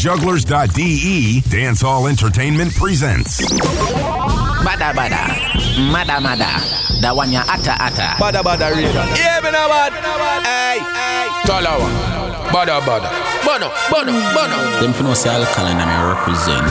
jugglerz.de, 0.00 1.42
Dancehall 1.50 2.08
Entertainment 2.08 2.74
presents. 2.74 3.44
Bada 4.64 4.94
bada, 4.96 5.28
mada 5.92 6.18
mada, 6.18 6.56
the 7.02 7.12
one 7.12 7.30
ya 7.30 7.42
ata 7.44 7.76
ata. 7.76 8.16
Bada 8.16 8.40
bada 8.40 8.72
reader. 8.74 9.04
Yeah, 9.12 9.40
me 9.44 9.50
no 9.52 9.68
bad. 9.68 9.92
Hey, 10.40 10.80
hey. 10.80 11.28
Talawah. 11.44 12.48
Bada 12.48 12.80
bada. 12.80 13.12
Bono, 13.44 13.68
bono, 13.92 14.12
bono. 14.32 14.80
Them 14.80 14.94
for 14.94 15.02
no 15.02 15.12
say 15.12 15.28
alkaline 15.28 15.76
and 15.76 15.90
I 15.90 16.16
represent. 16.16 16.64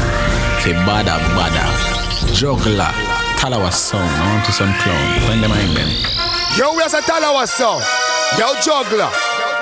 Ke 0.65 0.73
bada 0.81 1.21
bada, 1.37 1.69
juggler, 2.33 2.89
Talawah 3.37 3.71
song. 3.71 4.09
I 4.09 4.33
want 4.33 4.45
to 4.45 4.51
some 4.51 4.73
clown. 4.81 5.29
When 5.29 5.41
them 5.41 5.51
mind 5.51 5.77
them. 5.77 5.89
Yo, 6.57 6.73
we 6.73 6.81
are 6.81 6.89
a 6.89 7.01
Talawah 7.05 7.45
song. 7.47 7.81
Yo, 8.39 8.55
juggler. 8.65 9.11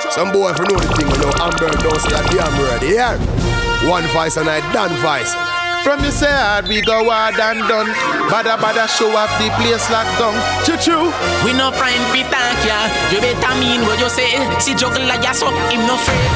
Some 0.09 0.31
boy 0.31 0.51
if 0.51 0.57
you 0.57 0.65
know 0.71 0.79
the 0.79 0.87
thing, 0.95 1.09
you 1.11 1.19
know, 1.19 1.31
Amber 1.43 1.67
don't 1.83 1.99
say 1.99 2.15
a 2.15 2.23
damn 2.31 2.63
ready. 2.63 2.95
Yeah. 2.95 3.56
One 3.85 4.07
voice 4.07 4.37
and 4.37 4.49
I 4.49 4.59
done 4.73 4.89
voice. 5.05 5.35
From 5.83 6.03
you 6.03 6.11
say 6.11 6.27
hard, 6.31 6.67
we 6.67 6.81
go 6.81 7.05
hard 7.09 7.39
and 7.39 7.61
done. 7.69 7.87
Bada 8.27 8.57
bada 8.57 8.89
show 8.89 9.07
off 9.15 9.31
the 9.37 9.47
place 9.61 9.85
locked 9.93 10.17
down. 10.19 10.33
Choo 10.65 10.75
choo. 10.81 11.13
We 11.45 11.53
no 11.53 11.71
friend 11.71 12.01
fi 12.11 12.25
thank 12.27 12.59
ya. 12.65 12.89
You 13.13 13.21
better 13.21 13.53
mean 13.61 13.85
what 13.87 13.99
you 13.99 14.09
say. 14.09 14.35
Si 14.59 14.73
juggler 14.73 15.21
ya 15.21 15.31
so 15.31 15.47
him 15.69 15.85
no 15.85 15.95
afraid. 15.95 16.31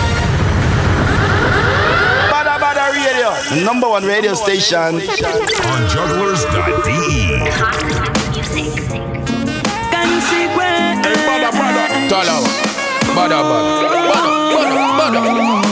Bada 2.31 2.55
bada 2.61 2.93
radio. 2.93 3.33
Number 3.65 3.89
one 3.89 4.05
radio 4.05 4.33
station. 4.33 5.01
On 5.01 5.81
jugglerz.de. 5.91 7.01
Hey, 9.91 11.19
bada 11.27 11.49
bada. 11.51 11.83
Talawah. 12.07 12.53
Bada 13.17 13.39
bada. 13.43 13.71
Bono, 14.07 14.31
bono, 14.95 15.19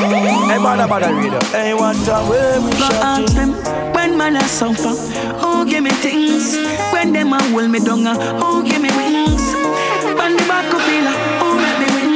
bono. 0.10 0.39
Hey, 0.50 0.58
bada 0.58 0.88
bada 0.88 1.10
radio. 1.16 1.40
Hey, 1.54 1.74
what 1.74 1.96
time 2.06 2.26
we 2.30 2.38
we 2.66 2.72
Go 2.78 2.90
ask 3.06 3.34
them 3.36 3.54
when 3.94 4.18
man 4.18 4.36
a 4.36 4.42
suffer. 4.44 4.94
Who 5.42 5.66
give 5.70 5.84
me 5.84 5.92
things? 6.02 6.58
When 6.92 7.14
them 7.14 7.34
a 7.34 7.40
hold 7.54 7.70
me 7.70 7.80
down, 7.80 8.06
who 8.42 8.64
give 8.64 8.82
me 8.82 8.90
wings? 8.98 9.44
When 10.18 10.36
the 10.38 10.44
back 10.50 10.74
of 10.74 10.82
feel, 10.82 11.06
who 11.40 11.48
make 11.62 11.78
me 11.82 11.88
win? 11.96 12.12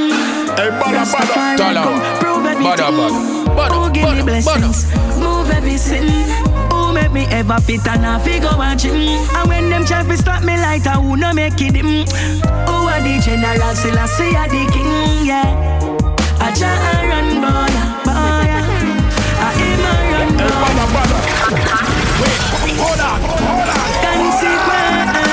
Hey, 0.58 0.70
bada 0.82 1.06
bada. 1.06 1.06
Rastafari 1.06 1.58
Talawah. 1.58 1.84
come 1.86 2.20
prove 2.20 2.46
everything. 2.46 2.66
Bada 2.66 2.88
bada. 2.98 3.20
Bono, 3.56 3.74
Who 3.86 3.94
give 3.94 4.04
bono, 4.04 4.16
me 4.18 4.24
blessings? 4.24 4.80
Move 5.22 5.50
every 5.52 5.78
sin. 5.78 6.08
Who 6.72 6.92
make 6.94 7.12
me 7.12 7.26
ever 7.30 7.60
fit 7.62 7.86
and 7.88 8.06
I 8.06 8.18
figure 8.20 8.50
a 8.50 8.76
gym? 8.76 8.96
And 9.38 9.48
when 9.50 9.70
them 9.70 9.86
try 9.86 10.02
to 10.04 10.18
stop 10.18 10.44
me 10.44 10.58
like 10.58 10.88
I 10.88 10.96
who 10.98 11.16
no 11.18 11.34
make 11.34 11.62
it 11.62 11.76
him. 11.76 12.08
Who 12.66 12.76
are 12.90 13.02
the 13.02 13.22
general? 13.24 13.76
Still 13.76 13.98
I 14.00 14.06
see 14.08 14.34
a 14.34 14.44
the 14.50 14.66
king, 14.74 15.26
yeah. 15.28 15.50
I 16.42 16.50
just 16.52 16.82
run 17.10 17.40
boy, 17.42 17.72
boy. 17.72 17.73
Bada 20.84 21.16
bada. 21.16 21.78
Wait, 22.22 22.40
hold 22.78 23.00
on, 23.00 23.22
hold 23.22 23.70
on. 23.72 23.78
Consequence. 24.04 25.24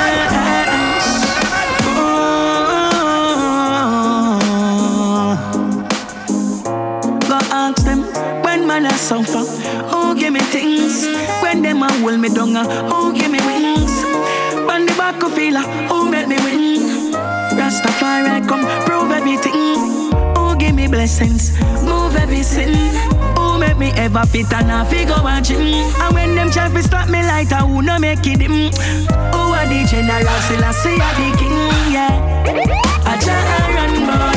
Go 7.28 7.38
ask 7.50 7.82
them 7.84 8.00
when 8.44 8.66
man 8.66 8.86
a 8.86 8.92
suffer. 8.92 9.44
Who 9.90 10.14
give 10.14 10.32
me 10.32 10.40
things? 10.40 11.06
When 11.42 11.62
them 11.62 11.82
a 11.82 11.92
hold 11.98 12.20
me 12.20 12.28
down, 12.28 12.56
uh, 12.56 12.64
who 12.88 13.12
give 13.12 13.30
me 13.30 13.40
wings? 13.40 14.04
When 14.68 14.86
the 14.86 14.94
back 14.96 15.22
of 15.22 15.32
feel, 15.34 15.56
who 15.88 16.08
make 16.10 16.28
me 16.28 16.36
win? 16.36 17.12
Rastafari 17.58 18.46
come 18.48 18.64
prove 18.86 19.10
everything. 19.10 19.52
Who 20.36 20.56
give 20.56 20.74
me 20.74 20.86
blessings? 20.86 21.50
Move 21.82 22.14
every 22.16 22.42
sin. 22.42 22.72
Me 23.80 23.90
ever 23.92 24.26
fit 24.26 24.52
and 24.52 24.70
I 24.70 24.84
figure 24.84 25.14
a 25.14 25.40
gym? 25.40 25.58
And 25.58 26.14
when 26.14 26.34
them 26.34 26.50
try 26.50 26.68
to 26.68 26.82
stop 26.82 27.08
me 27.08 27.22
like 27.22 27.50
I 27.50 27.60
who 27.60 27.80
no 27.80 27.98
make 27.98 28.26
it 28.26 28.42
him. 28.42 28.52
Who 28.52 29.40
are 29.56 29.66
the 29.66 29.86
general? 29.90 30.40
Still 30.42 30.62
I 30.62 30.72
see 30.72 30.98
the 30.98 31.36
king, 31.38 31.56
yeah. 31.90 32.44
I 33.06 33.16
just 33.16 33.48
run 33.74 34.06
boy, 34.06 34.18
boy. 34.18 34.29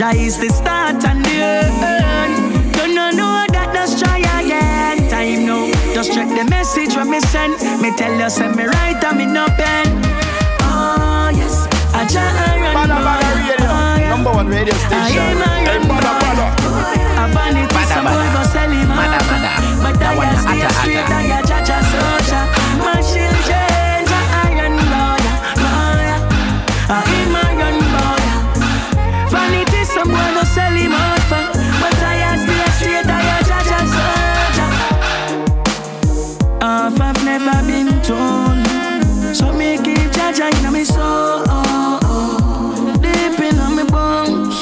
Jah 0.00 0.14
is 0.16 0.38
the 0.38 0.48
start 0.48 1.04
and 1.04 1.20
the 1.24 1.36
end. 1.44 2.72
Don't 2.72 2.94
know 2.96 3.10
know 3.12 3.44
that 3.52 3.68
just 3.76 3.98
try 4.00 4.16
again. 4.40 4.96
Time 5.12 5.44
now, 5.44 5.68
just 5.92 6.14
check 6.16 6.28
the 6.32 6.44
message 6.48 6.96
when 6.96 7.10
me 7.10 7.20
send. 7.20 7.52
Me 7.84 7.92
tell 8.00 8.08
you 8.16 8.30
say 8.32 8.48
me 8.48 8.64
right 8.64 8.96
and 9.04 9.18
me 9.18 9.26
no 9.26 9.44
pen. 9.60 9.84
Oh 10.64 11.28
yes, 11.36 11.68
I 11.92 12.08
Jah 12.08 12.24
run 12.24 12.72
Bada 12.72 12.96
bada 13.04 13.28
radio. 13.36 13.60
Oh, 13.60 14.00
yeah. 14.00 14.08
Number 14.08 14.32
one 14.32 14.48
radio 14.48 14.72
I 14.72 14.80
station. 14.88 15.36
am 15.36 15.44
a 15.44 15.52
Hey, 15.68 15.78
bada 15.84 16.12
bada. 16.16 16.46
A 17.20 17.24
vanity, 17.36 17.68
Bada, 17.76 17.92
some 17.92 18.08
boy 18.08 18.24
bada. 18.24 18.32
go 18.32 18.42
sell 18.56 18.72
him 18.72 18.88
Mada, 18.88 19.20
out. 19.20 19.28
mada. 19.28 19.52
But 19.84 19.94
That 20.00 20.16
I 20.16 20.16
one 20.16 20.32
a 20.32 20.32
a 20.32 20.40
stay 20.40 20.64
straight, 20.80 21.04
atta. 21.04 21.20
I 21.20 21.28
a 21.28 21.38
judge 21.44 21.68
a 21.76 21.78
soldier. 21.92 22.44
My 22.80 22.96
children, 23.04 24.08
iron 24.48 24.80
boy, 24.88 25.20
boy. 25.60 26.08
I 26.88 27.04
told. 38.10 38.58
So 39.36 39.52
me 39.52 39.78
keep 39.84 40.10
judging 40.16 40.56
in 40.66 40.72
my 40.72 40.82
soul. 40.82 41.44
Deep 43.04 43.38
in 43.48 43.56
my 43.76 43.84
bones. 43.94 44.58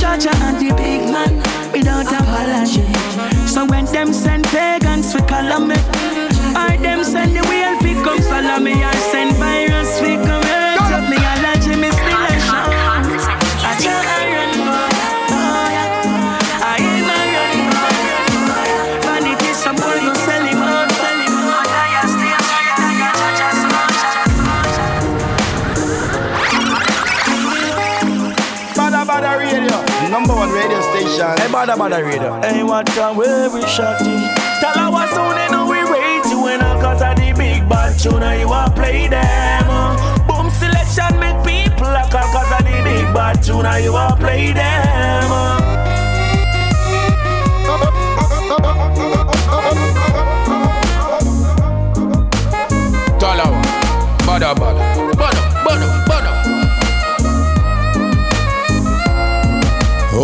Jaja 0.00 0.32
and 0.46 0.56
the 0.60 0.70
big 0.80 1.02
man 1.14 1.32
without 1.72 2.10
apology. 2.20 2.86
So 3.46 3.60
when 3.66 3.84
them 3.86 4.12
send 4.12 4.44
pagans 4.46 5.14
we 5.14 5.20
call 5.30 5.60
me, 5.68 5.76
or 6.60 6.74
them 6.84 7.00
send 7.04 7.36
the 7.36 7.42
whale 7.48 7.76
fi 7.82 7.92
come 8.04 8.22
follow 8.30 8.58
me, 8.66 8.74
or 8.88 8.96
station. 31.22 31.38
Hey, 31.38 31.52
bada 31.52 31.76
bada 31.76 32.02
radio. 32.04 32.40
Hey, 32.42 32.62
what 32.62 32.86
time 32.86 33.16
where 33.16 33.50
we 33.50 33.60
shotty? 33.62 34.34
Tell 34.60 34.74
her 34.74 34.90
what 34.90 35.08
soon 35.10 35.34
they 35.36 35.48
know 35.50 35.66
we 35.66 35.80
rate 35.90 36.24
you 36.30 36.42
when 36.42 36.60
I 36.60 36.80
cause 36.80 37.02
of 37.02 37.16
the 37.16 37.32
big 37.36 37.68
bad 37.68 37.98
tune 37.98 38.22
you 38.40 38.52
a 38.52 38.70
play 38.74 39.08
them. 39.08 39.96
Boom 40.26 40.50
selection 40.50 41.18
make 41.20 41.38
people 41.44 41.86
like 41.86 42.10
cause 42.10 42.34
of 42.34 42.64
the 42.64 42.80
big 42.84 43.14
bad 43.14 43.42
tune 43.42 43.66
you 43.82 43.96
a 43.96 44.16
play 44.18 44.52
them. 44.52 45.32
uh. 45.32 45.58
Talawah. 53.18 53.62
Bada 54.26 54.54
bada. 54.54 54.82
Bono, 55.64 55.86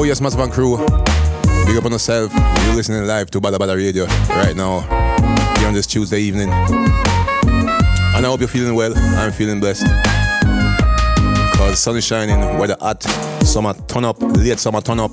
yes, 0.08 0.22
Massive 0.22 0.50
Crew. 0.50 0.78
Big 1.66 1.76
up 1.76 1.84
on 1.84 1.93
yourself. 1.93 2.32
You're 2.32 2.76
listening 2.76 3.06
live 3.06 3.31
to 3.31 3.43
Bada 3.43 3.58
Bada 3.58 3.76
Radio 3.76 4.06
right 4.31 4.56
now. 4.56 4.81
Here 5.58 5.69
on 5.69 5.75
this 5.75 5.87
Tuesday 5.87 6.20
evening. 6.20 6.49
And 6.49 8.16
I 8.16 8.22
hope 8.22 8.40
you're 8.40 8.49
feeling 8.49 8.75
well. 8.75 8.96
I'm 8.96 9.32
feeling 9.32 9.60
blessed. 9.60 9.84
Cause 11.58 11.78
sun 11.78 11.99
is 11.99 12.06
shining, 12.06 12.40
weather 12.58 12.78
hot, 12.81 13.02
summer 13.43 13.75
turn 13.87 14.06
up, 14.06 14.16
late 14.22 14.58
summer 14.58 14.81
turn 14.81 14.99
up. 14.99 15.10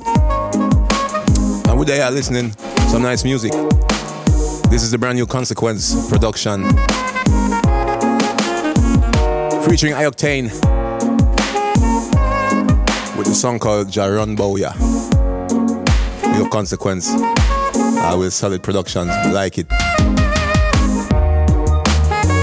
And 1.67 1.77
with 1.77 1.89
that, 1.89 2.13
listening 2.13 2.51
some 2.89 3.01
nice 3.01 3.25
music. 3.25 3.51
This 4.69 4.81
is 4.81 4.91
the 4.91 4.97
brand 4.97 5.17
new 5.17 5.25
Consequence 5.25 6.09
production. 6.09 6.63
Featuring 9.67 9.93
I 9.93 10.05
I-Octane. 10.05 10.84
With 13.25 13.33
the 13.33 13.39
song 13.39 13.57
called 13.57 13.87
Jaron 13.87 14.37
Bowya. 14.37 14.71
Your 16.37 16.47
consequence. 16.47 17.09
I 17.09 18.11
Uh, 18.11 18.17
with 18.19 18.33
solid 18.33 18.61
productions, 18.61 19.09
like 19.33 19.57
it. 19.57 19.65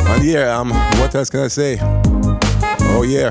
And 0.08 0.24
yeah, 0.24 0.58
um, 0.58 0.70
what 0.98 1.14
else 1.14 1.30
can 1.30 1.40
I 1.40 1.46
say? 1.48 1.78
Oh 2.90 3.04
yeah, 3.06 3.30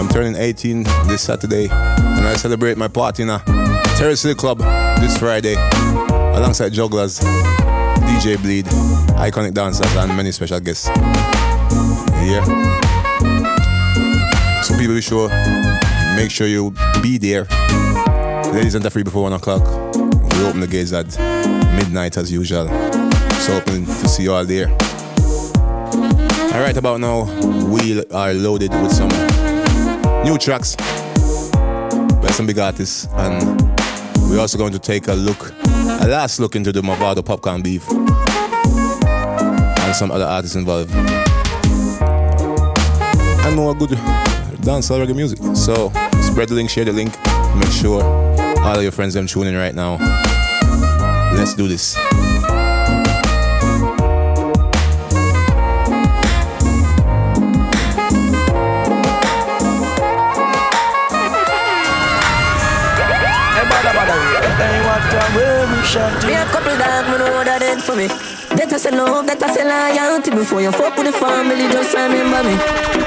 I'm 0.00 0.08
turning 0.08 0.34
18 0.34 0.82
this 1.06 1.22
Saturday, 1.22 1.68
and 1.70 2.26
I 2.26 2.34
celebrate 2.34 2.76
my 2.76 2.88
party 2.88 3.22
in 3.22 3.30
a 3.30 3.40
Terrace 3.96 4.34
Club 4.34 4.58
this 4.98 5.16
Friday, 5.18 5.54
alongside 6.34 6.72
Jugglerz, 6.72 7.20
DJ 8.02 8.36
Bleed, 8.42 8.66
iconic 9.16 9.54
dancers, 9.54 9.94
and 9.94 10.16
many 10.16 10.32
special 10.32 10.58
guests. 10.58 10.88
Yeah. 12.26 12.42
So 14.62 14.76
people 14.76 14.96
be 14.96 15.00
sure, 15.00 15.28
make 16.16 16.30
sure 16.30 16.46
you 16.46 16.72
be 17.02 17.18
there. 17.18 17.44
Ladies 18.54 18.74
and 18.74 18.90
free 18.90 19.02
before 19.02 19.24
one 19.24 19.34
o'clock. 19.34 19.62
We 19.94 20.46
open 20.46 20.60
the 20.60 20.66
gates 20.66 20.94
at 20.94 21.06
midnight 21.76 22.16
as 22.16 22.32
usual. 22.32 22.68
So 23.40 23.52
hoping 23.52 23.84
to 23.84 24.08
see 24.08 24.22
you 24.22 24.32
all 24.32 24.46
there. 24.46 24.68
Alright, 26.54 26.78
about 26.78 27.00
now, 27.00 27.24
we 27.66 28.02
are 28.12 28.32
loaded 28.32 28.72
with 28.72 28.92
some 28.92 29.10
new 30.24 30.38
tracks 30.38 30.74
by 30.74 32.30
some 32.30 32.46
big 32.46 32.58
artists, 32.58 33.06
and 33.12 33.60
we're 34.30 34.40
also 34.40 34.56
going 34.56 34.72
to 34.72 34.78
take 34.78 35.08
a 35.08 35.12
look, 35.12 35.52
a 36.00 36.08
last 36.08 36.40
look 36.40 36.56
into 36.56 36.72
the 36.72 36.80
Mavado 36.80 37.16
Popcaan 37.16 37.62
Beef 37.62 37.86
and 39.86 39.94
some 39.94 40.10
other 40.10 40.24
artists 40.24 40.56
involved. 40.56 40.90
And 43.44 43.54
more 43.54 43.74
good 43.74 43.90
dancehall 44.66 45.04
reggae 45.04 45.14
music. 45.14 45.38
So 45.54 45.92
spread 46.36 46.50
the 46.50 46.54
link, 46.54 46.68
share 46.68 46.84
the 46.84 46.92
link, 46.92 47.16
make 47.56 47.72
sure 47.72 48.02
all 48.60 48.76
of 48.76 48.82
your 48.82 48.92
friends 48.92 49.14
them 49.14 49.26
tuning 49.26 49.54
right 49.54 49.74
now. 49.74 49.96
Let's 51.32 51.54
do 51.54 51.66
this. 51.66 51.96
Me 51.96 52.02
a 66.34 66.44
couple 66.52 66.76
know 67.16 67.44
that 67.44 67.80
for 67.80 67.96
me. 67.96 68.08
That 68.58 68.70
I 68.70 68.76
say 68.76 68.90
love, 68.90 69.26
that 69.26 69.42
I 69.42 69.54
say 69.54 69.64
loyalty. 69.64 70.32
Before 70.32 70.60
you 70.60 70.70
fuck 70.70 70.98
with 70.98 71.06
the 71.06 71.12
family, 71.12 71.66
just 71.72 71.94
remember 71.94 72.44
me. 72.44 73.05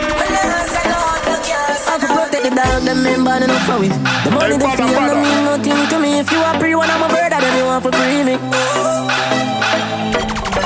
I 2.39 2.41
protect 2.41 2.55
the 2.55 2.61
dog, 2.61 2.83
them 2.87 3.03
member 3.03 3.35
enough 3.43 3.65
for 3.67 3.83
it. 3.83 3.91
The 4.23 4.31
money, 4.31 4.55
the 4.55 4.67
fame, 4.71 4.95
don't 4.95 5.19
mean 5.19 5.43
nothing 5.43 5.89
to 5.91 5.99
me. 5.99 6.19
If 6.19 6.31
you 6.31 6.39
are 6.39 6.57
pre 6.57 6.73
one, 6.75 6.89
I'm 6.89 7.03
a 7.03 7.07
brother, 7.11 7.35
then 7.35 7.57
you 7.57 7.65
want 7.65 7.83
to 7.83 7.91
pre 7.91 8.23
me. 8.23 8.35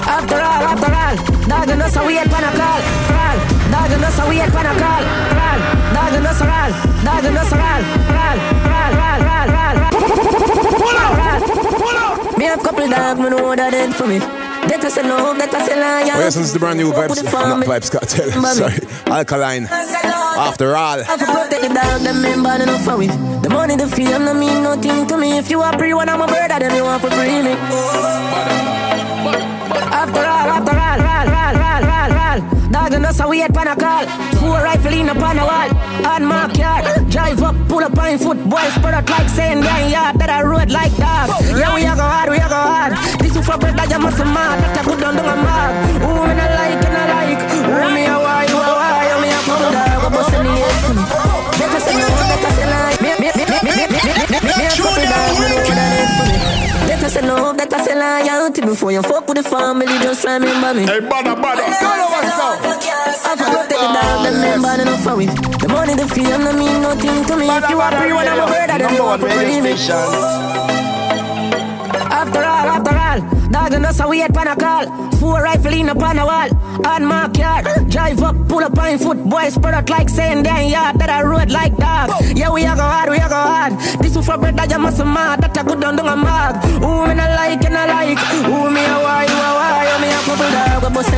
After 0.06 0.38
all, 0.38 0.64
after 0.70 0.94
all, 0.94 1.16
dog 1.50 1.70
and 1.70 1.82
us, 1.82 1.98
we 2.06 2.18
ain't 2.18 2.30
pan 2.30 2.46
a 2.46 2.52
call. 2.54 2.82
Crawl, 3.10 3.38
dog 3.74 3.90
and 3.90 4.06
us, 4.06 4.20
we 4.30 4.38
ain't 4.38 4.54
pan 4.54 4.70
a 4.70 4.74
call. 4.78 5.04
Crawl, 5.34 5.60
dog 5.98 6.14
and 6.14 6.28
us, 6.30 6.42
roll, 6.46 6.72
dog 7.02 7.26
and 7.26 7.38
us, 7.42 7.52
roll, 7.58 7.82
roll, 8.14 8.38
roll, 8.70 8.94
roll, 8.94 9.22
roll, 9.26 9.50
roll. 9.58 9.98
Pull 10.78 10.98
up, 11.02 11.18
pull 11.82 11.98
up. 12.06 12.38
Me 12.38 12.46
have 12.46 12.62
couple 12.62 12.88
dog, 12.88 13.18
me 13.18 13.30
know 13.30 13.56
that 13.56 13.74
ain't 13.74 13.96
for 13.96 14.06
me. 14.06 14.43
That 14.70 14.84
I 14.84 14.90
say 14.90 15.04
love, 15.04 15.38
that 15.38 15.54
I 15.54 15.66
say 15.68 15.76
loyalty. 15.76 16.12
Oh, 16.12 16.20
yes, 16.20 16.36
this 16.36 16.46
is 16.48 16.54
the 16.54 16.60
brand 16.60 16.78
new 16.80 16.92
Vybz, 16.92 17.24
not 17.24 17.66
Vybz 17.66 17.90
Kartel, 17.92 18.32
sorry, 18.60 18.80
Alkaline. 19.12 19.68
After 19.70 20.76
all, 20.76 21.00
I 21.00 21.18
protect 21.18 21.62
the 21.62 21.70
dog, 21.70 22.02
them 22.02 22.22
member 22.22 22.56
enough 22.64 22.84
for 22.86 23.02
it. 23.02 23.12
The 23.44 23.50
money, 23.50 23.76
the 23.76 23.88
fame, 23.88 24.24
no 24.26 24.34
mean 24.34 24.64
nothing 24.64 25.06
to 25.08 25.18
me. 25.18 25.38
If 25.38 25.50
you 25.52 25.62
are 25.62 25.78
pre 25.78 25.94
one, 25.94 26.10
I'm 26.10 26.22
a 26.22 26.28
brother, 26.28 26.60
then 26.60 26.76
you 26.76 26.84
want 26.84 27.02
to 27.04 27.10
free 27.12 27.42
me. 27.44 27.54
After 29.94 30.20
all, 30.20 30.50
after 30.58 30.76
all, 30.76 31.00
roll, 31.06 31.28
roll, 31.34 31.56
roll, 31.64 31.84
roll, 31.92 32.12
roll. 32.18 32.40
Dog 32.72 32.94
and 32.94 33.06
us, 33.06 33.22
we 33.28 33.40
had 33.40 33.54
pan 33.54 33.68
a. 33.94 34.06
Four 34.40 34.60
rifle 34.64 34.94
in 34.94 35.10
upon 35.10 35.40
a 35.40 35.46
wall. 35.46 35.70
On 36.06 36.26
my 36.26 36.52
yard, 36.54 36.84
drive 37.10 37.42
up, 37.42 37.56
pull 37.68 37.84
up 37.84 37.98
on 37.98 38.18
foot. 38.18 38.40
Boys 38.50 38.74
spread 38.74 38.94
out 38.94 39.10
like 39.10 39.30
saying, 39.30 39.62
yeah, 39.64 39.88
yeah, 39.88 40.12
that 40.14 40.30
I 40.30 40.42
road 40.44 40.70
like 40.72 40.96
dog. 40.98 41.30
Yeah, 41.54 41.74
we 41.76 41.82
a 41.86 41.94
go 41.96 42.04
hard, 42.04 42.30
we 42.30 42.38
a 42.38 42.48
go 42.50 42.60
hard. 42.60 42.94
This 43.22 43.36
is 43.36 43.46
for 43.46 43.58
brother, 43.58 43.86
you 43.90 44.00
must 44.00 44.20
mad. 44.20 44.58
That 44.76 44.88
I 44.88 44.96
down 45.00 45.16
down 45.16 45.30
a 45.32 45.36
mark. 45.46 45.72
Who 46.04 46.12
me 46.28 46.34
not 46.40 46.52
like, 46.60 46.84
and 46.84 46.98
I 46.98 47.06
like. 47.14 47.42
Who 47.70 47.84
me 47.96 48.04
a 48.06 48.16
why, 48.18 48.44
you 48.50 48.58
a 48.58 48.72
why, 48.80 49.08
you 49.10 49.18
me 49.22 49.30
a 49.32 49.40
dog. 49.48 50.02
Go 50.02 50.10
bust 50.10 50.34
in 50.34 50.44
the 50.44 50.52
me. 50.52 50.64
Better 51.60 51.82
say 51.86 51.96
no, 51.96 52.08
better 52.10 52.52
say 52.58 52.68
like. 52.74 53.00
Me, 53.02 53.10
me, 53.22 53.30
me, 53.38 53.44
me, 53.46 53.58
me, 53.64 53.72
me, 53.74 53.86
me, 53.94 54.00
me, 54.04 54.38
me, 54.44 54.52
me 54.58 54.66
a 54.66 54.74
couple 54.74 55.06
dog, 55.06 55.38
me 55.40 55.46
know 55.48 55.62
that 55.64 55.94
ain't 55.94 56.12
for 56.18 56.26
me. 56.26 56.33
That 56.33 56.33
I 57.04 57.08
say 57.10 57.22
love, 57.22 57.58
that 57.58 57.74
I 57.74 57.84
say 57.84 57.96
loyalty 58.00 58.62
Before 58.62 58.92
you 58.94 59.02
fuck 59.04 59.28
with 59.28 59.36
the 59.36 59.44
family, 59.44 59.88
just 60.00 60.24
remember 60.24 60.74
me 60.74 60.88
Hey, 60.88 61.04
bada, 61.04 61.36
bada, 61.36 61.68
follow 61.84 62.08
us 62.16 62.40
up. 62.40 62.64
Ah, 62.64 63.28
I 63.28 63.36
forgot 63.36 63.68
the 63.68 63.76
dog, 63.76 64.24
them 64.24 64.40
member 64.40 64.82
enough 64.82 65.04
for 65.04 65.20
it. 65.20 65.36
The 65.60 65.68
money, 65.68 65.96
the 65.96 66.08
fame, 66.08 66.44
no 66.48 66.54
mean 66.56 66.82
nothing 66.82 67.26
to 67.28 67.36
me. 67.36 67.48
If 67.52 67.70
you 67.70 67.80
are 67.82 67.92
free, 67.92 68.14
when 68.14 68.28
I'm 68.28 68.40
a 68.40 68.48
brother, 68.48 68.78
then 68.80 68.96
you 68.96 69.04
want 69.04 69.22
to 69.22 69.28
free 69.28 69.60
me 69.60 69.76
After 72.08 72.40
all, 72.40 72.68
after 72.72 72.96
all 72.96 73.20
Dog 73.52 73.74
and 73.74 73.86
us, 73.86 74.00
we 74.08 74.20
had 74.20 74.34
pan 74.34 74.48
a 74.84 74.88
call 74.88 75.12
Four 75.20 75.44
rifle 75.44 75.74
in 75.74 75.90
upon 75.90 76.20
a 76.20 76.26
wall 76.26 76.50
On 76.86 77.06
my 77.06 77.30
yard. 77.34 77.90
Drive 77.90 78.22
up, 78.22 78.36
pull 78.48 78.64
up 78.64 78.78
on 78.78 78.98
foot 78.98 79.24
Boys 79.24 79.54
spread 79.54 79.74
out 79.74 79.90
like 79.90 80.10
saying 80.10 80.44
damn 80.44 80.70
yard 80.70 81.00
That 81.00 81.10
I 81.10 81.24
road 81.24 81.52
like 81.52 81.76
dog. 81.78 82.10
Yeah, 82.36 82.52
we 82.52 82.64
a 82.64 82.76
go 82.76 82.82
hard, 82.82 83.10
we 83.10 83.18
a 83.18 83.30
go 83.30 83.36
hard. 83.36 83.74
This 84.02 84.16
is 84.16 84.26
for 84.26 84.38
brother, 84.38 84.66
you 84.70 84.80
must 84.80 85.00
mad 85.00 85.42
That 85.42 85.58
I 85.58 85.64
go 85.64 85.76
down 85.80 85.96
down 85.96 86.08
a 86.08 86.16
mag 86.16 86.64
Who 86.82 87.08
me 87.08 87.14
not 87.16 87.32
like 87.36 87.66
and 87.66 87.78
I 87.78 87.86
like? 87.88 88.20
Who 88.20 88.70
me 88.72 88.84
a 88.84 88.98
why, 89.00 89.24
you 89.24 89.34
a 89.34 89.52
why? 89.58 89.88
You 89.90 89.98
me 90.02 90.10
a 90.12 90.20
couple 90.28 90.50
dog, 90.52 90.84
we 90.84 90.96
bust 90.96 91.12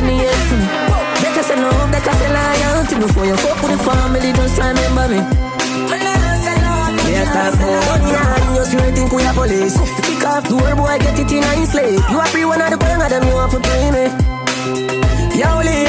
That 1.26 1.36
I 1.36 1.42
say 1.42 1.56
that 1.56 2.06
I 2.06 2.12
say 2.14 2.28
loyalty. 2.32 2.94
Before 2.96 3.26
you 3.26 3.36
fuck 3.36 3.62
with 3.62 3.72
the 3.72 3.84
family, 3.84 4.32
just 4.32 4.58
remember 4.58 5.08
me 5.08 6.05
about 7.30 7.58
money 7.58 8.14
and 8.14 8.56
you 8.56 8.64
still 8.64 8.94
think 8.94 9.12
we 9.12 9.22
are 9.24 9.34
police. 9.34 9.76
Kick 10.02 10.24
off 10.26 10.48
door, 10.48 10.74
boy, 10.76 10.98
get 10.98 11.18
it 11.18 11.32
in 11.32 11.44
a 11.44 11.66
slave. 11.66 12.00
You 12.10 12.18
are 12.18 12.26
free 12.26 12.44
one 12.44 12.60
of 12.60 12.70
the 12.70 12.76
bang 12.76 13.02
of 13.02 13.10
them, 13.10 13.22
you 13.26 13.34
want 13.34 13.52
to 13.52 13.60
pay 13.60 13.90
me. 13.90 14.36
Yo, 15.36 15.58
Lee, 15.60 15.84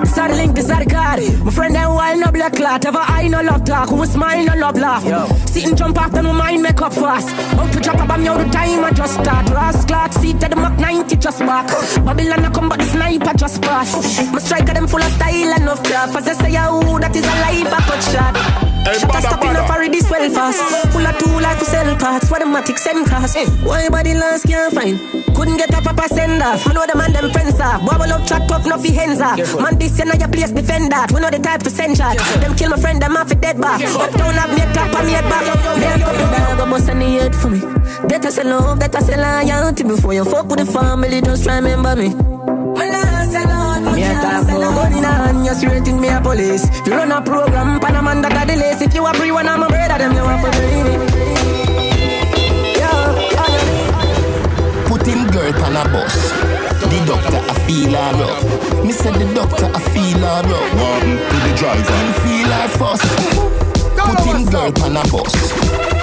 this 0.00 0.18
are 0.18 0.28
the 0.28 0.34
link, 0.34 0.56
this 0.56 0.68
are 0.70 0.82
the 0.82 0.90
card. 0.90 1.20
My 1.44 1.52
friend, 1.52 1.74
them 1.74 1.94
wild 1.94 2.18
no 2.18 2.32
black 2.32 2.54
clot. 2.54 2.84
Ever 2.84 2.98
I 2.98 3.28
no 3.28 3.40
love 3.42 3.64
talk, 3.64 3.90
who 3.90 4.04
smile 4.06 4.44
no 4.44 4.54
love 4.56 4.76
laugh. 4.76 5.04
Sit 5.48 5.66
and 5.66 5.78
jump 5.78 5.96
after 5.98 6.20
no 6.20 6.32
mind 6.32 6.62
make 6.62 6.80
up 6.82 6.92
fast. 6.94 7.28
Out 7.56 7.72
to 7.72 7.78
drop 7.80 8.00
a 8.00 8.06
bomb, 8.06 8.24
yo, 8.24 8.36
the 8.36 8.50
time 8.50 8.84
I 8.84 8.90
just 8.90 9.14
start. 9.14 9.48
Ross 9.50 9.84
Clark, 9.84 10.12
seat 10.14 10.42
at 10.42 10.50
the 10.50 10.56
Mach 10.56 10.76
90 10.80 11.16
just 11.16 11.38
back. 11.38 11.68
Babylon 12.04 12.44
I 12.44 12.50
come, 12.50 12.68
but 12.68 12.80
the 12.80 12.86
sniper 12.86 13.34
just 13.36 13.62
pass. 13.62 13.94
My 14.32 14.40
striker, 14.40 14.74
them 14.74 14.88
full 14.88 15.02
of 15.02 15.12
style 15.12 15.52
and 15.54 15.68
of 15.68 15.82
craft. 15.84 16.16
As 16.16 16.28
I 16.28 16.32
say, 16.32 16.52
yo, 16.54 16.98
that 16.98 17.14
is 17.14 17.24
a 17.24 17.36
life 17.46 17.72
I 17.72 17.80
cut 17.86 18.02
shot. 18.02 18.67
Shut 18.94 19.14
a 19.14 19.20
stop 19.20 19.44
in 19.44 19.56
a 19.56 19.62
parry 19.66 19.88
this 19.88 20.08
well 20.10 20.30
fast. 20.30 20.60
Full 20.92 21.06
of 21.06 21.18
tool 21.18 21.40
like 21.40 21.58
to 21.58 21.64
sell 21.64 21.96
parts. 21.96 22.30
What 22.30 22.40
the 22.40 22.46
matic 22.46 22.78
send 22.78 23.06
cast. 23.06 23.36
Why 23.62 23.88
body 23.88 24.14
last 24.14 24.46
can't 24.46 24.72
find? 24.72 24.98
Couldn't 25.36 25.58
get 25.58 25.70
a 25.70 25.82
proper 25.82 26.08
send 26.08 26.42
off. 26.42 26.66
I 26.66 26.72
know 26.72 26.86
the 26.86 26.96
man 26.96 27.12
them 27.12 27.30
friends 27.30 27.60
are. 27.60 27.78
Bubble 27.84 28.12
up, 28.12 28.26
chat 28.26 28.50
up, 28.50 28.64
no 28.64 28.78
fi 28.78 28.90
hands 28.90 29.20
off. 29.20 29.38
Man, 29.60 29.78
this 29.78 29.98
and 30.00 30.18
your 30.18 30.28
place 30.28 30.50
defend 30.50 30.90
that. 30.92 31.12
We 31.12 31.20
know 31.20 31.30
the 31.30 31.38
type 31.38 31.62
to 31.64 31.70
send 31.70 31.96
shot. 31.96 32.16
Them 32.40 32.56
kill 32.56 32.70
my 32.70 32.76
friend, 32.78 33.00
them 33.00 33.16
off 33.16 33.30
it 33.30 33.40
dead 33.40 33.60
back. 33.60 33.82
Uptown 33.82 34.34
have 34.34 34.50
me 34.50 34.62
a 34.62 34.72
top 34.72 34.94
and 34.94 35.06
me 35.06 35.14
a 35.14 35.22
back. 35.22 35.44
Me 35.78 35.84
a 35.84 35.98
couple 35.98 36.26
dog, 36.32 36.58
go 36.58 36.70
bust 36.70 36.90
on 36.90 36.98
the 36.98 37.06
head 37.06 37.34
for 37.34 37.50
me. 37.50 37.60
I 37.60 38.30
say 38.30 38.44
love, 38.44 38.82
I 38.82 39.00
say 39.00 39.16
loyalty. 39.16 39.84
Before 39.84 40.14
you 40.14 40.24
fuck 40.24 40.48
with 40.48 40.58
the 40.58 40.66
family, 40.66 41.20
just 41.20 41.46
remember 41.46 41.96
me. 41.96 42.27
Me 44.28 44.34
a 44.34 44.44
talk 44.44 44.58
about 44.58 44.74
money 44.74 45.00
now 45.00 45.42
you 45.42 45.54
straight 45.54 45.88
in 45.88 45.98
me 46.00 46.08
a 46.08 46.20
police. 46.20 46.68
You 46.86 46.92
run 46.92 47.12
a 47.12 47.22
program, 47.22 47.80
pan 47.80 47.96
a 47.96 48.02
man 48.02 48.20
that 48.20 48.36
a 48.36 48.44
the 48.44 48.56
lace. 48.60 48.82
If 48.82 48.94
you 48.94 49.06
a 49.06 49.12
pre 49.14 49.32
one, 49.32 49.48
I'm 49.48 49.62
a 49.62 49.68
brother, 49.68 49.96
them 49.96 50.12
you 50.12 50.22
want 50.22 50.44
to 50.44 50.50
bring 50.52 50.84
me. 50.84 50.94
Put 54.84 55.06
him 55.06 55.24
girl 55.32 55.64
on 55.64 55.76
a 55.80 55.84
bus. 55.88 56.12
The 56.88 56.98
doctor 57.08 57.40
I 57.40 57.54
feel 57.64 57.92
her 57.96 58.20
up. 58.20 58.84
Me 58.84 58.92
said 58.92 59.14
the 59.14 59.24
doctor 59.32 59.64
I 59.64 59.80
feel 59.96 60.20
her 60.20 60.44
up. 60.44 60.66
One 60.76 61.16
to 61.16 61.36
the 61.48 61.52
driver. 61.56 61.88
Him 61.88 62.12
feel 62.20 62.52
her 62.52 62.68
fuss. 62.76 63.00
Put 63.96 64.20
him 64.28 64.44
girl 64.52 64.72
on 64.84 64.96
a 64.96 65.04
bus. 65.08 65.32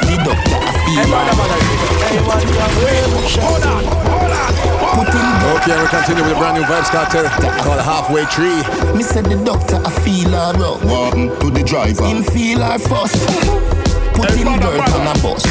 The 0.09 0.17
doctor 0.25 0.54
I 0.85 0.93
feel 0.93 1.09
her 1.09 1.25
up. 2.45 3.85
Put 4.95 5.09
him 5.09 5.25
girl 5.41 5.55
Okay, 5.55 5.75
we 5.81 5.87
continue 5.87 6.23
with 6.23 6.33
a 6.33 6.37
brand 6.37 6.55
new 6.57 6.63
Vybz 6.63 6.89
Kartel 6.93 7.25
called 7.63 7.81
Halfway 7.81 8.25
Tree. 8.25 8.61
Me 8.95 9.03
said 9.03 9.25
the 9.25 9.35
doctor 9.43 9.77
I 9.83 9.89
feel 9.89 10.29
her 10.29 10.53
up. 10.63 10.83
One 10.85 11.29
to 11.39 11.49
the 11.49 11.63
driver. 11.63 12.05
Him 12.05 12.23
feel 12.23 12.59
her 12.59 12.77
fuss. 12.77 13.13
Put 14.13 14.31
him 14.31 14.59
girl 14.59 14.79
on 14.79 15.07
a 15.07 15.13
bus. 15.21 15.43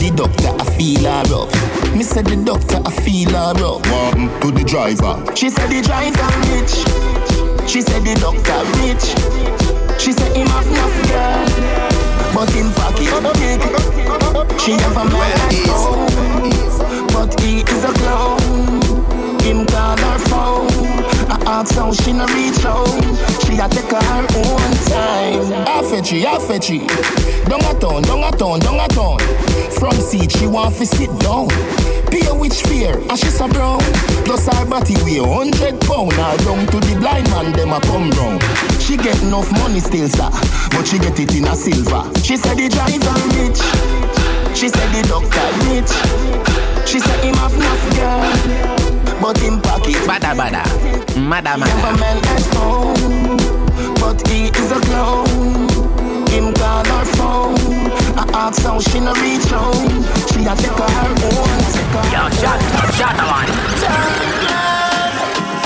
The 0.00 0.10
doctor 0.16 0.48
I 0.48 0.64
feel 0.76 1.04
her 1.04 1.24
up. 1.34 1.94
Me 1.94 2.02
said 2.02 2.26
the 2.26 2.36
doctor 2.42 2.80
I 2.84 2.90
feel 2.90 3.30
her 3.30 3.52
up. 3.52 3.86
One 3.86 4.40
to 4.40 4.50
the 4.50 4.64
driver. 4.64 5.22
She 5.36 5.50
said 5.50 5.68
the 5.68 5.82
driver 5.82 6.26
rich. 6.48 6.74
She 7.68 7.82
said 7.82 8.02
the 8.02 8.14
doctor 8.16 8.64
rich. 8.80 9.12
She 10.00 10.12
said 10.12 10.36
him 10.36 10.48
have 10.48 10.66
enough 10.66 11.08
girl, 11.08 11.93
but 12.34 12.52
in 12.56 12.68
pocket 12.72 13.14
kick 13.38 13.62
She 14.60 14.72
have 14.72 14.96
a 14.96 15.04
man 15.04 15.38
at 15.38 15.54
home. 15.70 17.06
But 17.12 17.40
he 17.40 17.60
is 17.60 17.84
a 17.84 17.92
clown 17.92 18.40
Him 19.40 19.64
call 19.66 19.96
her 19.96 20.18
phone. 20.18 20.68
I 21.30 21.40
ask 21.46 21.74
how 21.76 21.92
she 21.92 22.12
no 22.12 22.26
reach 22.26 22.58
home. 22.58 23.00
She 23.46 23.58
a 23.58 23.68
take 23.68 23.90
her 23.90 24.26
own 24.34 24.72
time. 24.90 25.64
I 25.68 25.82
fetch 25.88 26.12
it, 26.12 26.26
I 26.26 26.38
fetch 26.40 26.70
it. 26.70 26.88
Down 27.48 27.60
a 27.60 27.78
town, 27.78 28.02
down 28.02 28.24
a 28.24 28.36
town, 28.36 28.58
down 28.58 28.80
a 28.80 28.88
town 28.88 29.18
From 29.78 29.92
seat 29.92 30.32
she 30.32 30.46
want 30.48 30.74
to 30.74 30.86
sit 30.86 31.10
down. 31.20 31.48
Pay 32.14 32.30
which 32.30 32.62
fear, 32.70 32.94
and 33.10 33.18
she 33.18 33.26
so 33.26 33.48
brown. 33.48 33.80
Plus 34.22 34.46
her 34.46 34.64
body 34.66 34.94
weigh 35.02 35.18
hundred 35.18 35.80
pound. 35.80 36.14
Now 36.14 36.36
down 36.46 36.64
to 36.70 36.78
the 36.78 36.94
blind 37.00 37.28
man, 37.30 37.50
them 37.52 37.72
a 37.72 37.80
come 37.80 38.08
round. 38.14 38.40
She 38.80 38.96
get 38.96 39.20
enough 39.24 39.50
money 39.58 39.80
still, 39.80 40.08
sir, 40.08 40.30
but 40.70 40.86
she 40.86 41.00
get 41.00 41.18
it 41.18 41.34
in 41.34 41.42
a 41.42 41.56
silver. 41.56 42.06
She 42.22 42.36
said 42.36 42.54
the 42.54 42.68
driver 42.70 43.18
rich. 43.34 43.58
She 44.54 44.68
said 44.68 44.88
the 44.94 45.02
doctor 45.10 45.42
rich. 45.66 45.90
She 46.86 47.00
said 47.00 47.24
him 47.24 47.34
have 47.34 47.52
enough 47.52 47.84
girl, 47.98 49.20
but 49.20 49.36
him 49.38 49.60
pocket. 49.60 49.98
Bada 50.06 50.38
bada, 50.38 50.62
mada 51.18 51.54
a 51.54 51.58
mada. 51.58 51.98
man 51.98 52.18
at 52.30 52.46
home, 52.54 53.36
but 53.98 54.22
he 54.28 54.54
is 54.54 54.70
a 54.70 54.78
clown. 54.86 55.73
Him 56.34 56.52
call 56.54 56.84
her 56.84 57.04
phone. 57.14 57.54
I 58.18 58.26
ask 58.34 58.62
how 58.62 58.80
she 58.80 58.98
no 58.98 59.12
reach 59.22 59.46
home. 59.46 60.02
She 60.34 60.42
a 60.42 60.54
take 60.58 60.74
her 60.74 60.82
own, 60.82 61.60
take 61.70 61.94
her 61.94 62.04
Yo, 62.10 62.22
shot, 62.42 62.58
shot 62.98 63.16
one. 63.22 63.50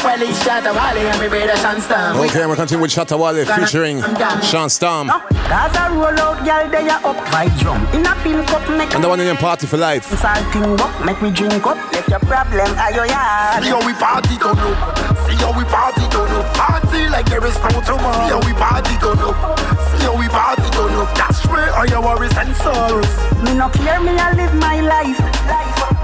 Well, 0.04 0.18
he 0.18 0.32
Shatta 0.32 0.72
Wale 0.72 1.08
and 1.08 1.20
me 1.20 1.28
brother 1.28 1.56
Sean 1.56 1.80
Storm. 1.80 2.16
Okay, 2.18 2.46
we're 2.46 2.54
continuing 2.56 2.82
with 2.82 2.90
Shatta 2.92 3.18
Wale 3.18 3.44
featuring 3.46 4.02
Sean 4.42 4.68
Storm. 4.68 5.08
Cause 5.08 5.76
I 5.76 5.88
roll 5.92 6.20
out, 6.20 6.44
girl, 6.44 6.68
they 6.70 6.88
are 6.88 7.00
up. 7.04 7.16
Vibe 7.32 7.58
drum. 7.60 7.86
In 7.92 8.06
a 8.06 8.14
pin 8.22 8.44
cup, 8.46 8.68
make 8.70 8.94
And 8.94 9.02
the 9.02 9.08
one 9.08 9.20
in 9.20 9.36
Party 9.36 9.66
for 9.66 9.76
Life. 9.76 10.04
Salting 10.04 10.80
up, 10.80 11.04
make 11.04 11.20
me 11.22 11.30
drink 11.30 11.66
up. 11.66 11.76
Left 11.92 12.08
your 12.08 12.20
problem, 12.20 12.70
are 12.78 12.92
your 12.92 13.06
yard. 13.06 13.64
See 13.64 13.70
how 13.70 13.84
we 13.86 13.92
party 13.94 14.36
turn 14.36 14.58
up. 14.58 15.16
See 15.26 15.36
how 15.36 15.52
we 15.56 15.64
party 15.64 16.00
turn 16.00 16.06
up. 16.06 16.07
Party 16.07 16.07
like 17.18 17.26
there 17.30 17.44
is 17.44 17.58
no 17.58 17.80
tomorrow. 17.82 18.14
See 18.14 18.30
how 18.30 18.40
we 18.46 18.52
party 18.52 18.94
turn 19.02 19.18
up. 19.18 19.58
See 19.90 20.04
how 20.06 20.16
we 20.16 20.28
party 20.28 20.62
turn 20.70 20.94
up. 20.94 21.10
That's 21.16 21.44
where 21.48 21.74
all 21.74 21.86
your 21.86 22.00
worries 22.00 22.36
and 22.36 22.54
sorrows. 22.54 23.12
Me 23.42 23.54
no 23.54 23.68
care, 23.70 24.00
me 24.00 24.14
I 24.16 24.30
live 24.34 24.54
my 24.54 24.80
life. 24.80 25.18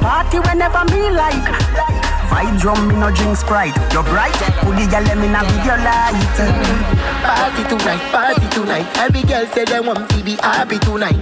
Party 0.02 0.40
whenever 0.40 0.82
me 0.90 1.10
like. 1.10 2.13
Vibe 2.30 2.60
drum, 2.60 2.88
me 2.88 2.96
no 2.96 3.10
drink 3.10 3.36
Sprite. 3.36 3.74
You're 3.92 4.02
bright, 4.02 4.32
put 4.62 4.76
the 4.76 4.86
girl 4.90 5.02
let 5.02 5.18
me 5.18 5.28
na 5.28 5.42
video 5.44 5.76
light. 5.84 6.36
Party 7.24 7.62
tonight, 7.68 8.02
party 8.12 8.48
tonight. 8.50 8.86
Every 8.98 9.22
girl 9.22 9.46
say 9.46 9.64
they 9.64 9.80
want 9.80 10.08
to 10.10 10.24
be 10.24 10.36
happy 10.36 10.78
tonight. 10.78 11.16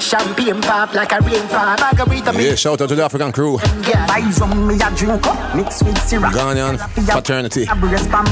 Champagne 0.00 0.60
pop 0.62 0.94
like 0.94 1.12
a 1.12 1.20
rainfall. 1.20 1.76
Margarita 1.78 2.32
Yeah, 2.42 2.54
shout 2.54 2.80
out 2.80 2.88
to 2.88 2.94
the 2.94 3.04
African 3.04 3.32
crew. 3.32 3.58
Vibes 3.58 4.40
on 4.42 4.66
me 4.66 4.74
a 4.74 4.90
drink 4.96 5.26
up, 5.26 5.54
mix 5.56 5.82
with 5.82 5.98
syrup. 6.02 6.32
Ghanaian 6.32 6.78
fraternity. 7.10 7.64
A 7.70 7.74
brace 7.74 8.06
pan. 8.08 8.26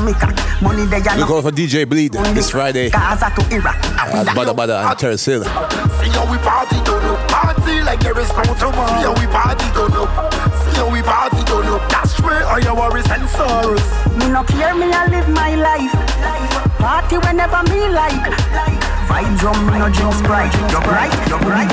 Money 0.62 0.85
We 0.85 1.26
go 1.26 1.42
for 1.42 1.50
DJ 1.50 1.88
Bleed 1.88 2.12
this 2.12 2.50
Friday 2.50 2.90
Gaza 2.90 3.30
to 3.37 3.54
Iraq. 3.54 3.76
at 3.99 4.26
Bada 4.28 4.54
Bada 4.54 4.88
and 4.88 4.99
Terrace 4.99 5.25
Hill. 5.25 5.44
See 5.44 5.50
how 5.50 6.30
we 6.30 6.38
party 6.38 6.76
turn 6.85 7.03
up. 7.03 7.03
Party 7.35 7.83
like 7.83 7.99
there 7.99 8.17
is 8.21 8.31
no 8.31 8.45
tomorrow. 8.55 8.87
See 8.95 9.03
how 9.03 9.14
we 9.19 9.26
party 9.26 9.67
turn 9.75 9.91
up. 9.99 10.07
See 10.62 10.79
how 10.79 10.87
we 10.87 11.03
party 11.03 11.43
turn 11.43 11.67
up. 11.67 11.83
That's 11.91 12.14
where 12.23 12.47
all 12.47 12.61
your 12.61 12.76
worries 12.76 13.11
and 13.11 13.29
sorrows. 13.29 13.83
Me 14.14 14.31
no 14.31 14.45
care, 14.45 14.73
me 14.73 14.87
I 14.93 15.11
live 15.11 15.29
my 15.29 15.57
life. 15.59 15.91
Party 16.79 17.19
whenever 17.19 17.62
me 17.75 17.91
like. 17.91 18.31
Vibe 19.11 19.35
drum, 19.41 19.67
me 19.67 19.79
no 19.83 19.91
drink 19.91 20.14
Sprite. 20.14 20.55
You're 20.71 20.87
bright, 20.87 21.11
you're 21.29 21.43
bright. 21.43 21.71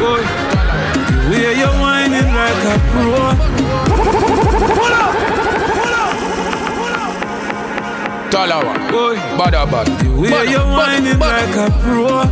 Boy, 0.00 0.24
the 1.04 1.16
way 1.28 1.52
you're 1.60 1.76
whining 1.84 2.32
like 2.32 2.64
a 2.64 2.76
pro. 2.88 3.12
Pull 4.00 4.94
up, 4.94 5.14
pull 5.28 5.39
Talawah. 8.30 8.90
Boy, 8.92 9.16
Bada 9.36 9.66
bada. 9.66 9.90
the 9.98 10.08
way 10.20 10.30
Bada, 10.30 10.50
you're 10.50 10.70
whining 10.78 11.18
like 11.18 11.56
a 11.56 11.68
pro. 11.82 12.22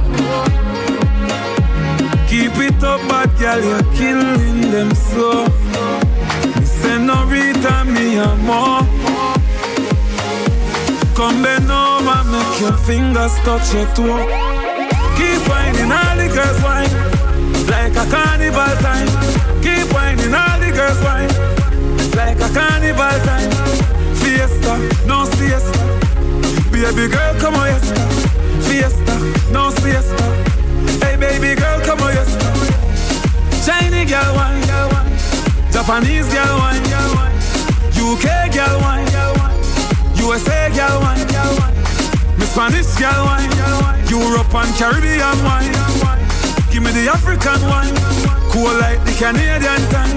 Keep 2.28 2.57
it 2.67 2.85
up, 2.85 3.00
bad 3.09 3.31
girl, 3.38 3.61
you're 3.64 3.95
killing 3.95 4.71
them 4.71 4.95
slow. 4.95 5.45
Me 6.55 6.64
Senorita, 6.64 7.85
me 7.85 8.17
a 8.17 8.37
more. 8.47 8.87
Come 11.17 11.43
bend 11.43 11.69
over, 11.69 12.23
make 12.31 12.61
your 12.61 12.76
fingers 12.87 13.35
touch 13.43 13.75
your 13.75 13.87
toe. 13.97 14.23
Keep 15.19 15.40
whining, 15.50 15.90
all 15.90 16.17
the 16.17 16.28
girls 16.33 16.61
whine 16.62 16.95
like 17.67 17.97
a 17.97 18.07
carnival 18.09 18.75
time. 18.87 19.09
Keep 19.62 19.93
whining, 19.93 20.33
all 20.33 20.61
the 20.61 20.71
girls 20.71 21.00
whine 21.02 21.33
like 22.14 22.38
a 22.38 22.49
carnival 22.55 23.19
time. 23.26 23.98
Fiesta, 24.38 24.78
no 25.04 25.26
siesta. 25.26 25.80
Baby 26.71 27.09
girl, 27.09 27.35
come 27.40 27.57
on, 27.57 27.66
yesta. 27.66 28.07
Fiesta, 28.62 29.18
no 29.50 29.73
siesta. 29.73 30.25
Hey, 31.02 31.16
baby 31.16 31.57
girl, 31.57 31.80
come 31.85 32.00
on, 32.02 32.14
yesta. 32.14 32.47
Chinese 33.66 34.09
girl 34.09 34.37
wine, 34.37 34.64
girl 34.64 34.90
wine. 34.92 35.11
Japanese 35.73 36.28
girl 36.33 36.57
wine, 36.57 36.83
girl 36.87 37.14
wine. 37.16 37.35
UK 37.99 38.54
girl 38.54 38.78
wine, 38.78 39.11
girl 39.11 39.35
wine. 39.38 39.59
USA 40.23 40.71
girl 40.71 41.00
wine, 41.00 41.26
girl 41.26 41.59
wine. 41.59 41.75
Me 42.38 42.47
Spanish 42.47 42.95
girl 42.95 43.25
wine, 43.26 43.50
girl 43.59 43.80
wine. 43.83 44.07
Europe 44.07 44.54
and 44.54 44.73
Caribbean 44.78 45.38
wine, 45.42 45.75
wine. 45.99 46.23
Give 46.71 46.85
me 46.85 46.92
the 46.92 47.11
African 47.11 47.61
wine, 47.66 47.92
cool 48.52 48.71
like 48.78 49.04
the 49.04 49.14
Canadian 49.18 49.83
time. 49.90 50.16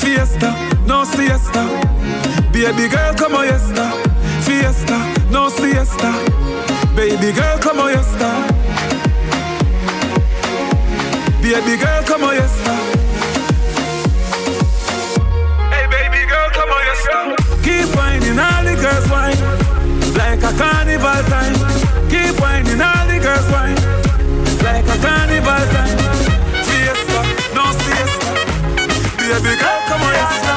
Fiesta, 0.00 0.56
no 0.86 1.04
siesta. 1.04 2.41
Baby 2.52 2.88
girl, 2.88 3.14
come 3.14 3.34
on, 3.34 3.46
yesta. 3.46 3.90
Fiesta, 4.44 4.98
no 5.30 5.48
siesta. 5.48 6.12
Baby 6.94 7.32
girl, 7.32 7.58
come 7.58 7.80
on, 7.80 7.92
yesta. 7.92 8.30
Baby 11.40 11.76
girl, 11.82 12.02
come 12.04 12.24
on, 12.24 12.34
yesta. 12.36 12.74
Hey, 15.72 15.86
baby 15.88 16.26
girl, 16.28 16.50
come 16.52 16.70
on, 16.70 16.82
yesta. 16.88 17.36
Keep 17.64 17.96
whining, 17.96 18.38
all 18.38 18.64
the 18.64 18.76
girls 18.76 19.08
whine 19.08 19.40
like 20.14 20.42
a 20.42 20.52
carnival 20.56 21.22
time. 21.32 21.54
Keep 22.10 22.38
whining, 22.38 22.80
all 22.80 23.06
the 23.08 23.18
girls 23.18 23.48
whine 23.50 23.76
like 24.62 24.86
a 24.86 24.98
carnival 25.00 25.64
time. 25.72 25.98
Fiesta, 26.68 27.20
no 27.56 27.64
siesta. 27.82 28.30
Baby 29.16 29.56
girl, 29.56 29.80
come 29.88 30.02
on, 30.02 30.14
yesta. 30.14 30.51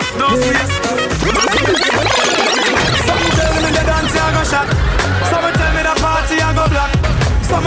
Siesta. 0.00 0.90
Some 3.06 3.24
tell 3.36 3.54
me 3.60 3.70
the 3.70 3.82
dance 3.84 4.16
I 4.16 4.28
go 4.32 4.42
shot. 4.44 4.68
Some 5.28 5.48
tell 5.52 5.72
me 5.74 5.82
the 5.82 5.94
party 6.00 6.36
I 6.40 6.50
go 6.54 6.64
black. 6.68 6.92
Some 7.44 7.64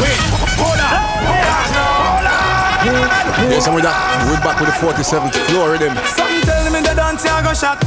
Wait, 0.00 0.20
hold 0.60 0.80
on, 0.80 0.88
hold 1.26 1.46
on, 1.48 1.66
hold 1.76 2.26
on. 2.26 3.50
Yes, 3.50 3.66
and 3.66 3.74
with 3.74 3.84
that, 3.84 3.96
we're 4.28 4.40
back 4.44 4.60
with 4.60 4.68
the 4.68 4.76
47th 4.76 5.36
floor 5.48 5.70
rhythm. 5.72 5.94
Some 6.06 6.40
tell 6.42 6.70
me 6.72 6.80
the 6.80 6.94
dance 6.94 7.24
I 7.24 7.42
go 7.42 7.54
shot. 7.54 7.78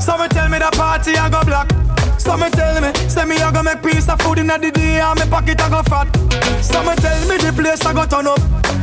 Some 0.00 0.28
tell 0.28 0.48
me 0.48 0.58
the 0.58 0.70
party 0.76 1.16
I 1.16 1.28
go 1.30 1.42
black. 1.44 1.70
Some 2.18 2.40
tell 2.50 2.80
me, 2.80 2.92
say 3.08 3.24
me 3.24 3.36
I 3.36 3.52
go 3.52 3.62
make 3.62 3.82
piece 3.82 4.08
of 4.08 4.20
food 4.20 4.38
in 4.38 4.46
the 4.48 4.58
day 4.58 5.00
and 5.00 5.18
me 5.18 5.26
pocket 5.30 5.60
I 5.60 5.68
go 5.70 5.82
fat. 5.82 6.25
Some 6.62 6.94
tell 6.96 7.28
me 7.28 7.36
the 7.36 7.52
place 7.52 7.84
I 7.84 7.92
go 7.92 8.06
turn 8.06 8.26
up. 8.26 8.40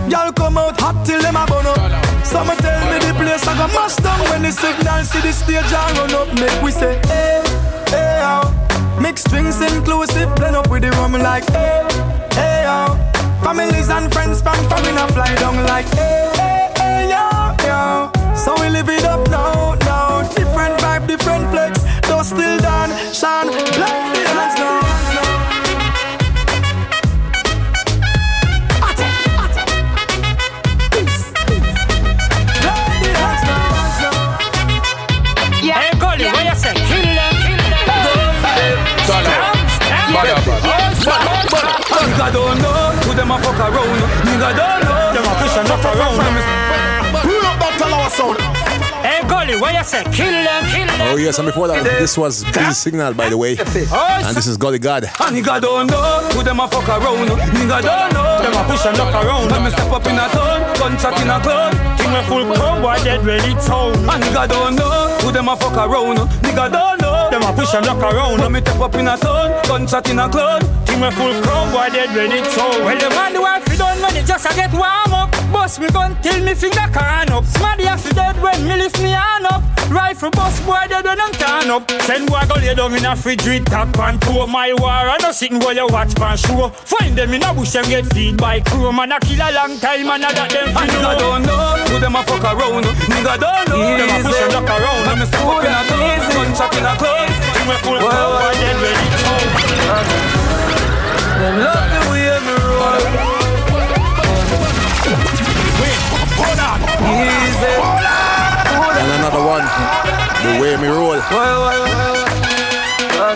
Y'all 0.09 0.31
come 0.33 0.57
out 0.57 0.79
hot 0.79 1.05
till 1.05 1.21
them 1.21 1.35
a 1.35 1.45
burn 1.45 1.65
up. 1.65 1.77
Some 2.25 2.47
tell 2.57 2.81
me 2.91 2.99
the 2.99 3.13
place 3.15 3.45
I 3.47 3.55
go 3.57 3.67
mash 3.73 3.95
down 3.97 4.19
when 4.29 4.41
the 4.41 4.51
signal 4.51 5.03
see 5.03 5.21
the 5.21 5.31
stage 5.31 5.71
and 5.71 5.97
run 5.97 6.13
up. 6.13 6.27
Make 6.39 6.61
we 6.61 6.71
say, 6.71 6.99
hey, 7.07 7.41
hey, 7.89 8.21
oh. 8.23 8.49
Mixed 9.01 9.29
drinks 9.29 9.61
inclusive, 9.61 10.33
blend 10.35 10.55
up 10.55 10.69
with 10.69 10.83
the 10.83 10.91
rum 10.91 11.13
like, 11.13 11.45
hey, 11.49 11.87
hey, 12.33 12.63
oh. 12.67 12.97
Families 13.43 13.89
and 13.89 14.11
friends 14.13 14.41
from 14.41 14.85
in 14.85 14.97
a 14.97 15.07
fly 15.13 15.33
down 15.35 15.63
like, 15.65 15.85
hey, 15.95 16.31
hey, 16.35 16.71
hey, 16.77 17.09
yo, 17.09 17.55
yo. 17.67 18.11
So 18.35 18.55
we 18.61 18.69
live 18.69 18.89
it 18.89 19.03
up 19.03 19.29
now, 19.29 19.75
now. 19.85 20.21
Different 20.33 20.79
vibe, 20.79 21.07
different 21.07 21.49
flex. 21.51 21.83
Though 22.07 22.23
still 22.23 22.59
done, 22.59 22.91
shine, 23.13 23.47
like 23.47 24.13
the 24.15 24.23
hands 24.29 24.59
now. 24.59 24.82
Nigga 42.23 42.39
don't 42.39 42.57
know, 42.61 42.71
who 43.03 43.13
them 43.15 43.31
a 43.31 43.37
fuck 43.37 43.59
around. 43.59 43.99
Nigga 44.23 44.55
don't 44.55 44.79
know, 44.87 45.11
them 45.11 45.27
a 45.27 45.33
fish 45.43 45.57
and 45.59 45.67
up 45.67 45.83
around. 45.83 46.15
Pull 47.19 47.43
up 47.43 47.59
that 47.59 47.75
Talawah 47.75 48.09
sound. 48.15 48.39
Hey, 49.03 49.27
Gully, 49.27 49.59
what 49.59 49.75
you 49.75 49.83
say? 49.83 50.03
Kill 50.05 50.31
them, 50.31 50.63
kill 50.71 50.87
them. 50.87 51.11
Oh 51.11 51.17
yes, 51.17 51.37
and 51.39 51.47
before 51.47 51.67
that, 51.67 51.83
this 51.83 52.17
was 52.17 52.45
Peace 52.55 52.77
Signal, 52.77 53.13
by 53.13 53.27
the 53.27 53.37
way. 53.37 53.57
And 53.59 54.37
this 54.37 54.47
is 54.47 54.55
Gully 54.55 54.79
God. 54.79 55.03
And 55.03 55.35
nigga 55.35 55.59
don't 55.59 55.87
know 55.87 56.23
who 56.31 56.43
them 56.43 56.61
a 56.61 56.67
fuck 56.69 56.87
around. 56.87 57.27
Nigga 57.27 57.81
don't 57.83 58.13
know 58.13 58.39
them 58.39 58.55
a 58.55 58.63
push 58.71 58.85
and 58.85 58.97
knock 58.97 59.13
around. 59.13 59.51
When 59.51 59.65
me 59.65 59.71
step 59.71 59.91
up 59.91 60.07
in 60.07 60.15
a 60.15 60.23
town, 60.31 60.63
gunshot 60.79 61.19
in 61.19 61.27
a 61.27 61.41
cloud. 61.43 61.75
Thing 61.99 62.15
a 62.15 62.23
full 62.23 62.47
chrome, 62.55 62.81
boy 62.81 63.03
dead 63.03 63.25
ready 63.25 63.51
town. 63.59 63.99
And 64.07 64.23
nigga 64.23 64.47
don't 64.47 64.75
know 64.79 65.11
who 65.19 65.33
them 65.33 65.49
a 65.49 65.57
fuck 65.57 65.75
around. 65.75 66.19
Nigga 66.39 66.71
don't 66.71 67.01
know 67.01 67.12
Them 67.33 67.41
a 67.41 67.51
push 67.51 67.73
and 67.73 67.83
knock 67.83 67.97
around. 67.97 68.41
When 68.41 68.51
me 68.51 68.59
step 68.61 68.79
up 68.79 68.93
in 68.93 69.07
a 69.07 69.17
town, 69.17 69.49
gunshot 69.65 70.07
in 70.07 70.19
a 70.19 70.29
cloud. 70.29 70.61
Thing 70.85 71.01
a 71.01 71.09
full 71.09 71.33
chrome, 71.41 71.71
boy 71.71 71.89
dead 71.89 72.15
ready 72.15 72.43
town. 72.53 72.85
Well, 72.85 72.95
the 72.95 73.09
man 73.09 73.33
do 73.33 73.41
to 73.65 73.75
done 73.75 73.99
when 74.03 74.15
it 74.15 74.27
just 74.27 74.45
a 74.45 74.53
get 74.53 74.71
warm 74.71 75.13
up. 75.15 75.42
Bust 75.53 75.79
me 75.79 75.88
gun 75.89 76.17
till 76.22 76.43
me 76.43 76.55
finger 76.55 76.89
can 76.91 77.31
up. 77.31 77.45
Smaddy 77.45 77.86
have 77.86 78.03
to 78.03 78.13
dead 78.13 78.41
when 78.41 78.67
me 78.67 78.75
lift 78.75 79.00
me 79.01 79.12
hand 79.12 79.45
up. 79.45 79.62
Rifle 79.89 80.31
bust 80.31 80.65
boy 80.65 80.81
dead 80.89 81.05
when 81.05 81.22
I'm 81.22 81.31
turn 81.33 81.69
up. 81.69 81.89
Send 82.01 82.27
boy 82.27 82.41
go 82.50 82.55
lay 82.55 82.74
down 82.74 82.93
in 82.95 83.05
a 83.05 83.15
fridge 83.15 83.45
with 83.45 83.65
top 83.65 83.98
and 84.00 84.19
pour 84.19 84.48
my 84.48 84.74
war. 84.74 84.89
I 84.89 85.17
no 85.22 85.31
sitting 85.31 85.60
while 85.60 85.75
you 85.75 85.88
watch 85.88 86.15
pan 86.15 86.38
show. 86.38 86.69
Find 86.69 87.15
them 87.15 87.33
in 87.33 87.43
a 87.43 87.53
bush 87.53 87.75
and 87.75 87.88
get 87.88 88.05
feed 88.13 88.38
by 88.38 88.62
crew. 88.62 88.91
Man 88.91 89.12
a 89.12 89.19
kill 89.19 89.39
a 89.39 89.53
long 89.53 89.77
time 89.77 90.10
and 90.10 90.25
I 90.25 90.33
got 90.33 90.50
them 90.50 90.67
And 90.67 90.74
fi 90.74 90.88
nigga 90.88 91.01
know. 91.01 91.19
don't 91.19 91.45
know 91.45 91.77
who 91.86 92.00
them 92.00 92.15
a 92.15 92.24
fuck 92.24 92.43
around. 92.43 92.86
Nigga 93.13 93.38
don't 93.38 93.69
know 93.69 93.98
them 93.98 94.10
a 94.10 94.17
push 94.25 94.41
and 94.41 94.51
knock 94.51 94.69
around. 94.74 95.05
When 95.05 95.19
me 95.19 95.25
step 95.29 95.45
up 95.45 95.62
in 95.62 95.69
a 95.69 95.81
town, 95.86 96.17
gunshot 96.33 96.74
in 96.75 96.86
a 96.89 96.93
cloud. 96.98 97.29
Thing 97.53 97.69
a 97.69 97.77
full 97.86 98.00
chrome, 98.01 98.10
boy 98.10 98.57
dead 98.57 98.77
ready 98.81 99.07
town. 99.22 99.45
Them 101.39 101.55
love 101.62 101.88
the 101.93 102.00
way 102.10 102.41
me 102.41 102.53
roll. 102.57 103.43
Easy. 107.03 107.75
And 108.99 109.09
another 109.19 109.43
one. 109.43 109.65
The 110.43 110.51
way 110.61 110.75
me 110.77 110.87
roll. 110.87 111.17
Why, 111.17 111.29
why, 111.29 111.77
why, 111.79 111.97
why? 113.17 113.35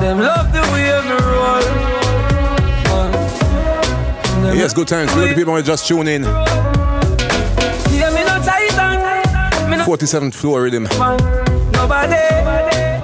Them 0.00 0.18
love 0.18 0.52
the 0.52 0.62
way 0.72 0.88
me 1.08 1.16
roll. 1.32 1.64
Yes, 4.54 4.72
good 4.72 4.88
times. 4.88 5.10
At 5.12 5.28
the 5.28 5.34
people 5.34 5.54
who 5.56 5.62
just 5.62 5.86
tune 5.88 6.06
in. 6.08 6.22
Yeah, 6.22 8.10
me 8.10 8.22
no 8.24 8.38
titan. 8.44 9.00
Me 9.70 9.76
no 9.76 9.84
47th 9.84 10.34
floor 10.34 10.62
rhythm. 10.62 10.84
Nobody. 10.84 12.24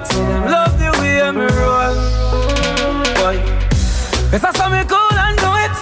So 0.05 0.19
them 0.25 0.45
love 0.45 0.77
the 0.79 0.91
way 0.99 1.31
me 1.31 1.47
roll. 1.59 1.95
Boy. 3.15 3.35
Yes, 4.31 4.43
I 4.43 4.51
saw 4.53 4.69
me 4.69 4.83
cool 4.87 5.17
and 5.25 5.37
do 5.37 5.51
it. 5.65 5.75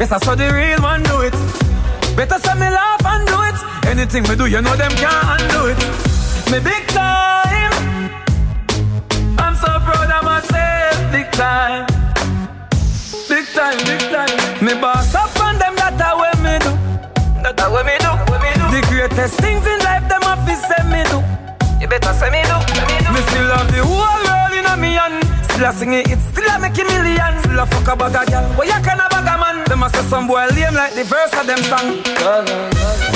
Yes, 0.00 0.12
I 0.12 0.18
saw 0.18 0.34
the 0.34 0.50
real 0.52 0.80
man 0.80 1.02
do 1.02 1.20
it. 1.20 1.34
Better 2.16 2.38
send 2.38 2.58
me 2.58 2.70
laugh 2.70 3.04
and 3.04 3.28
do 3.28 3.42
it. 3.42 3.58
Anything 3.90 4.22
we 4.24 4.36
do, 4.36 4.46
you 4.46 4.62
know 4.62 4.74
them 4.74 4.90
can't 4.92 5.42
undo 5.42 5.66
it. 5.68 5.78
Me 6.50 6.58
big 6.60 6.88
time. 6.88 7.72
I'm 9.36 9.54
so 9.54 9.68
proud 9.84 10.10
of 10.10 10.24
myself. 10.24 10.96
Big 11.12 11.30
time. 11.32 11.84
Big 13.28 13.44
time, 13.52 13.76
big 13.84 14.00
time. 14.08 14.64
Me 14.64 14.72
boss 14.80 15.14
up 15.14 15.28
on 15.44 15.58
them, 15.58 15.76
that 15.76 16.00
a 16.00 16.16
way 16.16 16.32
me 16.40 16.56
do. 16.64 16.72
That 17.42 17.60
a 17.60 17.68
way 17.68 17.84
me 17.84 17.98
do. 18.00 18.12
The 18.72 18.80
greatest 18.88 19.38
things 19.38 19.66
in 19.66 19.78
life, 19.80 20.08
them 20.08 20.22
have 20.22 20.40
to 20.48 20.56
say 20.56 20.82
me 20.88 21.04
do. 21.12 21.20
You 21.80 21.86
better 21.86 22.14
say 22.14 22.30
me 22.32 22.40
do. 22.48 22.56
Me 23.12 23.20
still 23.28 23.50
have 23.52 23.68
the 23.68 23.84
whole 23.84 24.24
world 24.24 24.52
in 24.56 24.64
a 24.64 24.76
me 24.76 24.94
hand. 24.94 25.25
Still 25.56 25.70
a 25.70 25.72
sing 25.72 25.92
it, 25.94 26.10
it 26.10 26.18
still 26.20 26.44
a 26.50 26.58
make 26.60 26.76
a 26.76 26.84
million. 26.84 27.40
Still 27.40 27.58
a 27.60 27.64
fuck 27.64 27.88
a 27.88 27.96
bag 27.96 28.28
girl. 28.28 28.44
Where 28.58 28.66
you 28.66 28.74
can 28.84 29.00
a 29.00 29.08
bag 29.08 29.24
a 29.24 29.40
man? 29.40 29.64
Them 29.64 29.82
a 29.82 29.88
say 29.88 30.02
some 30.02 30.28
boy 30.28 30.46
lame 30.48 30.74
like 30.74 30.92
the 30.92 31.02
verse 31.04 31.32
of 31.32 31.46
them 31.46 31.56
song. 31.64 31.96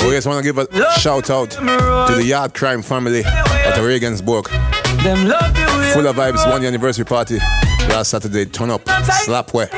We 0.03 0.15
just 0.15 0.25
want 0.25 0.43
to 0.43 0.51
give 0.51 0.57
a 0.57 0.91
shout 0.99 1.29
out 1.29 1.51
to 1.51 2.15
the 2.15 2.23
Yard 2.25 2.55
Crime 2.55 2.81
family 2.81 3.23
at 3.23 3.75
the 3.75 3.83
Regensburg. 3.83 4.49
Them 5.03 5.27
love 5.27 5.53
the. 5.53 5.91
Full 5.93 6.07
of 6.07 6.15
vibes, 6.15 6.49
one 6.49 6.65
anniversary 6.65 7.05
party 7.05 7.37
last 7.89 8.09
Saturday. 8.09 8.45
Turn 8.45 8.71
up, 8.71 8.89
slap 9.23 9.53
up. 9.53 9.69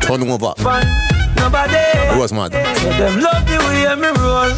turn 0.00 0.22
over. 0.22 0.54
Fun. 0.62 1.13
Nobody. 1.36 1.74
It 1.74 2.18
was 2.18 2.32
mad. 2.32 2.52
So 2.52 2.88
them 2.90 3.20
love 3.20 3.46
the 3.46 3.58
way 3.58 3.94
me 3.96 4.08
roll. 4.20 4.48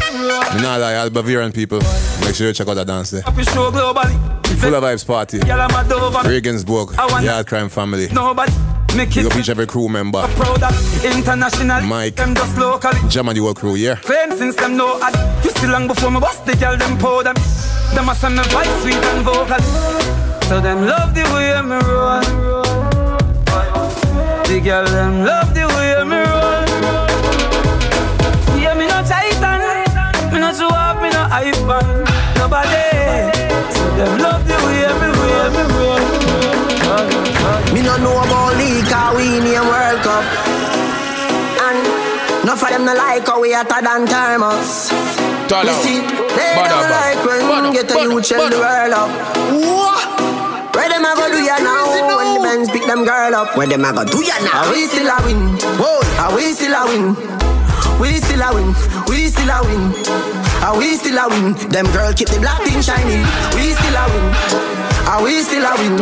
Me 0.55 0.61
not 0.61 0.79
lie, 0.79 0.95
all 0.95 1.09
Bavarian 1.09 1.51
people. 1.51 1.79
Make 2.21 2.35
sure 2.35 2.47
you 2.47 2.53
check 2.53 2.67
out 2.67 2.75
that 2.75 2.87
dance 2.87 3.11
there. 3.11 3.21
Happy 3.21 3.43
show 3.43 3.71
globally. 3.71 4.15
Full 4.57 4.73
of 4.73 4.83
vibes 4.83 5.05
party. 5.05 5.39
Girl, 5.39 5.61
I'm 5.61 5.69
a 5.85 5.87
dove 5.87 6.15
and 6.15 6.27
Regensburg, 6.27 6.95
Yard 7.21 7.45
Crime 7.47 7.69
family. 7.69 8.07
nobody. 8.11 8.51
Make 8.95 9.15
it 9.17 9.35
each 9.35 9.49
every 9.49 9.67
crew 9.67 9.89
member. 9.89 10.23
proud 10.35 10.63
of 10.63 11.05
international. 11.05 11.81
Mike. 11.83 12.15
Them 12.15 12.33
just 12.33 12.57
locally. 12.57 12.97
The 13.09 13.41
whole 13.41 13.53
crew, 13.53 13.75
yeah? 13.75 13.95
Claim 13.97 14.31
since 14.31 14.55
them 14.55 14.77
know 14.77 14.97
I 15.01 15.11
You 15.43 15.51
still 15.51 15.69
long 15.71 15.87
before 15.87 16.09
me 16.09 16.19
bust 16.19 16.45
the 16.45 16.55
girl 16.55 16.77
them 16.77 16.97
powder 16.97 17.33
me 17.33 17.41
Them 17.93 18.09
a 18.09 18.15
send 18.15 18.37
me 18.37 18.43
voice 18.43 18.81
sweet 18.81 18.95
and 18.95 19.23
vocal 19.23 19.59
So 20.47 20.59
them 20.61 20.85
love 20.87 21.13
the 21.13 21.23
way 21.33 21.61
me 21.61 21.75
roll 21.85 22.21
The 24.45 24.59
girl 24.63 24.85
them 24.85 25.23
love 25.25 25.53
the 25.53 25.67
way 25.67 26.03
me 26.05 26.17
roll 26.17 26.36
Me 30.37 30.41
no 30.45 30.53
show 30.53 30.69
off 30.69 31.01
me 31.01 31.09
no 31.09 31.25
hype 31.33 31.57
man 31.65 32.05
Nobody 32.37 32.85
So 33.73 33.89
them 33.97 34.21
love 34.21 34.45
the 34.45 34.53
way 34.53 34.85
me 35.01 35.09
way 35.17 35.49
me 35.49 35.63
roll 35.73 35.97
Me 37.73 37.81
no 37.81 37.97
know 37.97 38.21
about 38.21 38.53
league, 38.61 38.85
cause 38.85 39.17
we 39.17 39.41
name 39.41 39.65
World 39.65 39.97
Cup. 40.05 40.21
And 41.65 41.81
none 42.45 42.53
of 42.53 42.61
them 42.61 42.85
no 42.85 42.93
like 42.93 43.25
how 43.25 43.41
we 43.41 43.53
hotter 43.53 43.81
than 43.81 44.05
thermos. 44.05 44.93
Tall 45.49 45.65
You 45.65 45.73
see, 45.81 46.05
they 46.05 46.53
Bada, 46.53 46.69
don't 46.69 46.85
like 46.85 47.19
when 47.25 47.41
Bada, 47.49 47.69
we 47.69 47.73
get 47.73 47.89
a 47.89 47.95
bada, 47.95 48.03
youth 48.05 48.25
shell 48.27 48.47
the 48.47 48.57
world 48.61 48.93
up. 48.93 49.09
What? 49.57 50.05
Where 50.77 50.87
them 50.87 51.01
a 51.01 51.15
go 51.17 51.33
do 51.33 51.41
ya 51.41 51.57
now? 51.57 51.89
When 51.89 52.29
the 52.37 52.41
men's 52.45 52.69
pick 52.69 52.85
them 52.85 53.05
girl 53.05 53.33
up. 53.33 53.57
Where 53.57 53.65
them 53.65 53.83
a 53.83 53.91
go 53.91 54.05
do 54.05 54.21
ya 54.21 54.37
now? 54.45 54.69
Are 54.69 54.71
we 54.71 54.85
still 54.85 55.09
a 55.09 55.17
win? 55.25 55.57
Whoa, 55.81 56.05
are 56.21 56.35
we 56.35 56.53
still 56.53 56.77
a 56.77 56.85
win? 56.85 57.56
We 57.99 58.13
still 58.21 58.41
a 58.41 58.53
win, 58.53 58.73
we 59.07 59.27
still 59.27 59.49
a 59.49 59.59
win. 59.65 59.93
Ah, 60.61 60.71
Are 60.73 60.77
we 60.77 60.95
still 60.97 61.17
a 61.17 61.27
win? 61.29 61.53
Them 61.69 61.85
girl 61.91 62.13
keep 62.13 62.29
the 62.29 62.39
black 62.39 62.61
thing 62.63 62.81
shining. 62.81 63.23
We 63.55 63.73
still 63.73 63.95
a 63.95 64.05
win. 64.11 64.25
Ah, 65.09 65.17
Are 65.17 65.23
we 65.23 65.41
still 65.41 65.65
a 65.65 65.73
win? 65.79 65.93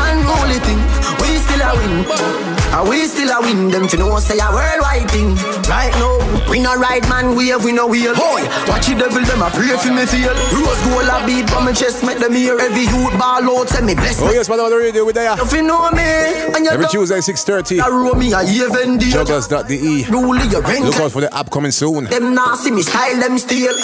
Unholy 0.00 0.58
thing. 0.64 0.80
We 1.20 1.36
still 1.44 1.60
a 1.60 1.70
win. 1.76 2.59
Are 2.72 2.88
we 2.88 3.04
still 3.06 3.30
a 3.30 3.40
win? 3.42 3.68
Them 3.68 3.88
fi 3.88 3.96
know 3.98 4.16
say 4.18 4.38
a 4.38 4.46
worldwide 4.52 5.10
thing. 5.10 5.34
Right 5.66 5.90
now, 5.98 6.22
we 6.48 6.60
no 6.60 6.76
ride 6.76 7.02
man 7.08 7.34
wave, 7.34 7.64
we 7.64 7.72
no 7.72 7.86
wheel. 7.86 8.14
Boy, 8.14 8.46
watch 8.70 8.86
the 8.86 8.94
devil 8.94 9.22
them 9.26 9.42
a 9.42 9.50
pray 9.50 9.74
for 9.74 9.90
me 9.90 10.06
feel. 10.06 10.30
Rose 10.54 10.80
gold 10.86 11.10
a 11.10 11.18
beat 11.26 11.50
on 11.52 11.64
my 11.64 11.72
chest, 11.72 12.04
make 12.06 12.18
them 12.18 12.32
hear 12.32 12.58
every 12.60 12.86
youth 12.86 13.10
ball 13.18 13.42
out, 13.42 13.68
say 13.68 13.82
me 13.82 13.94
bless 13.94 14.22
Oh 14.22 14.30
yes, 14.30 14.48
on 14.48 14.58
the 14.70 14.76
radio 14.76 15.04
with 15.04 15.16
there. 15.16 15.34
If 15.34 15.52
you 15.52 15.62
know 15.62 15.90
me, 15.90 16.02
and 16.54 16.64
you 16.64 16.70
Every 16.70 16.86
Tuesday, 16.86 17.18
6.30. 17.18 17.82
roll 17.90 18.14
me 18.14 18.32
a 18.32 18.42
even 18.46 18.98
deal. 18.98 19.18
Jugglerz.de. 19.18 20.06
Rule 20.10 20.38
your 20.46 20.62
range. 20.62 20.84
Look 20.86 21.00
out 21.00 21.10
for 21.10 21.20
the 21.20 21.34
app 21.34 21.50
coming 21.50 21.72
soon. 21.72 22.04
Them 22.04 22.34
nah 22.34 22.54
see 22.54 22.70
me 22.70 22.82
style, 22.82 23.18
them 23.18 23.36
steal. 23.38 23.74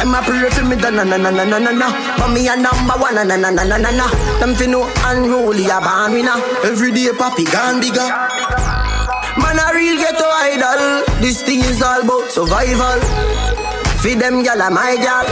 Them 0.00 0.14
a 0.14 0.22
pray 0.22 0.48
for 0.48 0.64
me, 0.64 0.76
da 0.76 0.88
na 0.88 1.04
na 1.04 1.18
na 1.18 1.30
na 1.30 1.44
na 1.44 1.58
na 1.58 1.72
na. 1.72 2.16
But 2.16 2.32
me 2.32 2.48
a 2.48 2.56
number 2.56 2.96
one, 2.96 3.14
na 3.14 3.24
na 3.24 3.36
na 3.36 3.50
na 3.50 3.64
na 3.64 3.76
na 3.76 3.90
na. 3.90 4.08
Them 4.40 4.54
fi 4.54 4.66
know 4.66 4.88
unruly 5.04 5.66
a 5.68 5.78
born 5.80 6.12
winner. 6.12 6.40
Every 6.64 6.90
day 6.90 7.12
papi 7.12 7.44
gone 7.52 7.80
bigger. 7.80 8.29
Man 8.30 9.58
a 9.58 9.74
real 9.74 9.96
ghetto 9.98 10.28
idol. 10.46 11.02
This 11.20 11.42
thing 11.42 11.60
is 11.60 11.82
all 11.82 12.02
about 12.02 12.30
survival. 12.30 13.00
Feed 14.02 14.18
them 14.20 14.44
gyal 14.44 14.62
a 14.62 14.70
my 14.70 14.94
gyal. 14.94 15.26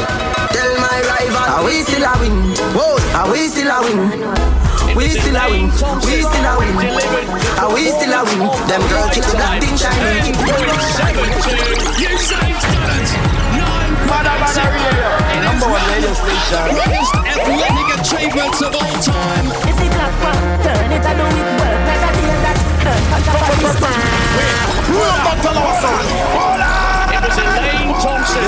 Tell 0.50 0.72
my 0.82 0.98
rival, 1.06 1.48
are 1.54 1.64
we 1.64 1.82
still 1.86 2.02
a 2.02 2.12
win? 2.18 2.34
Whoa, 2.74 2.98
are 3.14 3.30
we 3.30 3.46
still 3.46 3.70
a 3.70 3.78
win? 3.86 3.98
We 4.96 5.08
still 5.14 5.36
a 5.36 5.44
win, 5.46 5.70
we 6.02 6.26
still 6.26 6.46
a 6.48 6.52
win. 6.58 6.74
Are 7.62 7.70
we 7.72 7.86
still 7.94 8.12
a 8.12 8.20
win? 8.26 8.50
Them 8.66 8.82
girls 8.90 9.14
keep 9.14 9.24
the 9.24 9.36
black 9.38 9.62
thing 9.62 9.76
shining. 9.78 10.34
Bada 14.08 14.34
bada 14.40 14.64
radio 14.74 15.44
Number 15.44 15.68
one 15.68 15.84
radio 15.92 16.12
station 16.18 17.18
athletic 17.30 17.88
achievements 17.94 18.60
of 18.62 18.74
all 18.74 18.96
time. 19.04 19.46
If 19.68 19.78
it 19.78 19.92
clap 19.92 20.12
back, 20.18 20.64
turn 20.64 20.92
it, 20.92 21.04
I 21.04 21.12
do 21.14 21.24
it 21.28 21.48
work 21.60 22.17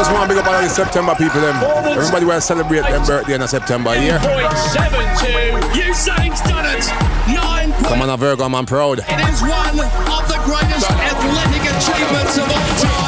Just 0.00 0.12
want 0.12 0.30
to 0.30 0.34
big 0.34 0.42
up 0.42 0.50
all 0.50 0.62
the 0.62 0.68
September 0.68 1.14
people. 1.14 1.40
Them. 1.40 1.56
Everybody 1.92 2.24
will 2.24 2.40
celebrate 2.40 2.82
their 2.82 3.04
birthday 3.04 3.34
in 3.34 3.46
September, 3.48 3.94
yeah? 3.94 4.18
9.72. 4.18 5.60
Usain's 5.76 6.40
done 6.48 6.64
it. 6.64 6.86
Nine. 7.28 7.72
Come 7.84 8.02
on, 8.02 8.08
a 8.08 8.16
Virgo, 8.16 8.44
I'm 8.44 8.66
proud. 8.66 9.00
It 9.00 9.20
is 9.28 9.42
one 9.42 9.78
of 9.78 10.24
the 10.28 10.40
greatest 10.44 10.90
athletic 10.90 11.62
achievements 11.68 12.38
of 12.38 12.48
all 12.48 12.74
time. 12.80 13.00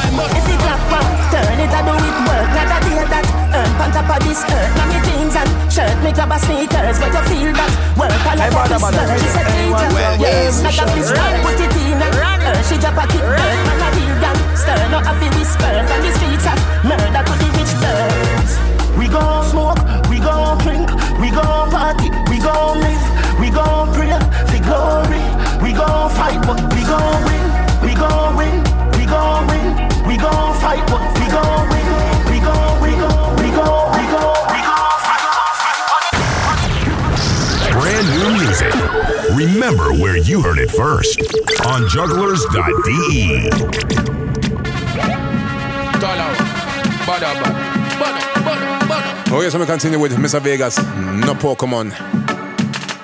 On 3.83 3.91
top 3.91 4.07
of 4.15 4.23
this 4.23 4.39
earth, 4.47 4.73
now 4.79 4.87
me 4.87 4.99
jeans 5.03 5.35
and 5.35 5.51
shirt, 5.67 5.91
make 6.07 6.19
up 6.23 6.31
a 6.31 6.39
sneakers, 6.39 6.99
but 7.03 7.11
you 7.11 7.23
feel 7.27 7.53
that 7.53 7.73
work 7.99 8.15
a 8.15 8.39
lot 8.39 8.63
of 8.63 8.71
this 8.71 8.79
girl. 8.79 9.19
She 9.19 9.29
said, 9.35 9.47
teacher, 9.51 9.91
yes, 10.23 10.63
like 10.63 10.79
a 10.79 10.87
fish, 10.95 11.11
put 11.43 11.59
it 11.59 11.75
in 11.83 11.99
and 11.99 12.15
earn. 12.15 12.63
She 12.71 12.79
drop 12.79 12.95
a 12.95 13.05
kick, 13.11 13.27
dirt, 13.27 13.59
man 13.67 13.83
a 13.83 13.89
real 13.99 14.15
gangster. 14.23 14.79
No 14.95 14.99
happy 15.03 15.29
whisper 15.35 15.73
from 15.83 15.99
the 15.99 16.11
streets 16.15 16.47
of 16.47 16.59
murder 16.87 17.23
to 17.27 17.35
the 17.43 17.49
rich 17.59 17.75
birds. 17.83 18.53
We 18.95 19.11
gon' 19.11 19.43
smoke, 19.51 19.83
we 20.07 20.23
gon' 20.23 20.59
drink, 20.63 20.87
we 21.19 21.35
gon' 21.35 21.71
party, 21.75 22.09
we 22.31 22.39
gon' 22.39 22.79
live, 22.79 23.07
we 23.41 23.51
gon' 23.51 23.91
pray 23.99 24.15
for 24.47 24.61
glory. 24.63 25.23
We 25.59 25.71
gon' 25.75 26.11
fight, 26.15 26.39
but 26.47 26.61
we 26.71 26.83
gon' 26.87 27.19
win, 27.27 27.32
you 40.33 40.41
heard 40.41 40.59
it 40.59 40.71
first 40.71 41.21
on 41.69 41.83
jugglerz.de. 41.93 43.51
Oh, 49.31 49.41
yes, 49.43 49.55
we 49.55 49.67
continue 49.67 49.99
with 49.99 50.13
Mr. 50.13 50.41
Vegas. 50.41 50.79
No 50.79 51.35
Pokemon. 51.35 51.93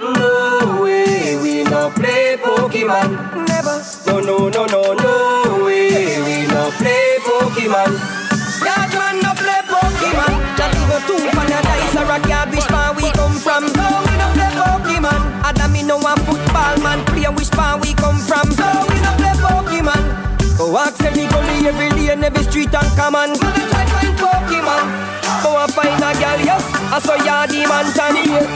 No 0.01 0.81
way, 0.83 1.37
we 1.43 1.65
no 1.65 1.91
play 1.91 2.39
Pokemon. 2.41 3.47
Never. 3.47 3.85
No, 4.07 4.21
no, 4.21 4.49
no, 4.49 4.65
no, 4.65 4.95
no 4.95 5.65
way, 5.67 6.17
we 6.25 6.47
no 6.47 6.71
play 6.81 7.19
Pokemon. 7.29 7.93
That 8.65 8.89
man 8.97 9.21
no 9.21 9.35
play 9.37 9.61
Pokemon. 9.69 10.33
Not 10.57 10.73
even 10.81 11.03
two 11.05 11.29
pan 11.37 11.53
a 11.53 11.61
dice 11.61 11.95
or 11.95 12.09
a 12.09 12.19
cabbage 12.27 12.71
man 12.71 12.97
we 12.97 13.11
come 13.13 13.37
from. 13.37 13.67
No, 13.67 13.69
we 13.69 13.77
no 13.77 14.01
play 14.01 14.08
Pokemon. 14.99 15.43
Adam 15.45 15.73
me 15.73 15.83
no 15.83 15.99
a 15.99 16.17
football 16.27 16.77
man. 16.83 17.05
Play 17.07 17.29
which 17.35 17.51
pan 17.51 17.81
we 17.81 17.95
come 17.95 18.19
from. 18.19 18.51
So 18.53 18.67
we 18.89 18.97
no 19.01 19.13
play 19.17 19.35
Pokemon. 19.39 20.59
Go 20.59 20.77
ask 20.77 21.03
every 21.05 21.27
gully, 21.29 21.67
every 21.69 21.91
lane, 21.91 22.25
every 22.25 22.43
street 22.45 22.75
and 22.75 22.91
common. 22.97 23.39
Gonna 23.39 23.69
try 23.71 23.87
find 23.87 24.19
Pokemon. 24.19 24.87
Go 25.43 25.57
and 25.57 25.73
find 25.73 26.03
a 26.03 26.11
girl, 26.19 26.41
yes. 26.43 26.65
I 26.91 26.99
saw 26.99 27.15
ya 27.25 27.47
the 27.47 27.67
man. 27.69 27.87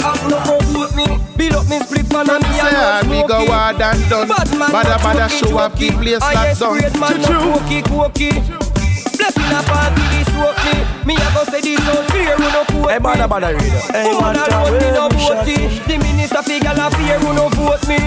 Act 0.02 0.28
no 0.28 0.38
provoke 0.42 0.94
me. 0.96 1.06
Build 1.36 1.54
up 1.54 1.68
me 1.68 1.78
split 1.80 2.12
man 2.12 2.28
and 2.28 2.42
me 2.42 2.50
Say 2.50 2.74
hard, 2.74 3.06
we 3.06 3.22
go 3.26 3.46
hard 3.46 3.80
and 3.80 4.10
done. 4.10 4.28
Bad 4.28 4.50
man, 4.58 4.70
Bada 4.70 4.98
bada 4.98 5.28
show 5.30 5.58
up, 5.58 5.76
keep 5.76 5.94
place 5.94 6.18
ah, 6.20 6.32
like 6.34 6.56
sun. 6.56 6.78
Great 6.78 6.98
man, 6.98 8.61
cookie. 9.22 9.42
Blessing 9.42 9.52
a 9.54 9.62
party, 9.62 10.02
this 10.10 10.30
work 10.36 10.56
me. 10.66 10.74
Me 11.06 11.14
a 11.14 11.28
go 11.34 11.44
say 11.44 11.60
this 11.60 11.80
out 11.88 12.10
fear, 12.10 12.36
who 12.36 12.46
no 12.50 12.64
quote 12.64 12.90
Hey, 12.90 12.98
bada 12.98 13.26
bada 13.28 13.52
reader. 13.54 13.82
Hey, 13.92 14.10
Who 14.10 14.20
man, 14.20 14.34
no 14.34 14.44
vote 14.46 14.82
me, 14.82 14.90
no 14.90 15.08
vote 15.08 15.44
The 15.86 15.96
minister 15.98 16.42
figure 16.42 16.74
la 16.74 16.90
fear, 16.90 17.18
who 17.18 17.32
no 17.34 17.48
vote 17.50 17.86
me. 17.88 17.98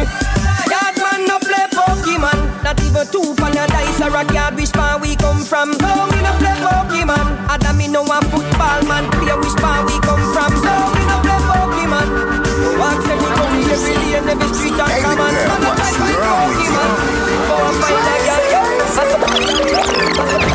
Yard 0.71 0.95
man 0.99 1.25
no 1.28 1.39
play 1.39 1.67
Pokemon. 1.71 2.63
Not 2.63 2.80
even 2.82 3.08
two 3.12 3.36
pan 3.36 3.58
a 3.58 3.67
dice 3.67 4.01
or 4.01 4.15
a 4.15 4.23
card 4.25 4.56
which 4.56 4.71
pan 4.71 5.01
we 5.01 5.15
come 5.15 5.43
from. 5.43 5.71
No, 5.80 6.08
we 6.12 6.19
no 6.21 6.32
play 6.39 6.56
Pokemon. 6.60 7.45
Me 7.75 7.89
no 7.89 8.04
a 8.04 8.21
football 8.32 8.82
man. 8.88 9.04
Play 9.12 9.36
which 9.36 9.51
we 9.51 9.95
come 9.99 10.23
from. 10.32 10.51
So 10.63 10.71
we 10.95 11.04
no 11.12 11.19
play 11.19 11.39
Pokemon. 11.43 12.08
Walk 12.80 13.04
every 13.04 13.30
gully, 13.36 13.62
every 13.67 13.95
lane, 13.99 14.30
every 14.30 14.47
street 14.56 14.80
and 14.80 15.04
common. 15.04 15.34
Man 15.36 15.60
no 15.62 15.75
try 15.75 15.91
find 15.91 16.15
Pokemon. 16.23 16.91
Go 17.47 17.56
and 17.67 17.75
find 17.84 17.99
a 17.99 18.15
girl, 20.47 20.55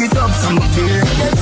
it 0.00 0.16
up 0.16 0.30
from 0.30 1.37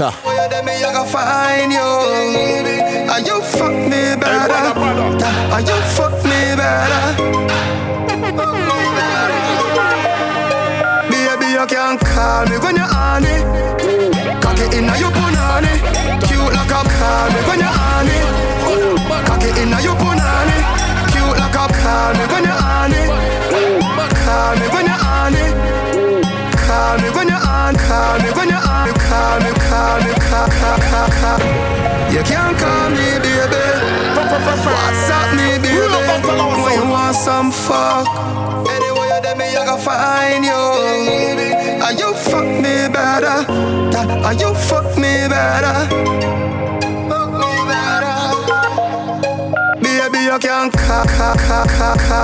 Doctor. 0.00 0.29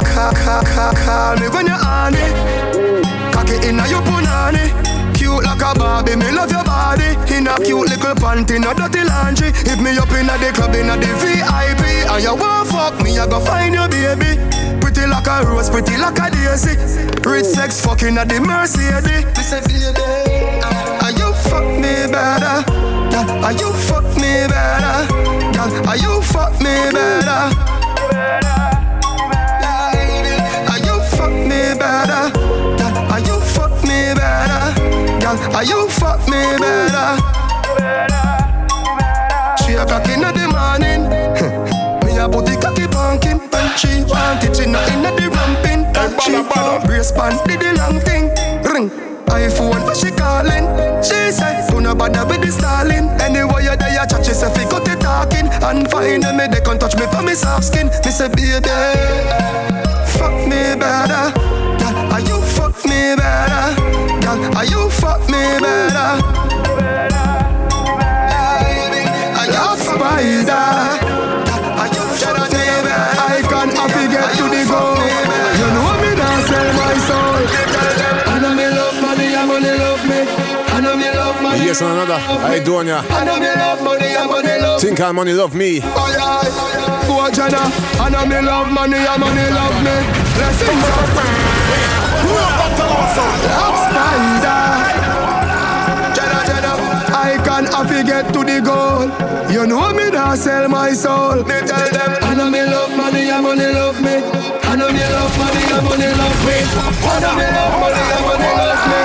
Call, 0.02 0.32
call, 0.34 0.64
call, 0.64 0.94
call, 0.94 1.36
me 1.38 1.48
when 1.48 1.66
you're 1.66 1.84
on 1.84 2.14
it. 2.14 2.32
Cock 3.32 3.48
it 3.48 3.64
in 3.64 3.76
your 3.76 4.02
punani. 4.02 4.72
Cute 5.16 5.44
like 5.44 5.62
a 5.62 5.78
Barbie, 5.78 6.16
me 6.16 6.30
love 6.32 6.50
your 6.50 6.64
body. 6.64 7.16
In 7.32 7.46
a 7.46 7.56
cute 7.56 7.88
little 7.88 8.14
panty, 8.14 8.60
no 8.60 8.74
dirty 8.74 9.04
laundry. 9.04 9.52
Hit 9.64 9.80
me 9.80 9.96
up 9.96 10.10
in 10.12 10.28
a 10.28 10.36
the 10.38 10.52
club, 10.52 10.74
in 10.74 10.90
a 10.90 10.96
the 10.96 11.08
VIP. 11.20 11.84
And 12.10 12.22
you 12.22 12.34
want 12.34 12.68
fuck 12.68 13.00
me, 13.02 13.18
I 13.18 13.26
go 13.26 13.40
find 13.40 13.74
your 13.74 13.88
baby. 13.88 14.36
Pretty 14.80 15.06
like 15.06 15.26
a 15.26 15.44
rose, 15.46 15.70
pretty 15.70 15.96
like 15.96 16.18
a 16.18 16.30
daisy. 16.30 16.76
Rich 17.28 17.46
sex 17.46 17.84
fucking 17.84 18.18
at 18.18 18.28
the 18.28 18.40
Mercedes. 18.40 19.24
And 21.04 21.18
you 21.18 21.32
fuck 21.48 21.64
me 21.64 22.10
better. 22.12 22.64
Girl, 23.10 23.44
and 23.44 23.60
you 23.60 23.72
fuck 23.72 24.04
me 24.16 24.46
better. 24.48 25.06
Girl, 25.52 25.88
and 25.88 26.00
you 26.02 26.22
fuck 26.22 26.52
me 26.60 26.92
better. 26.92 27.75
you 35.68 35.88
fuck 35.88 36.20
me 36.28 36.40
better. 36.58 37.20
better 37.78 38.36
she 39.66 39.74
a 39.74 39.84
cocky 39.84 40.12
in 40.12 40.20
the 40.20 40.46
morning. 40.54 41.02
me 42.06 42.18
a 42.18 42.28
put 42.28 42.46
the 42.46 42.54
cocky 42.62 42.86
pumpkin 42.86 43.40
and 43.40 43.78
she 43.78 44.04
want 44.06 44.44
it. 44.44 44.54
She 44.56 44.70
not 44.70 44.86
in 44.94 45.02
the 45.02 45.26
romping 45.28 45.84
and 45.84 46.22
she 46.22 46.32
want 46.32 46.86
brace 46.86 47.10
pants 47.10 47.42
did 47.42 47.60
the 47.60 47.74
long 47.74 47.98
thing. 48.00 48.30
Ring 48.62 48.90
iPhone 49.26 49.82
for 49.84 49.94
she 49.94 50.10
calling. 50.14 50.70
She 51.02 51.32
said, 51.32 51.68
do 51.68 51.80
not 51.80 51.98
bother 51.98 52.24
with 52.26 52.42
the 52.42 52.52
stalling. 52.52 53.10
Anyway, 53.20 53.64
you 53.64 53.76
there, 53.76 53.90
you 53.90 54.06
chat, 54.08 54.24
she 54.24 54.32
say, 54.32 54.48
fake 54.54 54.72
out 54.72 54.84
the 54.84 54.94
talking. 54.96 55.48
And 55.66 55.90
find 55.90 56.22
me, 56.22 56.46
they 56.46 56.60
can 56.60 56.78
touch 56.78 56.94
me 56.96 57.06
for 57.10 57.22
me 57.22 57.34
soft 57.34 57.64
skin. 57.64 57.88
Me 58.04 58.10
say, 58.10 58.28
baby, 58.28 58.70
fuck 60.14 60.36
me 60.46 60.78
better. 60.78 61.34
Yeah, 61.82 62.18
you 62.18 62.40
fuck 62.54 62.72
me 62.86 63.16
better. 63.16 63.75
Girl, 64.36 64.56
are 64.56 64.64
you 64.64 64.88
fuck 64.90 65.20
me 65.28 65.42
better? 65.60 66.20
Are 69.36 69.48
you 69.48 69.64
spider? 69.80 70.66
Are 71.80 71.88
you 71.88 72.04
fuck 72.20 72.52
me 72.52 72.64
better? 72.84 73.16
I 73.16 73.40
can 73.48 73.68
happy 73.76 74.04
get 74.12 74.28
to 74.36 74.44
the 74.52 74.62
goal. 74.68 75.00
You 75.56 75.68
know 75.76 75.92
me 76.02 76.10
not 76.20 76.38
sell 76.48 76.68
my 76.76 76.94
soul. 77.08 77.40
I 78.28 78.30
know 78.42 78.52
me 78.54 78.66
love 78.68 78.96
money, 79.00 79.28
and 79.34 79.46
money 79.48 79.72
love 79.72 80.04
me. 80.04 80.20
I 80.74 80.76
know 80.80 80.94
me 80.96 81.08
love 81.10 81.40
money. 81.42 81.64
Yes, 81.64 81.80
another. 81.80 82.18
I 82.20 82.58
do 82.62 82.76
on 82.76 82.86
ya. 82.86 83.02
I 83.08 83.24
know 83.24 83.38
me 83.40 83.46
love 83.48 83.80
money, 83.82 84.14
and 84.16 84.30
money 84.30 84.58
love 84.60 84.80
me 84.80 84.80
Think 84.80 85.00
and 85.00 85.16
money 85.16 85.32
love 85.32 85.54
me. 85.54 85.80
Oh 85.82 86.08
yeah, 86.12 86.44
go 87.08 87.30
Jenna. 87.32 87.70
I 88.00 88.10
know 88.10 88.26
me 88.26 88.40
love 88.40 88.70
money, 88.70 88.98
and 88.98 89.20
money 89.20 89.50
love 89.50 89.82
me. 89.82 89.96
Sing 93.14 93.36
Love 93.50 93.78
spider. 93.86 94.62
Jenna, 96.16 96.38
Jenna. 96.48 96.72
I 97.14 97.38
can 97.44 97.64
get 98.06 98.32
to 98.34 98.40
the 98.44 98.60
goal. 98.60 99.08
You 99.50 99.66
know 99.66 99.92
me 99.94 100.10
not 100.10 100.38
sell 100.38 100.68
my 100.68 100.92
soul. 100.92 101.36
Me 101.44 101.56
tell 101.68 101.88
them 101.90 102.10
I 102.22 102.34
know 102.34 102.50
me 102.50 102.62
love 102.62 102.90
money, 102.96 103.30
and 103.30 103.42
money 103.42 103.66
love 103.72 104.00
me. 104.02 104.16
I 104.70 104.74
know 104.76 104.90
me 104.92 105.00
love 105.00 105.34
money, 105.38 105.62
and 105.76 105.84
money 105.88 106.10
love 106.20 106.40
me. 106.46 106.56
I 107.06 107.18
know 107.22 107.32
me 107.38 107.46
love 107.56 107.74
money, 107.82 108.02
and 108.14 108.24
money 108.26 108.50
love 108.60 108.84
me. 108.90 109.00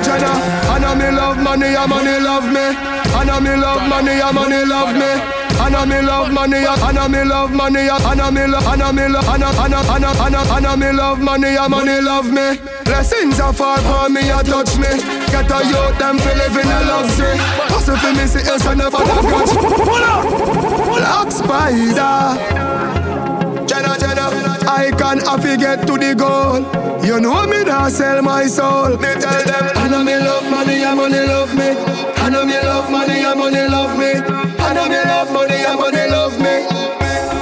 Jenna. 0.00 0.32
I 0.72 0.78
know 0.80 0.94
me 0.94 1.10
love 1.10 1.38
money, 1.38 1.74
and 1.76 1.90
money 1.90 2.18
love 2.20 2.44
me. 2.44 2.66
I 3.12 3.24
know 3.24 3.40
me 3.40 3.54
love 3.56 3.82
money, 3.88 4.20
and 4.20 4.34
money 4.34 4.64
love 4.64 4.94
me. 4.94 5.19
I 5.70 5.72
know 5.72 5.86
me 5.86 6.02
love 6.02 6.32
money, 6.32 6.66
I 6.66 6.90
know 6.90 7.08
me 7.08 7.22
love 7.22 7.52
money, 7.52 7.88
I 7.88 8.14
know 8.16 8.30
me 8.32 8.44
love, 8.44 8.66
I 8.66 8.74
know 8.74 8.92
me 8.92 9.06
love, 9.06 9.24
I 9.28 9.36
I 9.36 9.38
I 9.38 9.68
know, 9.68 9.78
I 9.78 10.28
know, 10.28 10.38
I 10.40 10.58
know 10.58 10.76
me 10.76 10.90
love 10.90 11.20
money, 11.20 11.56
and 11.56 11.70
money 11.70 12.00
love 12.00 12.26
me. 12.26 12.58
Blessings 12.84 13.38
are 13.38 13.52
far 13.52 13.78
from 13.78 14.14
me, 14.14 14.32
I 14.32 14.42
touch 14.42 14.76
me. 14.76 14.90
Get 15.30 15.46
a 15.46 15.62
youth, 15.62 15.96
them 15.96 16.18
fi 16.18 16.34
live 16.34 16.56
in 16.58 16.66
a 16.66 16.80
luxury. 16.90 17.38
Hustle 17.70 17.96
for 17.98 18.12
me, 18.12 18.26
see 18.26 18.42
us, 18.50 18.66
I 18.66 18.74
never 18.74 18.98
grudge. 18.98 19.54
Pull 19.86 20.02
up, 20.10 20.26
Black 20.90 21.30
spider. 21.30 22.34
Jenna, 23.70 23.94
Jenna, 23.94 24.26
I 24.66 24.90
can 24.98 25.20
happy 25.20 25.56
get 25.56 25.86
to 25.86 25.96
the 25.96 26.16
goal. 26.18 26.66
You 27.06 27.20
know 27.20 27.46
me 27.46 27.62
not 27.62 27.92
sell 27.92 28.20
my 28.22 28.48
soul. 28.48 28.98
Me 28.98 29.14
tell 29.22 29.44
them 29.46 29.70
I 29.76 29.86
know 29.88 30.02
me 30.02 30.16
love 30.18 30.50
money, 30.50 30.82
and 30.82 30.96
money 30.96 31.20
love 31.20 31.54
me. 31.54 31.78
I 32.18 32.28
know 32.28 32.44
me 32.44 32.58
love 32.58 32.90
money, 32.90 33.22
and 33.22 33.38
money 33.38 33.68
love 33.68 33.96
me. 33.96 34.49
I 34.70 34.72
know 34.72 34.86
me 34.88 35.02
love 35.02 35.32
money, 35.32 35.64
and 35.66 35.80
money 35.80 36.06
love 36.06 36.38
me. 36.38 36.62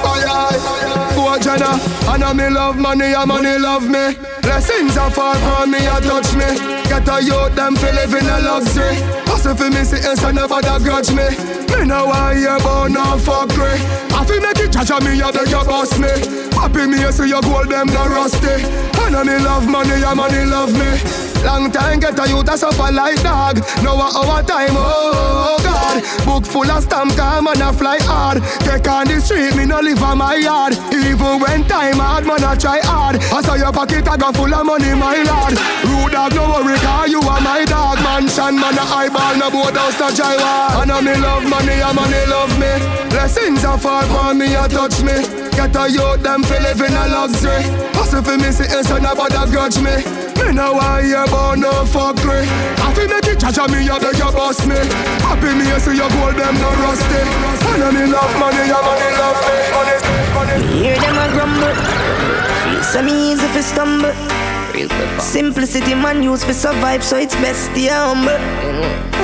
Oh 0.01 0.17
yeah, 0.17 1.13
go 1.13 1.37
Jenna. 1.37 1.77
I 2.09 2.17
know 2.17 2.33
me 2.33 2.49
love 2.49 2.75
money, 2.75 3.13
and 3.13 3.27
money 3.27 3.55
love 3.59 3.85
me. 3.85 4.17
Blessings 4.41 4.97
are 4.97 5.11
far 5.11 5.35
from 5.35 5.69
me, 5.69 5.77
I 5.77 6.01
touch 6.01 6.33
me. 6.33 6.57
Get 6.89 7.07
a 7.07 7.21
youth, 7.21 7.53
them 7.53 7.75
fi 7.75 7.91
live 7.93 8.15
in 8.17 8.25
a 8.25 8.39
luxury. 8.41 8.97
Hustle 9.29 9.53
for 9.53 9.69
me, 9.69 9.83
see 9.85 10.01
so 10.01 10.31
never 10.31 10.57
that 10.59 10.81
grudge 10.81 11.13
me. 11.13 11.29
Me 11.69 11.85
no 11.85 12.07
want 12.07 12.35
hear 12.35 12.57
about 12.57 12.89
no 12.89 13.05
fuckery. 13.21 13.77
I 14.09 14.25
feel 14.25 14.41
make 14.41 14.57
it 14.57 14.73
judge 14.73 14.89
me, 15.05 15.21
I 15.21 15.29
beg 15.29 15.53
you 15.53 15.63
boss 15.69 15.99
me. 16.01 16.09
Happy 16.57 16.87
me, 16.89 16.97
see 17.13 17.29
your 17.29 17.45
gold, 17.45 17.69
them 17.69 17.93
no 17.93 18.09
rusty. 18.09 18.57
And 19.05 19.13
I 19.13 19.21
know 19.21 19.23
me 19.23 19.37
love 19.37 19.69
money, 19.69 20.01
and 20.01 20.17
money 20.17 20.45
love 20.49 20.73
me. 20.73 21.28
Long 21.45 21.71
time 21.71 21.99
get 21.99 22.19
a 22.19 22.27
youth 22.27 22.49
a 22.49 22.57
suffer 22.57 22.91
like 22.91 23.21
dog. 23.23 23.57
Now 23.83 23.99
our 23.99 24.43
time, 24.43 24.75
oh 24.75 25.57
God. 25.63 26.03
Book 26.25 26.45
full 26.45 26.69
of 26.69 26.83
stamp, 26.83 27.15
come 27.15 27.47
and 27.47 27.61
a 27.61 27.73
fly 27.73 27.97
hard. 28.01 28.43
Take 28.61 28.87
on 28.87 29.07
the 29.07 29.19
street, 29.21 29.55
me 29.55 29.65
no 29.65 29.79
live 29.79 30.03
on 30.03 30.17
my 30.17 30.35
yard. 30.35 30.73
Even 30.93 31.39
when 31.39 31.63
time 31.67 31.97
hard, 31.97 32.25
man 32.25 32.43
I 32.43 32.55
try 32.55 32.79
hard. 32.81 33.17
I 33.17 33.41
saw 33.41 33.55
your 33.55 33.71
pocket, 33.71 34.07
I 34.07 34.17
got 34.17 34.35
full 34.35 34.53
of 34.53 34.65
money, 34.65 34.93
my 34.93 35.17
lord. 35.23 35.55
Rude 35.87 36.11
dog, 36.11 36.35
no 36.35 36.49
worry, 36.49 36.77
cause 36.79 37.09
you 37.09 37.21
are 37.21 37.41
my 37.41 37.65
dog. 37.65 37.97
Mansion, 38.03 38.59
man 38.59 38.77
a 38.77 38.83
eyeball, 38.83 39.35
no 39.37 39.49
boat 39.49 39.75
house, 39.75 39.99
no 39.99 40.11
dry 40.11 40.35
war. 40.35 40.81
I 40.81 40.85
know 40.85 41.01
me 41.01 41.15
love 41.15 41.43
money, 41.47 41.79
and 41.81 41.95
money 41.95 42.23
love 42.27 42.53
me. 42.59 42.71
Blessings 43.09 43.63
are 43.63 43.79
far 43.79 44.03
from 44.03 44.37
me, 44.37 44.55
I 44.55 44.67
touch 44.67 45.01
me. 45.01 45.48
Get 45.55 45.75
a 45.75 45.89
youth, 45.89 46.23
them 46.23 46.43
fi 46.43 46.59
live 46.59 46.81
in 46.81 46.93
a 46.93 47.07
luxury. 47.07 47.63
Hustle 47.95 48.23
for 48.23 48.37
me, 48.37 48.51
see 48.51 48.67
so 48.83 48.97
nobody 48.97 49.35
grudge 49.51 49.79
me. 49.79 49.95
Me 50.39 50.53
no 50.53 50.73
want 50.73 51.03
hear 51.05 51.23
about 51.23 51.59
no 51.59 51.71
fuckery. 51.83 52.47
I 52.79 52.93
fi 52.95 53.07
make 53.07 53.27
it 53.27 53.39
judge 53.39 53.59
me, 53.71 53.83
you 53.83 53.99
beg 53.99 54.17
you 54.17 54.31
bust 54.31 54.65
me. 54.67 54.79
Happy 55.25 55.51
me, 55.53 55.65
see 55.79 55.95
your 55.99 56.09
gold, 56.09 56.35
them 56.35 56.55
no 56.55 56.69
rusty. 56.83 57.21
I 57.67 57.77
know 57.77 57.91
me 57.91 58.05
love 58.07 58.33
money, 58.39 58.63
and 58.65 58.83
money 58.87 59.09
love 59.19 59.39
me. 59.45 59.55
Money, 59.75 59.95
money. 60.33 60.57
Hear 60.79 60.95
them 60.99 61.17
a 61.17 61.25
grumble. 61.33 61.75
Feel 62.63 62.83
so 62.83 63.01
me 63.03 63.33
easy 63.33 63.47
fi 63.47 63.61
stumble. 63.61 64.13
Simplicity 65.19 65.95
man 65.95 66.23
use 66.23 66.43
fi 66.43 66.51
survive, 66.51 67.03
so 67.03 67.17
it's 67.17 67.35
best 67.35 67.73
to 67.73 67.87
humble. 67.89 68.39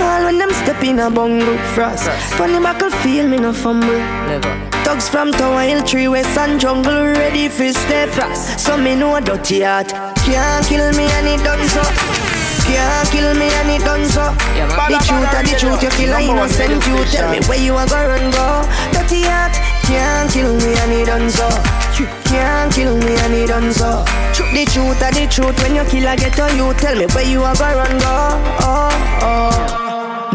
All 0.02 0.26
when 0.26 0.38
them 0.38 0.52
step 0.52 0.84
in 0.84 1.00
a 1.00 1.10
bungle 1.10 1.58
frost. 1.74 2.10
Funny 2.38 2.60
buckle 2.60 2.90
feel 2.90 3.28
me 3.28 3.38
no 3.38 3.54
fumble. 3.54 4.02
Thugs 4.84 5.08
from 5.08 5.32
Tower 5.32 5.62
Hill, 5.62 5.84
Tree 5.84 6.08
West 6.08 6.38
and 6.38 6.60
Jungle 6.60 7.14
ready 7.14 7.48
fi 7.48 7.72
step 7.72 8.10
fast. 8.10 8.60
So 8.60 8.78
me 8.78 8.96
know 8.96 9.16
a 9.16 9.22
dirty 9.22 9.62
heart 9.62 9.90
can't 10.26 10.66
kill 10.66 10.92
me 10.94 11.06
and 11.06 11.28
it 11.28 11.44
done 11.44 11.68
so. 11.70 11.82
Can't 12.66 13.10
kill 13.12 13.34
me 13.36 13.48
and 13.62 13.70
it 13.70 13.82
done 13.86 14.06
so. 14.10 14.26
The 14.90 14.98
truth 15.06 15.34
and 15.34 15.48
the 15.48 15.56
truth, 15.60 15.84
you 15.84 15.90
kill 15.90 16.14
a 16.14 16.22
innocent 16.22 16.86
you. 16.88 17.06
Tell 17.14 17.32
me 17.32 17.40
where 17.48 17.62
you 17.62 17.78
a 17.78 17.86
go 17.86 18.08
run 18.08 18.32
go. 18.32 18.66
Dirty 18.92 19.22
heart 19.24 19.54
can't 19.86 20.32
kill 20.32 20.54
me 20.58 20.74
and 20.74 20.92
it 20.92 21.06
done 21.06 21.30
so. 21.30 21.85
You 21.98 22.08
can't 22.26 22.74
kill 22.74 22.98
me 22.98 23.16
and 23.16 23.34
it 23.34 23.48
done 23.48 23.72
so. 23.72 24.04
Truth 24.34 24.52
The 24.54 24.66
truth 24.66 25.02
are 25.02 25.12
the 25.14 25.28
truth 25.32 25.58
when 25.64 25.76
you 25.76 25.86
kill 25.86 26.08
I 26.08 26.18
get 26.18 26.36
ghetto 26.36 26.54
you. 26.54 26.74
Tell 26.74 26.98
me 26.98 27.06
where 27.14 27.24
you 27.24 27.40
a 27.40 27.56
go 27.56 27.74
run 27.74 27.98
go. 28.00 28.06
Oh 28.60 28.90
oh. 29.22 29.85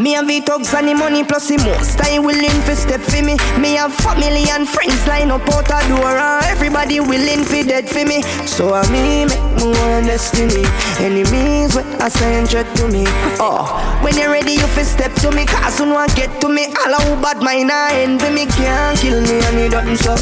Me 0.01 0.13
have 0.13 0.27
the 0.27 0.41
thugs 0.41 0.73
and 0.73 0.89
the 0.89 0.95
money 0.95 1.23
plus 1.23 1.49
the 1.49 1.61
most. 1.61 2.01
I 2.01 2.19
willing 2.19 2.57
for 2.65 2.73
step 2.75 3.05
for 3.05 3.21
me. 3.21 3.37
Me 3.61 3.77
have 3.77 3.93
family 4.01 4.49
and 4.49 4.65
friends 4.67 4.97
line 5.07 5.31
up 5.31 5.45
out 5.53 5.69
a 5.69 5.77
door. 5.93 6.17
And 6.17 6.47
Everybody 6.49 7.01
willing 7.01 7.45
for 7.45 7.61
dead 7.61 7.85
for 7.85 8.09
me. 8.09 8.23
So 8.49 8.73
I 8.73 8.81
me 8.89 9.29
make 9.29 9.45
me 9.61 9.69
one 9.77 10.09
destiny. 10.09 10.65
Enemies 11.05 11.77
what 11.77 11.85
I 12.01 12.09
send 12.09 12.49
to 12.49 12.89
me. 12.89 13.05
Oh, 13.45 13.69
when 14.01 14.17
you're 14.17 14.33
ready 14.33 14.57
you 14.57 14.69
fi 14.73 14.89
step 14.89 15.13
to 15.21 15.31
me. 15.33 15.45
Cause 15.45 15.77
soon 15.77 15.93
one 15.93 16.09
get 16.17 16.33
to 16.41 16.49
me. 16.49 16.73
All 16.81 16.97
who 17.05 17.21
bad 17.21 17.45
mind 17.45 17.69
I 17.69 18.01
envy 18.01 18.31
me. 18.33 18.47
Can't 18.57 18.97
kill 18.97 19.21
me 19.21 19.37
and 19.53 19.59
it 19.61 19.73
done 19.77 19.97
so 20.01 20.17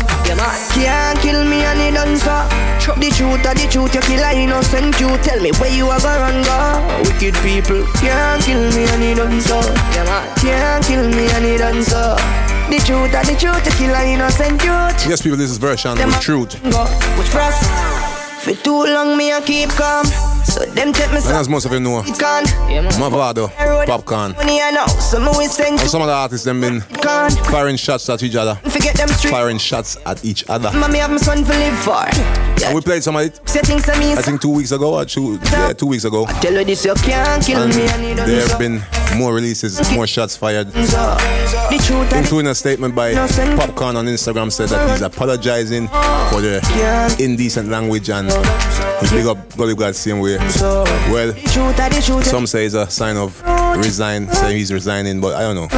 Can't 0.75 1.19
kill 1.23 1.45
me 1.47 1.63
and 1.63 1.79
it 1.87 1.95
done 1.95 2.19
so 2.19 2.35
The 2.99 3.15
truth 3.15 3.47
are 3.47 3.55
the 3.55 3.69
truth 3.71 3.95
You 3.95 4.03
kill 4.03 4.27
a 4.27 4.35
innocent. 4.35 4.99
You 4.99 5.15
Tell 5.23 5.39
me 5.39 5.53
where 5.63 5.71
you 5.71 5.87
are 5.87 6.01
gonna 6.03 6.19
run 6.19 6.43
go. 6.43 6.59
Wicked 7.07 7.39
people 7.47 7.87
Can't 8.03 8.43
kill 8.43 8.59
me 8.75 8.83
and 8.91 9.05
it 9.05 9.17
done 9.23 9.41
so 9.41 9.68
Can't 10.37 10.85
kill 10.85 11.09
me 11.09 11.29
and 11.31 11.45
it 11.45 11.59
done 11.59 11.83
so 11.83 12.17
The 12.71 12.79
truth 12.87 13.15
are 13.15 13.25
the 13.25 13.37
truth 13.39 13.65
You 13.67 13.87
kill 13.87 13.95
a 13.95 14.05
innocent 14.15 14.63
youth 14.63 15.07
Yes, 15.09 15.23
people, 15.23 15.37
this 15.39 15.51
is 15.51 15.59
version 15.59 15.97
with 15.97 16.21
truth. 16.21 16.61
go 16.71 16.85
Which 17.19 17.29
frost 17.29 17.65
For 18.45 18.55
too 18.55 18.85
long 18.85 19.17
me 19.17 19.33
a 19.33 19.41
keep 19.41 19.71
calm 19.71 20.07
So 20.49 20.65
them 20.65 20.93
take 20.93 21.11
me 21.11 21.19
And 21.19 21.37
as 21.37 21.49
most 21.49 21.67
of 21.67 21.73
you 21.73 21.81
know, 21.81 22.03
Can 22.03 22.45
Mavado, 22.99 23.49
Popcaan, 23.87 24.35
Money 24.37 24.61
I 24.63 24.71
know. 24.71 24.87
So 24.87 25.21
me 25.21 25.29
we 25.37 25.45
and 25.45 25.79
some 25.81 26.01
of 26.01 26.07
the 26.09 26.15
artists 26.15 26.45
them 26.45 26.61
been 26.61 26.81
Can 27.03 27.31
firing 27.45 27.77
shots 27.77 28.09
at 28.09 28.23
each 28.23 28.35
other. 28.35 28.55
Forget 28.71 28.97
them 28.97 29.09
street. 29.09 29.31
Firing 29.31 29.59
shots 29.59 29.97
at 30.07 30.25
each 30.25 30.49
other. 30.49 30.71
Mommy 30.73 30.99
have 30.99 31.11
my 31.11 31.19
son 31.19 31.45
to 31.45 31.51
live 31.51 31.79
for. 31.79 32.09
And 32.65 32.75
we 32.75 32.81
played 32.81 33.03
some 33.05 33.17
of 33.17 33.23
it, 33.23 33.41
Say 33.49 33.61
things 33.61 33.85
to 33.85 33.97
me 33.99 34.13
I 34.13 34.17
think 34.23 34.41
two 34.41 34.51
weeks 34.51 34.73
ago 34.73 34.95
or 34.95 35.05
two, 35.05 35.39
yeah, 35.53 35.73
two 35.73 35.87
weeks 35.87 36.05
ago. 36.05 36.27
Tell 36.41 36.53
you 36.53 36.65
this 36.65 36.85
you 36.85 36.95
can't 36.95 37.45
kill 37.45 37.63
And 37.63 37.75
me 37.77 37.83
and 37.83 38.05
it 38.05 38.15
done 38.17 38.29
there 38.29 38.41
so 38.43 38.49
have 38.49 38.59
been 38.59 38.83
more 39.17 39.33
releases, 39.35 39.91
more 39.93 40.07
shots 40.07 40.37
fired. 40.37 40.73
So, 40.73 40.81
The 41.71 41.83
truth 41.87 42.13
are 42.13 42.19
Including 42.19 42.51
a 42.51 42.55
statement 42.55 42.95
by 42.95 43.13
Popcaan 43.13 43.97
on 43.97 44.07
Instagram 44.07 44.51
said 44.51 44.71
that 44.71 44.91
he's 44.91 45.03
apologizing 45.03 45.89
for 45.89 46.41
the 46.41 47.17
indecent 47.21 47.69
language 47.69 48.11
and 48.11 48.31
he 49.03 49.17
big 49.17 49.27
up 49.27 49.57
Gully 49.57 49.75
God 49.75 49.95
same 49.95 50.21
way. 50.21 50.38
Well, 51.11 51.33
the 51.33 51.41
truth 51.53 51.81
are 51.81 51.91
the 51.91 52.03
truth 52.05 52.25
some 52.25 52.47
say 52.47 52.67
it's 52.67 52.75
a 52.75 52.89
sign 52.91 53.17
of 53.17 53.41
resign, 53.77 54.29
say 54.29 54.57
he's 54.57 54.73
resigning, 54.73 55.21
but 55.21 55.35
I 55.35 55.43
don't 55.43 55.57
know. 55.57 55.69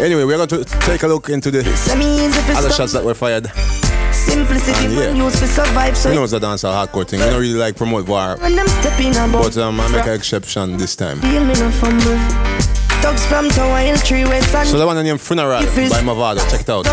Anyway, 0.00 0.24
we're 0.24 0.36
going 0.36 0.48
to 0.48 0.64
take 0.64 1.02
a 1.02 1.08
look 1.08 1.28
into 1.30 1.50
the 1.50 1.64
Some 1.76 2.02
easy 2.02 2.40
for 2.42 2.52
other 2.52 2.70
shots 2.70 2.92
that 2.92 3.04
were 3.04 3.14
fired. 3.14 3.46
Simplicity 4.12 4.86
And 4.86 4.94
yeah. 4.94 5.24
use 5.24 5.38
for 5.40 5.46
survive 5.46 5.96
So 5.96 6.10
You 6.10 6.16
know 6.16 6.24
it's 6.24 6.32
a 6.34 6.40
dance 6.40 6.62
hardcore 6.62 7.08
thing. 7.08 7.20
We 7.20 7.26
don't 7.26 7.40
really 7.40 7.54
like 7.54 7.76
promote 7.76 8.06
war, 8.06 8.36
when 8.38 8.56
them 8.56 8.68
step 8.68 9.00
in 9.00 9.12
but 9.32 9.56
um, 9.56 9.80
I 9.80 9.88
make 9.88 10.06
an 10.06 10.14
exception 10.14 10.76
this 10.76 10.94
time. 10.96 11.20
Feel 11.20 11.44
me 11.44 11.54
no 11.54 11.70
fumble 11.70 12.18
Thugs 13.00 13.24
from 13.26 13.48
Tower 13.50 13.78
Hill, 13.78 14.28
West 14.28 14.54
and 14.54 14.68
So 14.68 14.78
the 14.78 14.86
one 14.86 15.02
named 15.02 15.20
Funeral 15.20 15.60
by 15.60 16.02
Mavado, 16.02 16.50
check 16.50 16.60
it 16.60 16.68
out. 16.68 16.84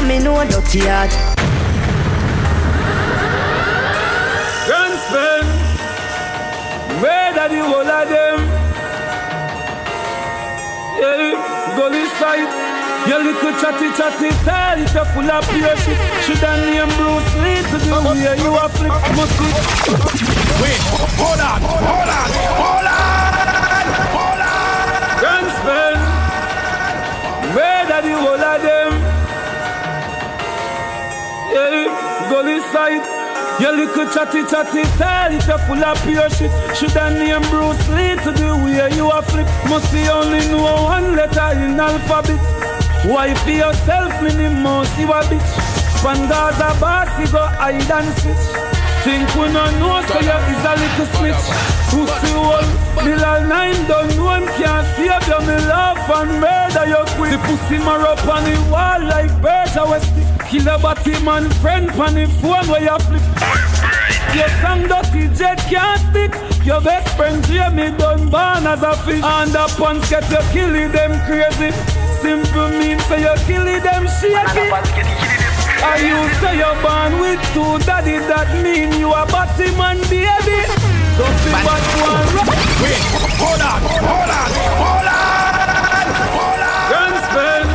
Gully. 12.26 12.48
Your 13.08 13.22
little 13.22 13.54
chatty 13.62 13.90
chatty 13.94 14.30
tell 14.44 14.82
it 14.82 14.96
a 14.96 15.06
full 15.14 15.30
of 15.30 15.48
pure 15.50 15.78
shit. 15.78 16.00
Should 16.26 16.44
I 16.44 16.58
name 16.66 16.90
Bruce 16.98 17.36
Lee 17.38 17.62
to 17.70 17.78
the 17.78 17.94
way 18.02 18.34
you 18.42 18.52
a 18.56 18.68
flip 18.70 18.96
must 19.16 19.40
Wait, 20.62 20.82
hold 21.22 21.40
on, 21.40 21.62
hold 21.62 22.10
on, 22.18 22.30
hold 22.62 22.88
on, 22.90 23.10
hold 24.16 24.42
on. 24.42 25.46
Spell, 25.56 25.96
where 27.56 27.86
that 27.90 28.02
the 28.04 28.14
whole 28.18 28.46
of 28.52 28.62
them? 28.66 28.92
Yeah, 31.54 32.30
gully 32.30 32.60
side. 32.74 33.14
Your 33.60 33.72
little 33.72 34.06
chatty 34.12 34.44
chatty 34.44 34.84
tell 34.98 35.32
it 35.32 35.48
a 35.48 35.58
full 35.66 35.84
of 35.84 36.02
pure 36.04 36.30
shit. 36.30 36.52
Should 36.76 36.98
I 36.98 37.14
name 37.14 37.42
Bruce 37.50 37.88
Lee 37.90 38.16
to 38.24 38.32
the 38.32 38.56
way 38.64 38.96
you 38.96 39.10
a 39.10 39.22
flip? 39.22 39.48
Must 39.70 39.90
see 39.92 40.08
only 40.10 40.40
know 40.50 40.84
one 40.84 41.16
letter 41.16 41.52
in 41.60 41.80
alphabet. 41.80 42.40
Why 43.06 43.34
for 43.36 43.52
yourself, 43.52 44.22
minimum, 44.22 44.86
see 44.86 45.06
what 45.06 45.26
bitch? 45.26 45.76
Van 46.02 46.28
Gaza 46.28 46.78
bossy 46.80 47.32
go 47.32 47.40
hide 47.40 47.90
and 47.90 48.18
switch. 48.20 48.85
Think 49.06 49.30
we 49.36 49.54
no 49.54 49.70
know, 49.78 50.02
so 50.08 50.18
you 50.18 50.34
is 50.50 50.65
a 50.65 50.74
little 50.82 51.06
switch. 51.13 51.46
Pussy 51.94 52.34
hole, 52.34 52.65
Middle 53.06 53.46
nine 53.46 53.88
don't 53.88 54.10
know 54.18 54.34
him 54.34 54.48
can't 54.58 54.88
save 54.98 55.28
you. 55.30 55.39
Me 55.46 55.62
laugh 55.70 56.10
and 56.10 56.41
murder 56.41 56.89
you 56.89 57.06
quick. 57.13 57.30
The 57.30 57.38
pussy 57.46 57.78
mar 57.86 58.02
up 58.02 58.26
on 58.26 58.44
the 58.44 58.58
wall 58.72 59.06
like 59.06 59.30
Berta 59.44 59.86
Westy. 59.86 60.26
Kill 60.50 60.68
a 60.68 60.80
body 60.80 61.13
man 61.24 61.52
friend 61.62 61.91
on 61.91 62.15
the 62.15 62.26
phone 62.41 62.65
where 62.68 62.82
you 62.82 62.98
flip. 63.06 63.22
Your 64.34 64.50
song 64.58 64.88
dirty 64.89 65.30
jet 65.38 65.60
can't 65.70 66.02
stick. 66.10 66.65
Your 66.65 66.82
best 66.82 67.15
friend 67.15 67.46
Jamie 67.46 67.96
done 67.96 68.28
born 68.32 68.65
as 68.65 68.82
a 68.82 68.98
fish. 69.06 69.22
And 69.22 69.52
the 69.52 69.70
pants 69.78 70.10
get 70.10 70.26
you 70.32 70.41
killing 70.50 70.91
them 70.91 71.13
crazy. 71.30 71.70
Simple 72.26 72.70
mean 72.70 73.00
so 73.02 73.18
you 73.18 73.36
killing 73.46 73.84
them 73.84 74.08
shaky. 74.18 75.45
Are 75.84 76.00
you 76.00 76.18
say 76.40 76.58
you're 76.58 76.78
born 76.82 77.20
with 77.20 77.42
two 77.54 77.78
daddy 77.86 78.18
that 78.30 78.50
mean 78.64 78.92
you 79.00 79.12
a 79.12 79.26
body 79.28 79.70
man 79.78 79.98
baby? 80.10 80.60
Don't 81.18 81.38
be 81.46 81.52
bad 81.52 81.84
one. 82.04 82.28
Wait, 82.84 83.02
hold 83.40 83.62
on, 83.62 83.82
hold 83.86 84.32
on, 84.36 84.50
hold 84.82 85.08
on, 85.08 86.08
hold 86.36 86.62
on. 86.66 86.90
Grand 86.90 87.18
spell. 87.28 87.66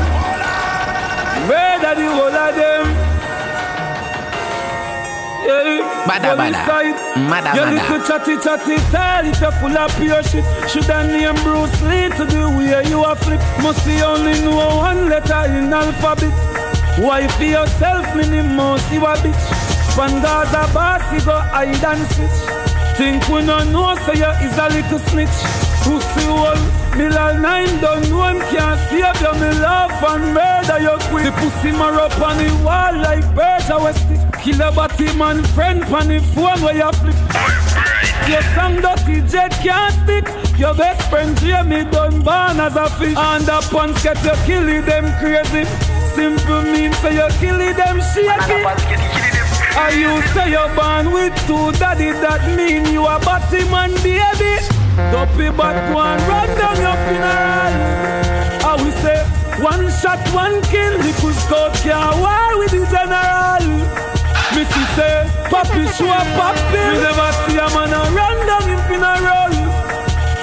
Where 1.49 1.77
daddy 1.81 2.07
all 2.07 2.35
of 2.35 2.55
them? 2.55 2.85
Yeah, 5.47 6.05
Bada, 6.07 6.37
Gully 6.37 6.53
bada. 6.53 6.67
side. 6.67 6.97
Mada, 7.31 7.51
Your 7.57 7.67
mada. 7.67 7.77
little 7.81 8.01
chatty 8.07 8.35
chatty 8.45 8.77
tell 8.93 9.25
it 9.27 9.41
a 9.43 9.51
full 9.53 9.77
of 9.79 9.91
pure 9.97 10.23
shit. 10.23 10.45
Should 10.69 10.91
I 10.91 11.07
name 11.07 11.35
Bruce 11.43 11.81
Lee 11.83 12.09
to 12.19 12.25
the 12.27 12.49
way 12.51 12.83
you 12.91 13.03
a 13.05 13.15
flip? 13.17 13.41
Must 13.63 13.83
see 13.85 14.03
only 14.03 14.39
know 14.43 14.77
one 14.77 15.09
letter 15.09 15.45
in 15.57 15.73
alphabet. 15.73 16.33
Why 17.01 17.27
for 17.29 17.45
yourself, 17.45 18.15
minimum, 18.15 18.79
see 18.79 18.99
what 18.99 19.21
bitch? 19.21 19.45
Van 19.97 20.21
Gaza 20.21 20.71
bossy 20.75 21.25
go 21.25 21.33
hide 21.33 21.83
and 21.83 22.07
switch. 22.13 22.39
Think 22.99 23.27
we 23.27 23.41
no 23.43 23.65
know, 23.65 23.95
so 24.05 24.13
you 24.13 24.29
is 24.45 24.59
a 24.59 24.69
little 24.69 24.99
snitch. 25.09 25.39
Pussy 25.81 26.27
hole, 26.29 26.61
Middle 26.95 27.41
nine 27.41 27.81
don't 27.81 28.07
know 28.11 28.29
him 28.29 28.41
can't 28.53 28.79
save 28.91 29.17
you. 29.17 29.33
Me 29.41 29.49
laugh 29.65 29.97
and 30.11 30.35
murder 30.35 30.79
you 30.79 30.99
quick. 31.09 31.25
The 31.25 31.33
pussy 31.41 31.73
mar 31.73 31.95
up 31.95 32.21
on 32.21 32.37
the 32.37 32.53
wall 32.63 32.95
like 33.01 33.25
Berta 33.35 33.79
Westy. 33.81 34.21
Kill 34.43 34.61
a 34.61 34.71
body 34.71 35.11
man 35.17 35.43
friend 35.57 35.83
on 35.85 36.09
the 36.09 36.21
phone 36.35 36.61
where 36.61 36.77
you 36.77 36.93
flip. 37.01 37.17
Your 38.29 38.43
song 38.53 38.77
dirty 38.77 39.27
jet 39.27 39.53
can't 39.65 39.95
stick. 40.05 40.29
Your 40.59 40.75
best 40.75 41.09
friend 41.09 41.35
Jamie 41.39 41.91
done 41.91 42.21
born 42.21 42.61
as 42.61 42.77
a 42.77 42.91
fish. 42.91 43.17
And 43.17 43.47
the 43.47 43.67
pants 43.73 44.03
get 44.03 44.23
you 44.23 44.37
killing 44.45 44.85
them 44.85 45.09
crazy. 45.19 46.00
Simple 46.15 46.63
mean 46.63 46.93
so 46.95 47.09
you 47.09 47.29
killing 47.39 47.77
them 47.77 48.01
shaky. 48.01 48.65
Are 49.79 49.93
you 49.93 50.21
say 50.35 50.51
you're 50.51 50.75
born 50.75 51.13
with 51.13 51.35
two 51.47 51.73
daddy 51.79 52.11
that 52.11 52.43
mean 52.57 52.85
you 52.93 53.07
a 53.07 53.19
body 53.21 53.65
man 53.71 53.95
baby? 54.03 54.59
Dopey 55.13 55.49
back 55.57 55.79
one 55.95 56.19
run 56.29 56.49
down 56.59 56.77
your 56.77 56.99
funeral. 57.07 57.73
I 58.67 58.75
will 58.77 58.93
say 59.01 59.23
one 59.63 59.89
shot, 60.03 60.21
one 60.35 60.61
kill. 60.63 60.99
Little 60.99 61.33
scout 61.33 61.75
can't 61.85 62.17
war 62.19 62.59
with 62.59 62.73
the 62.73 62.85
general. 62.91 63.65
Missy 64.55 64.85
say, 64.97 65.25
Papi 65.47 65.87
show 65.95 66.11
up, 66.11 66.27
Papi. 66.35 66.81
We 66.91 66.97
never 67.01 67.31
see 67.47 67.57
a 67.57 67.69
man 67.71 67.95
a 67.95 68.03
run 68.11 68.39
down 68.51 68.67
in 68.69 68.81
funeral. 68.89 69.55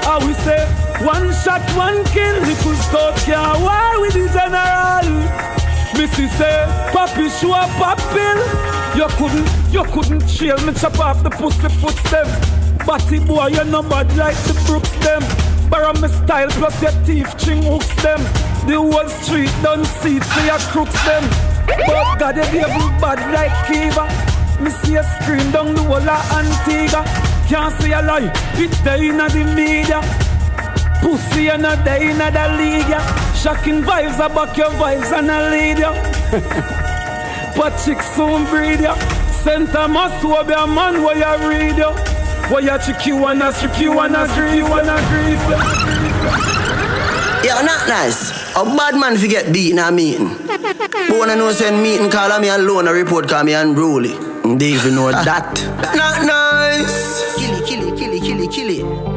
I 0.08 0.17
will 0.23 0.38
say 0.45 0.63
one 1.03 1.34
shot, 1.43 1.62
one 1.75 2.03
kill. 2.06 2.39
Little 2.41 2.75
scout 2.75 3.15
can't 3.27 3.60
war 3.62 4.01
with 4.01 4.13
the 4.13 4.30
general. 4.32 5.57
Missy 5.97 6.27
say, 6.27 6.65
Papi 6.93 7.27
show 7.41 7.53
up, 7.53 7.69
Papi. 7.81 8.27
You 8.95 9.07
couldn't, 9.17 9.49
you 9.73 9.83
couldn't 9.91 10.27
chill 10.27 10.57
me 10.65 10.73
chop 10.73 10.99
off 10.99 11.23
the 11.23 11.29
pussy 11.31 11.69
foot 11.81 11.95
stem. 12.05 12.27
Batty 12.86 13.19
boy, 13.19 13.47
you're 13.47 13.65
not 13.65 13.89
bad 13.89 14.15
like 14.15 14.36
the 14.45 14.53
Brooks 14.67 14.91
them. 15.03 15.23
Borrow 15.69 15.93
my 15.93 16.07
style 16.07 16.49
plus 16.49 16.81
your 16.81 16.91
teeth, 17.03 17.36
ching 17.39 17.63
hooks 17.63 17.93
them. 18.03 18.21
The 18.67 18.75
whole 18.77 19.10
street 19.10 19.51
done 19.63 19.86
see 19.86 20.17
it, 20.17 20.23
so 20.23 20.43
you 20.45 20.57
crooks 20.71 21.01
them. 21.03 21.23
But 21.65 22.19
God, 22.19 22.38
you 22.38 22.62
devil 22.62 22.89
bad 23.01 23.19
like 23.33 23.55
Kiva. 23.65 24.05
Me 24.62 24.69
see 24.69 24.95
a 24.95 25.03
screen 25.03 25.51
down 25.51 25.73
the 25.73 25.83
wall 25.83 26.07
of 26.07 26.31
Antigua. 26.31 27.03
Can't 27.49 27.73
say 27.81 27.91
a 27.93 28.01
lie, 28.01 28.31
it's 28.53 28.79
there 28.81 29.03
in 29.03 29.17
the 29.17 29.53
media. 29.55 30.01
Pussy 31.01 31.49
and 31.49 31.65
a 31.65 31.75
day 31.83 32.12
in 32.12 32.17
the 32.19 32.45
league. 32.57 33.27
Shocking 33.41 33.82
vibes, 33.84 34.19
I 34.19 34.28
back 34.34 34.58
your 34.58 34.69
vibes 34.71 35.12
and 35.17 35.32
I 35.32 35.50
lead 35.52 35.80
ya. 35.80 35.93
But 37.56 37.78
chick 37.84 38.02
soon 38.02 38.45
breed 38.45 38.82
ya. 38.82 38.95
Center 39.32 39.88
must 39.88 40.21
be 40.21 40.54
a 40.54 40.67
man 40.67 41.02
where 41.04 41.17
you 41.17 41.47
read 41.50 41.78
ya. 41.78 41.93
Where 42.50 42.62
you 42.62 42.78
chick 42.84 43.06
you 43.06 43.17
wanna 43.17 43.52
strip 43.54 43.80
you 43.80 43.91
wanna 43.93 44.28
strip 44.30 44.56
you 44.56 44.63
wanna 44.65 44.97
grease 45.10 45.50
ya. 45.50 45.58
Yeah, 47.43 47.62
not 47.62 47.88
nice. 47.88 48.32
A 48.56 48.63
bad 48.65 48.95
man 48.95 49.17
fi 49.17 49.28
get 49.28 49.54
beat 49.54 49.71
in 49.71 49.80
a 49.80 49.91
meeting. 49.91 50.36
But 50.47 51.12
when 51.19 51.30
I 51.30 51.36
know 51.36 51.52
send 51.52 51.82
meeting, 51.82 52.10
call 52.10 52.39
me 52.39 52.50
alone, 52.50 52.88
a 52.88 52.93
report 52.93 53.30
call 53.30 53.43
me 53.43 53.54
unruly. 53.54 54.13
They 54.58 54.73
even 54.73 54.95
know 54.95 55.12
that. 55.30 55.54
Not 55.95 56.26
nice. 56.26 57.36
Kill 57.38 57.56
it, 57.56 57.65
kill 57.67 57.88
it, 57.88 57.97
kill 57.97 58.13
it, 58.13 58.21
kill 58.23 58.41
it, 58.41 58.52
kill 58.52 58.69
it. 59.13 59.16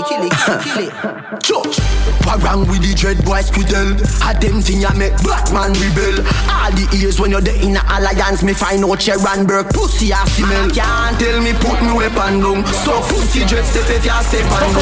It, 0.00 0.08
kill 0.08 0.24
it, 0.24 0.32
kill 0.64 0.80
it. 0.88 0.92
Church, 1.44 1.76
what 2.24 2.40
wrong 2.42 2.64
with 2.68 2.80
the 2.80 2.94
dread 2.96 3.20
boy 3.24 3.44
squiddle? 3.44 4.00
A 4.24 4.32
them 4.40 4.60
thing 4.64 4.80
ya 4.80 4.92
make 4.96 5.12
black 5.20 5.52
man 5.52 5.76
rebel. 5.76 6.24
All 6.48 6.72
the 6.72 6.88
years 6.96 7.20
when 7.20 7.30
you're 7.30 7.44
there 7.44 7.56
in 7.60 7.76
a 7.76 7.82
alliance, 7.84 8.42
me 8.42 8.52
find 8.56 8.84
out 8.84 9.00
Sharon 9.02 9.44
Burke 9.46 9.68
pussy 9.76 10.10
a 10.12 10.20
smell. 10.32 10.70
Can't 10.72 11.20
tell 11.20 11.38
me 11.44 11.52
put 11.60 11.76
me 11.84 11.92
weapon 11.92 12.40
down. 12.40 12.64
So 12.84 12.96
pussy 13.12 13.44
dread 13.44 13.64
step 13.68 13.88
if 13.92 14.04
ya 14.04 14.20
step 14.24 14.44
and 14.48 14.70
go. 14.72 14.80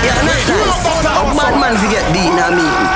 Yeah, 0.00 0.16
not 0.24 0.40
nice. 0.48 1.04
A 1.04 1.22
bad 1.36 1.54
man 1.60 1.74
fi 1.76 1.86
get 1.92 2.06
beat 2.16 2.24
in 2.24 2.40
a 2.40 2.48
meeting. 2.56 2.88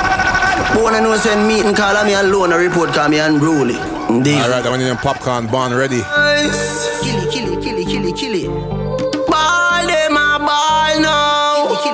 But 0.73 0.83
when 0.83 0.93
I 0.95 0.99
know 0.99 1.15
send 1.17 1.47
meeting, 1.47 1.75
call 1.75 1.95
me 2.03 2.13
alone, 2.13 2.51
a 2.51 2.57
report 2.57 2.89
call 2.93 3.09
me 3.09 3.19
unruly. 3.19 3.77
They 4.23 4.41
Alright, 4.41 4.65
I'm 4.65 4.79
in 4.79 4.95
Popcaan 4.97 5.49
born 5.51 5.73
ready. 5.73 5.99
nice. 6.01 7.03
Kill 7.03 7.21
it, 7.21 7.31
kill 7.31 7.53
it, 7.53 7.63
kill 7.63 7.77
it, 7.77 7.87
kill 7.87 8.05
it, 8.05 8.15
kill 8.15 8.35
it. 8.81 8.86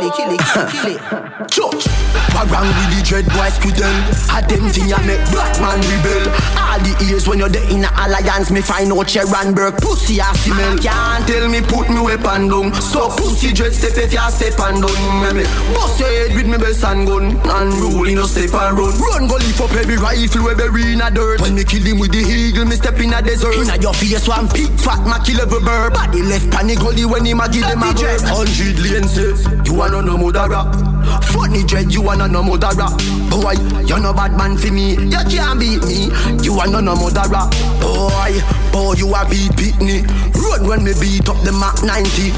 Kill 0.04 0.12
it, 0.12 0.16
kill 0.18 0.32
it, 0.34 0.70
kill 0.70 0.86
it, 0.88 1.52
kill 1.52 1.70
it. 1.72 2.23
Wrong 2.50 2.68
with 2.68 2.90
the 2.94 3.02
dread 3.06 3.26
boy 3.30 3.50
squiddle? 3.54 3.94
A 4.34 4.42
them 4.46 4.70
thing 4.70 4.90
ya 4.90 4.98
make 5.06 5.22
black 5.30 5.54
man 5.62 5.80
rebel. 5.80 6.26
All 6.58 6.80
the 6.82 6.94
years 7.06 7.28
when 7.28 7.40
you're 7.40 7.50
there 7.50 7.66
in 7.70 7.86
a 7.86 7.90
alliance, 8.02 8.50
me 8.50 8.62
find 8.62 8.92
out 8.92 9.12
Burke 9.54 9.78
pussy 9.78 10.20
a 10.20 10.30
smell. 10.42 10.78
Can't 10.80 11.28
tell 11.28 11.48
me 11.48 11.62
put 11.62 11.90
me 11.90 12.02
weapon 12.02 12.50
down. 12.50 12.74
So 12.74 13.10
pussy 13.14 13.54
dread 13.54 13.74
step 13.74 13.98
if 13.98 14.14
ya 14.14 14.30
step 14.30 14.58
and 14.60 14.82
down. 14.82 15.36
Me 15.36 15.44
bust 15.74 16.00
your 16.00 16.10
head 16.10 16.36
with 16.36 16.48
me 16.48 16.58
best 16.58 16.84
and 16.84 17.06
gun. 17.06 17.38
Unruly 17.46 18.16
no 18.16 18.26
step 18.26 18.54
and 18.54 18.78
run. 18.78 18.94
Run 18.98 19.28
go 19.28 19.36
lift 19.38 19.62
up 19.62 19.72
every 19.74 19.98
rifle 19.98 20.44
we 20.44 20.56
bury 20.56 20.94
in 20.94 21.02
a 21.02 21.12
dirt. 21.12 21.42
When 21.42 21.56
me 21.56 21.64
kill 21.64 21.84
him 21.84 22.00
with 22.00 22.12
the 22.12 22.24
eagle, 22.24 22.66
me 22.66 22.76
step 22.76 23.00
in 23.00 23.14
a 23.14 23.22
desert. 23.22 23.54
Inna 23.56 23.78
your 23.78 23.94
face 23.94 24.28
one 24.28 24.48
big 24.50 24.72
fat 24.80 25.06
ma 25.06 25.24
kill 25.24 25.42
every 25.42 25.60
bird. 25.60 25.94
Body 25.94 26.22
left 26.24 26.50
panic 26.52 26.80
gully 26.80 27.06
when 27.06 27.26
him 27.26 27.40
a 27.40 27.50
give 27.50 27.68
them 27.68 27.84
a 27.84 27.94
bird. 27.94 28.22
Hundred 28.26 28.80
lenses, 28.80 29.46
you 29.66 29.74
wanna 29.74 30.02
no 30.02 30.18
mother 30.18 30.50
rap. 30.50 30.93
Funny 31.32 31.64
dread, 31.64 31.94
you 31.94 32.02
wanna 32.02 32.28
no 32.28 32.44
mother 32.44 32.70
rap. 32.76 32.98
Boy, 33.30 33.54
you 33.86 34.00
no 34.00 34.14
bad 34.14 34.38
man 34.38 34.58
for 34.58 34.72
me, 34.72 34.96
you 34.96 35.24
can't 35.30 35.60
beat 35.60 35.84
me. 35.86 36.10
You 36.44 36.54
wanna 36.54 36.82
no 36.82 36.96
mother 36.96 37.28
rap. 37.30 37.52
Boy, 37.80 38.42
Boy, 38.74 38.94
you 38.98 39.14
a 39.14 39.22
beat 39.30 39.52
pitney. 39.54 40.02
Run 40.34 40.68
when 40.68 40.84
me 40.84 40.94
beat 41.00 41.30
up 41.30 41.38
the 41.46 41.52
Mac 41.52 41.78
90. 41.86 42.34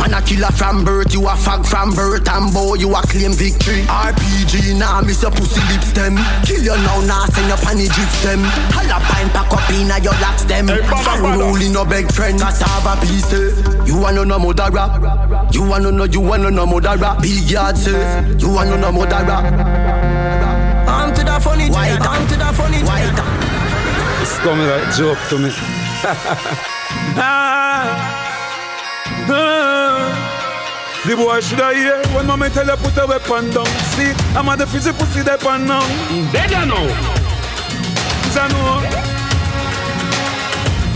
Man 0.00 0.12
a 0.12 0.20
killer 0.24 0.52
from 0.52 0.84
birth, 0.84 1.12
you 1.12 1.20
a 1.28 1.36
fag 1.36 1.64
from 1.64 1.92
birth, 1.92 2.28
and 2.28 2.52
boy, 2.52 2.74
you 2.74 2.92
a 2.94 3.00
claim 3.02 3.32
victory. 3.32 3.84
RPG, 3.84 4.78
nah, 4.78 5.00
miss 5.00 5.22
your 5.22 5.30
pussy 5.30 5.60
lips 5.72 5.92
them. 5.92 6.16
Kill 6.44 6.64
you 6.64 6.76
now, 6.80 7.00
nah, 7.04 7.26
send 7.32 7.48
your 7.48 7.56
panny 7.58 7.88
drips 7.88 8.22
them. 8.24 8.40
Holla 8.72 9.00
pine 9.04 9.28
pack 9.36 9.52
up 9.52 9.68
in 9.68 9.88
your 10.02 10.16
locks 10.20 10.44
them. 10.44 10.68
Fang 10.68 11.38
rolling 11.38 11.72
no 11.72 11.84
beg 11.84 12.10
friend, 12.12 12.40
cassava 12.40 13.00
pieces. 13.00 13.60
Eh. 13.60 13.84
You 13.86 13.96
wanna 14.00 14.24
know 14.24 14.38
mother 14.38 14.68
rap? 14.72 14.96
You 15.52 15.62
wanna 15.62 15.92
know, 15.92 16.04
you 16.04 16.20
wanna 16.20 16.50
know 16.50 16.66
mother 16.66 16.96
rap? 16.96 17.22
Big 17.22 17.50
yard 17.50 17.76
says, 17.96 18.42
you 18.42 18.50
wanna 18.50 18.76
know 18.76 18.92
mother 18.92 19.24
rap? 19.24 19.44
I'm 20.88 21.14
to 21.14 21.24
the 21.24 21.40
funny, 21.40 21.70
white, 21.70 21.98
I'm 22.00 22.26
to 22.28 22.36
the 22.36 22.52
funny, 22.52 22.82
white. 22.82 23.18
It's 24.22 24.38
coming 24.38 24.66
like 24.66 24.94
joke 24.94 25.18
to 25.30 25.38
me. 25.38 25.50
Ah. 27.18 27.86
Ah. 29.28 29.76
The 31.06 31.14
boy 31.16 31.40
should 31.40 31.60
have 31.60 31.76
hear 31.76 32.02
when 32.14 32.26
mama 32.26 32.50
tell 32.50 32.66
her 32.66 32.76
put 32.76 32.96
a 32.96 33.06
weapon 33.06 33.50
down. 33.50 33.66
See, 33.94 34.12
I'm 34.36 34.48
at 34.48 34.58
the 34.58 34.66
fizzy 34.66 34.92
pussy 34.92 35.22
there 35.22 35.38
pan 35.38 35.66
now. 35.66 35.80
Dead 36.32 36.50
you 36.50 36.66
know. 36.66 37.26
I 38.38 38.48
know. 38.48 39.05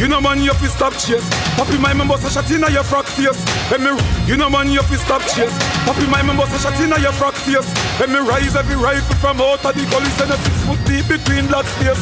You 0.01 0.09
know 0.09 0.19
man, 0.19 0.41
you 0.41 0.55
fi 0.57 0.65
stop 0.73 0.97
chase. 0.97 1.29
Papi 1.61 1.77
my 1.77 1.93
member 1.93 2.17
a 2.17 2.31
shot 2.33 2.51
inna 2.51 2.73
your 2.73 2.83
frock 2.83 3.05
face. 3.05 3.37
Let 3.69 3.85
me. 3.85 3.93
You 4.25 4.41
know 4.41 4.49
man, 4.49 4.73
you 4.73 4.81
fi 4.81 4.97
stop 4.97 5.21
chase. 5.29 5.53
Papi 5.85 6.09
my 6.09 6.23
member 6.25 6.49
a 6.49 6.59
shot 6.59 6.73
inna 6.81 6.97
your 7.05 7.13
frock 7.13 7.37
face. 7.37 7.69
Let 8.01 8.09
me 8.09 8.17
rise 8.17 8.57
every 8.57 8.81
rifle 8.81 9.15
from 9.21 9.45
out 9.45 9.61
of 9.61 9.77
the 9.77 9.85
gully, 9.93 10.09
send 10.17 10.33
a 10.33 10.41
six 10.41 10.57
foot 10.65 10.81
deep 10.89 11.05
between 11.05 11.53
black 11.53 11.69
space. 11.77 12.01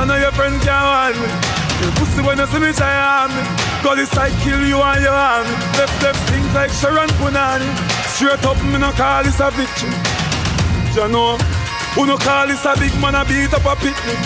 None 0.00 0.08
of 0.08 0.16
your 0.16 0.32
friends 0.32 0.64
can 0.64 0.80
want 0.80 1.20
me. 1.20 1.28
Pussy 2.00 2.24
when 2.24 2.40
you 2.40 2.48
see 2.48 2.56
me 2.56 2.72
try 2.72 2.88
harm 2.88 3.36
me. 3.36 3.44
Gully 3.84 4.08
side 4.08 4.32
kill 4.40 4.64
you 4.64 4.80
and 4.80 5.04
your 5.04 5.12
arm. 5.12 5.44
Left 5.76 5.92
left 6.00 6.16
stink 6.24 6.48
like 6.56 6.72
Sharon 6.72 7.12
Punani. 7.20 7.68
Straight 8.16 8.40
up 8.48 8.56
me 8.64 8.80
no 8.80 8.96
call 8.96 9.28
this 9.28 9.44
a 9.44 9.52
victory. 9.52 9.92
You 10.96 11.04
know, 11.12 11.36
who 11.92 12.08
no 12.08 12.16
call 12.16 12.48
this 12.48 12.64
a 12.64 12.72
big 12.80 12.96
man 12.96 13.12
a 13.12 13.28
beat 13.28 13.52
up 13.52 13.68
a 13.68 13.76
picnic. 13.76 14.16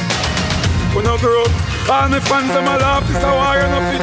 Who 0.94 1.02
no 1.02 1.18
grow 1.18 1.42
up. 1.42 1.63
All 1.84 2.08
my 2.08 2.18
fans 2.18 2.48
them 2.48 2.64
a 2.64 2.80
laugh, 2.80 3.04
this 3.04 3.20
a 3.20 3.28
war 3.28 3.60
you 3.60 3.68
no 3.68 3.80
fit. 3.92 4.00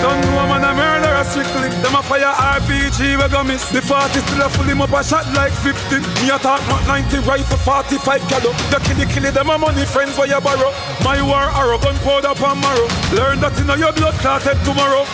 Don't 0.00 0.20
know 0.32 0.48
man 0.48 0.64
a 0.64 0.72
murderer 0.72 1.24
strictly. 1.28 1.68
Them 1.84 1.92
a 1.92 2.02
fire 2.02 2.32
RPG 2.56 3.20
we 3.20 3.28
go 3.28 3.44
miss. 3.44 3.68
The 3.68 3.82
40 3.84 4.16
still 4.16 4.40
a 4.40 4.48
full 4.48 4.64
him 4.64 4.80
up 4.80 4.96
a 4.96 5.04
shot 5.04 5.28
like 5.36 5.52
50. 5.52 6.00
Me 6.24 6.32
a 6.32 6.38
talk 6.40 6.64
Mac 6.72 6.80
90 6.88 7.20
rifle 7.28 7.60
45 7.60 8.20
caliber. 8.32 8.56
The 8.72 8.80
killy 8.88 9.04
killy 9.12 9.28
them 9.28 9.50
a 9.50 9.58
money 9.58 9.84
friends 9.84 10.16
where 10.16 10.26
you 10.26 10.40
borrow. 10.40 10.72
My 11.04 11.20
war 11.20 11.52
arrow 11.52 11.76
gun 11.76 11.96
poured 12.00 12.24
up 12.24 12.40
on 12.40 12.58
marrow. 12.64 12.88
Learn 13.12 13.44
that 13.44 13.60
in 13.60 13.68
your 13.76 13.92
blood 13.92 14.16
clotted 14.24 14.56
tomorrow. 14.64 15.04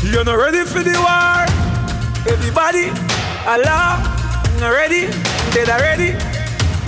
You're 0.00 0.24
not 0.24 0.40
ready 0.40 0.64
for 0.64 0.80
the 0.80 0.96
war? 0.96 1.44
Everybody, 2.24 2.88
Allah, 3.44 4.00
not 4.64 4.72
ready, 4.72 5.12
dead 5.52 5.68
already. 5.68 6.16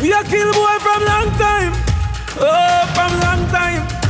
We 0.01 0.17
a 0.17 0.25
kill 0.25 0.49
boy 0.57 0.77
from 0.81 1.05
long 1.05 1.29
time. 1.37 1.77
Oh, 2.41 2.83
from 2.97 3.13
long 3.21 3.45
time. 3.53 4.04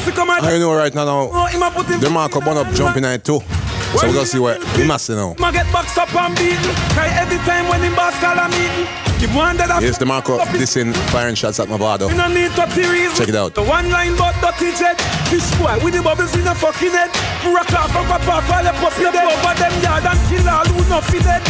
Pussy 0.00 0.16
come 0.16 0.30
out. 0.30 0.42
I 0.42 0.56
know 0.58 0.72
right 0.74 0.94
now, 0.94 1.04
now 1.04 1.28
Oh, 1.30 1.46
him 1.46 1.62
a 1.62 1.70
put 1.70 1.86
him 1.86 2.00
the 2.00 2.08
mark 2.08 2.34
up, 2.34 2.46
one 2.46 2.56
up, 2.56 2.72
jumping 2.72 3.04
at 3.04 3.20
it 3.20 3.24
too. 3.24 3.40
So 3.40 4.06
we're 4.06 4.14
gonna 4.14 4.24
see 4.26 4.38
what 4.38 4.56
we 4.76 4.84
must 4.84 5.10
know. 5.10 5.34
Ma 5.38 5.50
get 5.50 5.70
box 5.72 5.98
up 5.98 6.14
and 6.14 6.34
beaten. 6.36 6.72
Cry 6.96 7.08
every 7.20 7.36
time 7.44 7.68
when 7.68 7.82
him 7.82 7.94
boss 7.94 8.18
call 8.18 8.38
a 8.38 8.48
meeting. 8.48 8.88
Him 9.20 9.34
one 9.34 9.56
that 9.58 9.82
Here's 9.82 9.98
the 9.98 10.06
mark 10.06 10.30
up, 10.30 10.48
this 10.52 10.76
in 10.76 10.94
firing 11.12 11.34
shots 11.34 11.60
at 11.60 11.68
Mavado. 11.68 12.08
We 12.08 12.14
no 12.14 12.28
need 12.28 12.52
to 12.56 12.64
reason. 12.88 13.16
Check 13.16 13.28
it 13.28 13.36
out. 13.36 13.54
The 13.54 13.62
one 13.62 13.90
line 13.90 14.16
but 14.16 14.32
dirty 14.40 14.72
jet. 14.72 14.96
Fish 15.28 15.50
boy 15.60 15.76
with 15.84 15.92
the 15.92 16.02
bubbles 16.02 16.32
in 16.34 16.44
the 16.44 16.54
fucking 16.54 16.96
head. 16.96 17.10
Rock 17.52 17.72
off 17.76 17.92
from 17.92 18.06
papa 18.06 18.40
fall 18.46 18.64
up 18.64 18.80
up 18.80 18.96
dead. 18.96 19.20
over 19.20 19.54
them 19.60 19.74
yard 19.84 20.06
and 20.06 20.20
kill 20.32 20.48
all 20.48 20.64
who 20.64 20.88
not 20.88 21.04
fit 21.04 21.22
dead. 21.24 21.44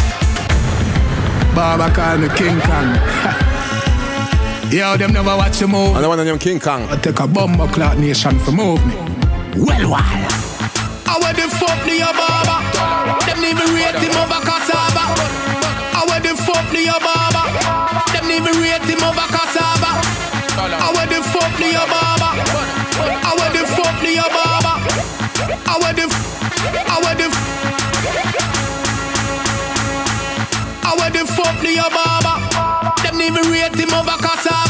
Baba 1.55 1.93
call 1.95 2.19
me 2.19 2.29
King 2.35 2.59
Kong. 2.67 3.47
Yo, 4.71 4.97
them 4.97 5.13
never 5.13 5.37
watch 5.37 5.61
you 5.61 5.67
move. 5.67 5.97
And 5.97 6.05
the 6.05 6.09
one 6.09 6.25
them 6.25 6.39
King 6.39 6.61
Kong. 6.61 6.87
I 6.91 6.97
take 6.97 7.19
a 7.19 7.27
bomber 7.27 7.67
clock 7.67 7.99
nation 7.99 8.39
for 8.39 8.53
move 8.53 8.79
me. 8.87 8.95
Well, 9.59 9.91
while. 9.91 10.31
I 11.11 11.19
wear 11.19 11.35
the 11.35 11.51
fuck 11.51 11.75
the 11.83 11.99
barber. 12.07 12.63
Them 13.27 13.43
even 13.43 13.67
rate 13.75 13.99
him 13.99 14.15
over 14.15 14.39
cassava. 14.47 15.11
I 15.91 16.07
wear 16.07 16.23
the 16.23 16.39
fuck 16.39 16.63
the 16.71 16.87
barber. 17.03 17.51
Them 18.15 18.31
even 18.31 18.55
rate 18.63 18.87
him 18.87 19.03
over 19.03 19.27
cassava. 19.35 19.91
I 20.55 20.95
wear 20.95 21.07
the 21.11 21.19
fuck 21.19 21.51
the 21.59 21.75
barber. 21.91 22.31
I 23.27 23.35
wear 23.43 23.51
the 23.51 23.67
fuck 23.75 23.99
the 23.99 24.23
barber. 24.23 24.77
I 25.67 25.75
wear 25.83 25.95
the. 25.99 26.07
I 26.87 26.97
wear 27.03 27.15
the. 27.19 27.27
I 30.87 30.95
wear 30.95 31.11
the 31.11 31.27
fuck 31.27 31.59
the 31.59 31.71
your 31.75 32.10
rate 33.71 33.81
him 33.85 33.95
over 33.95 34.17
cassava. 34.19 34.70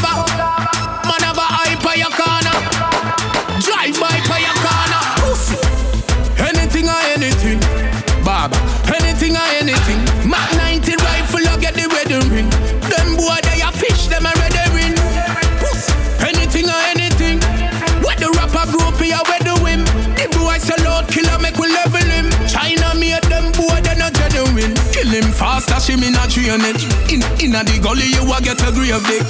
faster, 25.81 25.91
she 25.91 25.99
me 25.99 26.11
not 26.11 26.29
drainage. 26.29 26.83
In 27.11 27.21
inna 27.41 27.63
the 27.63 27.79
gully 27.81 28.07
you 28.13 28.23
a 28.23 28.41
get 28.41 28.61
a 28.61 28.71
grave 28.71 29.01
dick. 29.07 29.25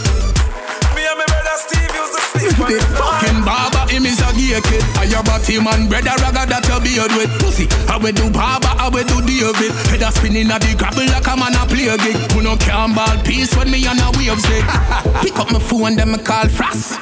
Me 0.96 1.04
and 1.08 1.18
my 1.18 1.26
brother 1.26 1.58
Steve 1.58 1.94
used 1.96 2.14
to 2.14 2.22
sleep 2.22 2.60
on 2.60 2.72
The 2.72 2.80
fucking 2.96 3.44
barber, 3.44 3.92
him 3.92 4.06
is 4.06 4.20
a 4.20 4.30
gay 4.34 4.60
kid. 4.62 4.84
I 4.98 5.06
your 5.06 5.24
body 5.24 5.60
man, 5.60 5.88
brother 5.88 6.16
ragga 6.20 6.46
that 6.48 6.68
you 6.68 6.80
beard 6.84 7.12
with 7.16 7.32
pussy. 7.40 7.68
I 7.88 7.98
will 7.98 8.12
do 8.12 8.30
barber, 8.30 8.72
I 8.76 8.90
will 8.90 9.08
do 9.08 9.22
David. 9.24 9.72
Head 9.90 10.04
a 10.04 10.12
spinning 10.12 10.52
at 10.52 10.62
the 10.62 10.76
gravel 10.76 11.06
like 11.08 11.28
a 11.28 11.36
man 11.36 11.56
a 11.56 11.64
play 11.66 11.88
a 11.88 11.98
gig. 11.98 12.18
Who 12.34 12.44
no 12.44 12.56
can 12.58 12.94
ball 12.94 13.18
peace 13.24 13.56
when 13.56 13.72
me 13.72 13.86
on 13.88 14.00
a 14.00 14.12
wave 14.18 14.40
sick. 14.40 14.66
Pick 15.24 15.38
up 15.40 15.52
my 15.52 15.60
phone, 15.60 15.96
them 15.96 16.12
me 16.12 16.20
call 16.20 16.48
Frost. 16.50 17.00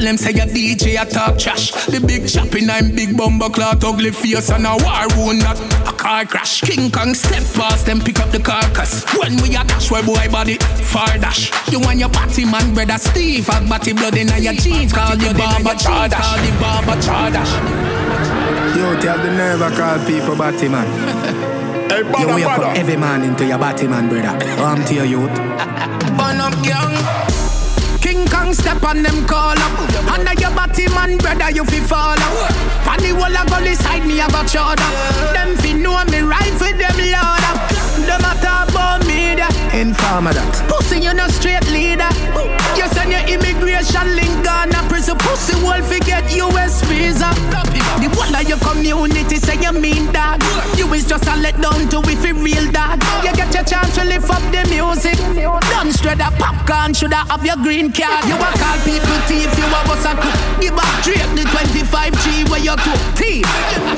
Tell 0.00 0.06
them 0.06 0.16
say 0.16 0.30
a 0.30 0.46
DJ 0.48 0.96
a 0.96 1.04
talk 1.04 1.36
trash. 1.36 1.72
The 1.84 2.00
big 2.00 2.26
chopping 2.26 2.70
I'm 2.70 2.88
big 2.96 3.18
bumper 3.18 3.50
cloth, 3.50 3.84
ugly 3.84 4.12
face 4.12 4.48
and 4.48 4.64
a 4.64 4.72
war 4.80 5.04
wound 5.12 5.44
that 5.44 5.60
a 5.84 5.92
car 5.92 6.24
crash. 6.24 6.62
King 6.62 6.90
Kong 6.90 7.12
step 7.12 7.44
past 7.52 7.84
them, 7.84 8.00
pick 8.00 8.18
up 8.18 8.32
the 8.32 8.40
carcass. 8.40 9.04
When 9.20 9.36
we 9.44 9.52
a 9.52 9.62
dash, 9.62 9.90
where 9.90 10.02
boy 10.02 10.24
body 10.32 10.56
far 10.88 11.20
dash. 11.20 11.52
You 11.70 11.80
want 11.80 11.98
your 11.98 12.08
body 12.08 12.46
man, 12.46 12.72
brother 12.72 12.96
Steve, 12.96 13.46
have 13.48 13.68
body 13.68 13.92
blood 13.92 14.16
in 14.16 14.28
your 14.42 14.54
jeans. 14.54 14.90
Call 14.90 15.18
the 15.20 15.36
barber 15.36 15.76
Chardash. 15.76 16.16
Call 16.16 16.38
the 16.48 16.52
barber 16.56 16.96
Chardash. 17.04 17.52
You 18.72 18.96
have 19.04 19.20
the 19.20 19.36
nerve 19.36 19.60
to 19.60 19.68
call 19.76 20.00
people 20.08 20.34
body 20.34 20.68
man. 20.70 20.88
Hey, 21.90 22.06
You 22.22 22.34
wake 22.36 22.46
up 22.46 22.74
every 22.74 22.96
man 22.96 23.22
into 23.22 23.44
your 23.44 23.58
body 23.58 23.86
man, 23.86 24.08
brother. 24.08 24.38
Oh, 24.62 24.64
I'm 24.64 24.82
to 24.86 24.94
your 24.94 25.04
youth. 25.04 25.28
Burn 26.16 26.40
up 26.40 26.56
young. 26.64 27.39
King 28.20 28.28
Kong 28.28 28.52
step 28.52 28.82
on 28.82 29.02
them 29.02 29.26
call 29.26 29.56
up. 29.56 29.72
Under 30.12 30.34
your 30.40 30.50
body 30.50 30.88
man, 30.88 31.16
brother, 31.16 31.50
you 31.50 31.64
fi 31.64 31.80
fall 31.80 32.20
up. 32.20 32.86
On 32.86 32.98
the 33.00 33.12
wall 33.12 33.34
of 33.34 33.48
gully 33.48 33.74
side, 33.74 34.04
me 34.06 34.18
have 34.18 34.34
a 34.34 34.46
chowder. 34.46 34.84
Them 35.32 35.56
fi 35.56 35.72
know 35.72 36.04
me 36.04 36.20
right 36.20 36.52
for 36.60 36.68
them 36.68 36.96
load 37.00 37.44
up. 37.48 37.70
Them 38.04 38.20
a 38.20 38.32
about 38.68 39.06
me 39.06 39.36
there. 39.36 39.48
Informer 39.72 40.34
that. 40.34 40.52
Pussy, 40.68 41.00
you 41.00 41.14
no 41.14 41.28
straight 41.28 41.64
leader. 41.72 42.10
You 42.76 42.86
send 42.92 43.10
your 43.10 43.24
immigration 43.24 44.16
link 44.16 44.44
on 44.44 44.68
a 44.68 44.80
prison. 44.88 45.16
Pussy 45.16 45.56
will 45.64 45.82
forget 45.84 46.24
US 46.36 46.82
visa. 46.84 47.32
The 48.00 48.08
one 48.16 48.34
of 48.34 48.44
your 48.48 48.58
community 48.58 49.36
say 49.36 49.56
you 49.60 49.72
mean 49.72 50.12
dog. 50.12 50.42
You 50.80 50.88
is 50.94 51.04
just 51.04 51.28
a 51.28 51.36
let 51.36 51.60
down 51.60 51.92
to 51.92 52.00
if 52.08 52.24
it 52.24 52.32
real 52.40 52.64
dog. 52.72 53.04
You 53.20 53.36
get 53.36 53.52
your 53.52 53.64
chance 53.64 53.94
to 53.96 54.02
lift 54.02 54.30
up 54.32 54.40
the 54.48 54.64
music. 54.72 55.20
Don't 55.36 55.92
straight 55.92 56.24
up 56.24 56.32
Popcaan, 56.40 56.96
shoulda 56.96 57.20
have 57.28 57.44
your 57.44 57.56
green 57.56 57.92
card. 57.92 58.24
You 58.24 58.32
a 58.40 58.48
call 58.56 58.80
people 58.88 59.20
thief, 59.28 59.52
you 59.60 59.68
a 59.68 59.80
bust 59.84 60.08
a 60.08 60.16
cook. 60.16 60.32
Give 60.58 60.74
back 60.74 61.04
straight 61.04 61.20
the 61.36 61.44
25G 61.52 62.48
where 62.48 62.64
you 62.64 62.72
took 62.80 63.00
thief. 63.12 63.44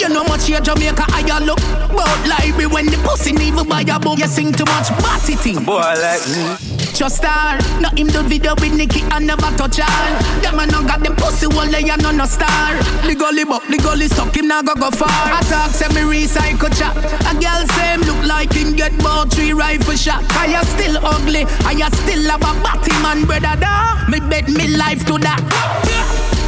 You 0.03 0.09
know 0.09 0.25
much 0.25 0.49
here 0.49 0.61
Jamaica, 0.61 1.07
I 1.15 1.23
you 1.23 1.47
look. 1.47 1.63
Bout 1.95 2.19
library 2.27 2.67
when 2.67 2.87
the 2.87 2.99
pussy 3.07 3.31
even 3.31 3.69
buy 3.69 3.83
a 3.87 4.01
book. 4.01 4.19
You 4.19 4.27
sing 4.27 4.51
too 4.51 4.67
much 4.67 4.91
party 4.99 5.37
thing. 5.37 5.63
Boy 5.63 5.79
like 6.03 6.27
me. 6.35 6.73
Just 6.93 7.17
star, 7.17 7.59
not 7.81 7.97
him 7.99 8.09
do 8.09 8.23
video 8.23 8.55
with 8.61 8.75
Nicky 8.75 9.01
and 9.13 9.27
never 9.27 9.49
touch 9.57 9.79
her. 9.79 10.43
Them 10.43 10.59
a 10.59 10.67
no 10.67 10.83
got 10.83 11.01
them 11.01 11.17
pussy 11.17 11.47
wall 11.47 11.67
they 11.67 11.89
a 11.89 11.97
no 11.97 12.11
no 12.11 12.27
star. 12.27 12.75
The 13.07 13.15
gully 13.15 13.45
buck, 13.45 13.67
the 13.69 13.79
gully 13.79 14.09
stuck 14.09 14.37
him 14.37 14.49
now 14.49 14.63
go 14.63 14.75
go 14.75 14.91
far. 14.91 15.09
I 15.09 15.41
talk 15.49 15.73
me 15.95 16.03
recycle 16.03 16.72
chop. 16.75 16.97
A 16.97 17.33
girl 17.39 17.63
him 17.93 18.01
look 18.03 18.25
like 18.27 18.53
him 18.53 18.75
get 18.75 18.93
three 19.31 19.53
rifle 19.53 19.95
shot. 19.97 20.23
I 20.33 20.59
a 20.61 20.65
still 20.65 20.97
ugly, 21.05 21.45
I 21.65 21.73
a 21.73 21.91
still 21.95 22.31
have 22.31 22.43
a 22.43 22.53
batty 22.63 22.93
man 23.03 23.25
brother 23.25 23.61
da. 23.61 24.07
Me 24.09 24.21
bet 24.21 24.49
me 24.49 24.69
life 24.77 25.05
to 25.07 25.19
that. 25.19 25.41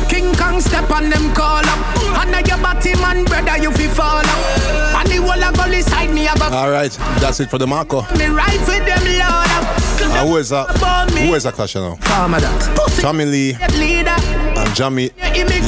King 0.09 0.35
Kong 0.37 0.61
step 0.61 0.91
on 0.91 1.11
them 1.11 1.35
call 1.35 1.65
up. 1.65 1.81
And 2.21 2.31
now 2.31 2.39
your 2.41 2.59
body 2.59 2.95
man, 2.97 3.25
brother, 3.25 3.59
you 3.61 3.73
fi 3.73 3.89
fall 3.89 4.19
up. 4.19 5.01
And 5.01 5.09
the 5.09 5.17
whole 5.17 5.43
of 5.43 5.57
gully 5.57 5.83
side 5.83 6.11
me 6.11 6.27
a. 6.27 6.35
All 6.53 6.71
right, 6.71 6.93
that's 7.19 7.41
it 7.41 7.51
for 7.51 7.59
the 7.59 7.67
Marco. 7.67 8.03
Me 8.17 8.27
right 8.27 8.61
for 8.61 8.79
them 8.79 9.05
load 9.05 9.51
up. 9.51 9.65
And 10.01 10.29
who 10.29 10.37
is 10.37 10.51
that? 10.51 10.71
Who 11.11 11.35
is 11.35 11.43
that 11.45 11.55
clash 11.55 11.75
now? 11.75 11.97
Farmer 11.97 12.41
that. 12.41 12.99
Tommy 13.01 13.25
Lee 13.25 13.57
Leader. 13.79 14.44
And 14.57 14.71
Jahmiel. 14.77 15.11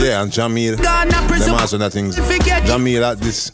Yeah, 0.02 0.22
and 0.22 0.32
Jahmiel. 0.32 0.82
Ghana 0.82 1.10
Them 1.10 1.26
prison. 1.28 1.54
answer 1.54 1.78
that 1.78 1.92
things. 1.92 2.16
Jahmiel 2.16 3.02
at 3.12 3.18
this. 3.18 3.52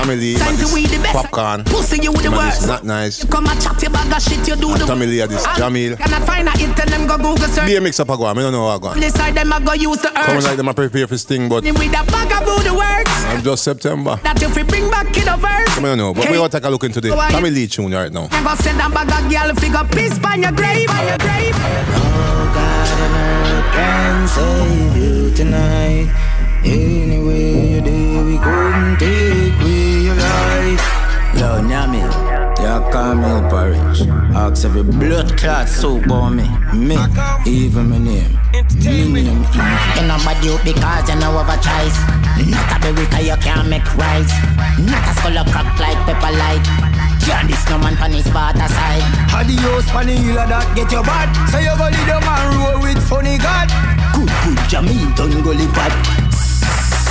Tommy 0.00 0.16
Lee 0.16 0.34
Time 0.36 0.54
at 0.54 0.54
to 0.54 0.60
this 0.64 0.74
weed 0.74 0.86
the 0.88 0.98
best. 1.02 1.14
Popcaan. 1.14 1.66
Pussy 1.66 2.00
you 2.02 2.12
with 2.12 2.22
the 2.22 2.30
Man, 2.30 2.38
worst. 2.48 2.66
Not 2.66 2.84
nice. 2.84 3.22
You 3.22 3.28
come 3.28 3.46
and 3.46 3.60
chat 3.60 3.82
your 3.82 3.90
bag 3.90 4.10
of 4.12 4.22
shit, 4.22 4.48
you 4.48 4.56
do 4.56 4.70
And 4.72 4.80
the 4.80 4.86
Tommy 4.86 5.20
at 5.20 5.28
this. 5.28 5.44
And 5.44 5.56
Jahmiel. 5.58 5.96
Cannot 5.98 6.26
find 6.26 6.48
a 6.48 6.50
hit, 6.56 6.74
tell 6.76 6.86
them 6.86 7.06
go 7.06 7.16
Google 7.18 7.48
search. 7.48 7.66
Be 7.66 7.76
a 7.76 7.80
mix 7.80 8.00
up 8.00 8.08
a 8.08 8.16
go. 8.16 8.24
I 8.24 8.32
don't 8.34 8.52
know 8.52 8.68
how 8.68 8.76
I 8.76 8.78
go. 8.78 8.94
This 8.94 9.12
side 9.14 9.34
them 9.34 9.52
I 9.52 9.60
go 9.60 9.72
use 9.74 10.00
the 10.00 10.08
Coming 10.08 10.42
like 10.44 10.56
them 10.56 10.68
I 10.68 10.72
prepare 10.72 11.06
for 11.06 11.18
sting, 11.18 11.48
but 11.48 11.64
With 11.64 11.76
a 11.76 12.04
bag 12.06 12.32
of 12.32 12.44
voodoo 12.48 12.76
words 12.78 13.10
I'm 13.28 13.42
just 13.42 13.64
September. 13.64 14.16
that 14.22 14.40
you 14.40 14.48
fi 14.48 14.62
bring 14.62 14.88
back 14.90 15.14
in 15.16 15.24
the 15.24 15.36
verse. 15.36 15.76
I 15.76 15.80
don't 15.82 15.98
know, 15.98 16.14
but 16.14 16.30
we 16.30 16.36
gotta 16.36 16.50
take 16.60 16.64
a 16.64 16.70
look 16.70 16.84
into 16.84 17.00
the 17.00 17.10
Why? 17.10 17.30
Tommy 17.30 17.50
Lee 17.50 17.66
tune 17.66 17.92
right 17.92 18.12
now. 18.12 18.28
You 18.32 18.44
go 18.44 18.54
send 18.54 18.80
a 18.80 18.88
bag 18.88 19.10
of 19.10 19.30
girl 19.30 19.54
figure 19.56 19.84
piece 19.92 20.18
on 20.24 20.42
your 20.42 20.52
grave, 20.52 20.88
on 20.90 21.06
your 21.06 21.18
grave. 21.18 21.54
Oh, 21.58 23.59
can 23.72 24.28
save 24.28 24.96
you 24.96 25.30
tonight. 25.34 26.08
Anyway 26.64 27.72
you 27.72 27.80
do, 27.80 28.26
we 28.26 28.38
couldn't 28.38 28.98
take 28.98 29.60
away 29.60 30.00
your 30.08 30.14
life. 30.14 30.84
Yo, 31.34 31.60
Nyami, 31.62 32.02
yeah, 32.58 32.80
Camille 32.90 33.48
Parish. 33.50 34.02
Ask 34.34 34.64
every 34.64 34.82
blood 34.82 35.36
clot 35.38 35.68
soup 35.68 36.10
on 36.10 36.36
me. 36.36 36.48
Me, 36.74 36.98
even 37.46 37.90
my 37.90 37.98
name. 37.98 38.39
Me 38.60 39.22
name. 39.24 39.40
Mm. 39.40 39.96
You 39.96 40.06
know 40.06 40.18
bad 40.20 40.36
you 40.44 40.58
because 40.60 41.08
you 41.08 41.16
know 41.16 41.32
of 41.40 41.48
a 41.48 41.56
choice. 41.64 41.96
Not 42.44 42.68
a 42.76 42.92
cause 43.08 43.24
you 43.24 43.36
can't 43.40 43.68
make 43.68 43.88
rice. 43.96 44.32
Not 44.76 45.00
a 45.08 45.12
skull 45.16 45.40
crack 45.48 45.80
like 45.80 45.96
pepper 46.04 46.32
light. 46.36 46.60
Can't 47.24 47.48
this 47.48 47.64
no 47.70 47.78
man 47.78 47.96
pan 47.96 48.12
his 48.12 48.28
water 48.34 48.68
side. 48.68 49.04
Adios, 49.32 49.88
funny 49.88 50.16
healer 50.16 50.46
that 50.46 50.68
get 50.76 50.92
your 50.92 51.02
bad. 51.02 51.32
Say 51.48 51.64
you 51.64 51.72
go 51.72 51.88
lead 51.88 52.04
them 52.04 52.20
and 52.20 52.48
roll 52.60 52.82
with 52.82 53.00
funny 53.08 53.38
God. 53.38 53.68
Good, 54.12 54.28
good, 54.44 54.58
Jahmiel 54.68 55.16
done 55.16 55.42
gully 55.42 55.66
bad. 55.72 56.29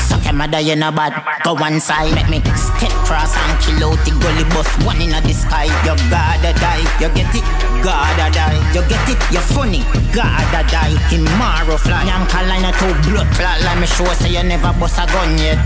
Suck 0.09 0.25
your 0.25 0.33
mother, 0.33 0.59
you 0.59 0.75
know 0.75 0.89
bad. 0.89 1.13
Go 1.45 1.53
one 1.53 1.77
side, 1.79 2.17
make 2.17 2.25
me 2.33 2.41
step 2.57 2.89
cross 3.05 3.37
and 3.37 3.53
kill 3.61 3.93
out 3.93 4.01
the 4.01 4.09
gully 4.17 4.41
bus. 4.49 4.65
One 4.81 4.97
in 4.97 5.13
the 5.13 5.33
sky, 5.37 5.69
you 5.69 5.93
gotta 6.01 6.49
die. 6.57 6.81
You 6.97 7.13
get 7.13 7.29
it, 7.29 7.45
gotta 7.85 8.33
die. 8.33 8.57
You 8.73 8.81
get 8.89 9.05
it, 9.05 9.21
you 9.29 9.37
funny, 9.53 9.85
gotta 10.09 10.65
die. 10.65 10.97
Tomorrow 11.13 11.77
fly, 11.77 12.09
I'm 12.09 12.25
line 12.49 12.65
a 12.65 12.73
two 12.81 12.89
blood 13.05 13.29
clot. 13.37 13.61
Like 13.61 13.77
me 13.77 13.85
sure 13.85 14.09
say 14.17 14.33
you 14.33 14.41
never 14.41 14.73
bust 14.81 14.97
a 14.97 15.05
gun 15.13 15.37
yet. 15.37 15.61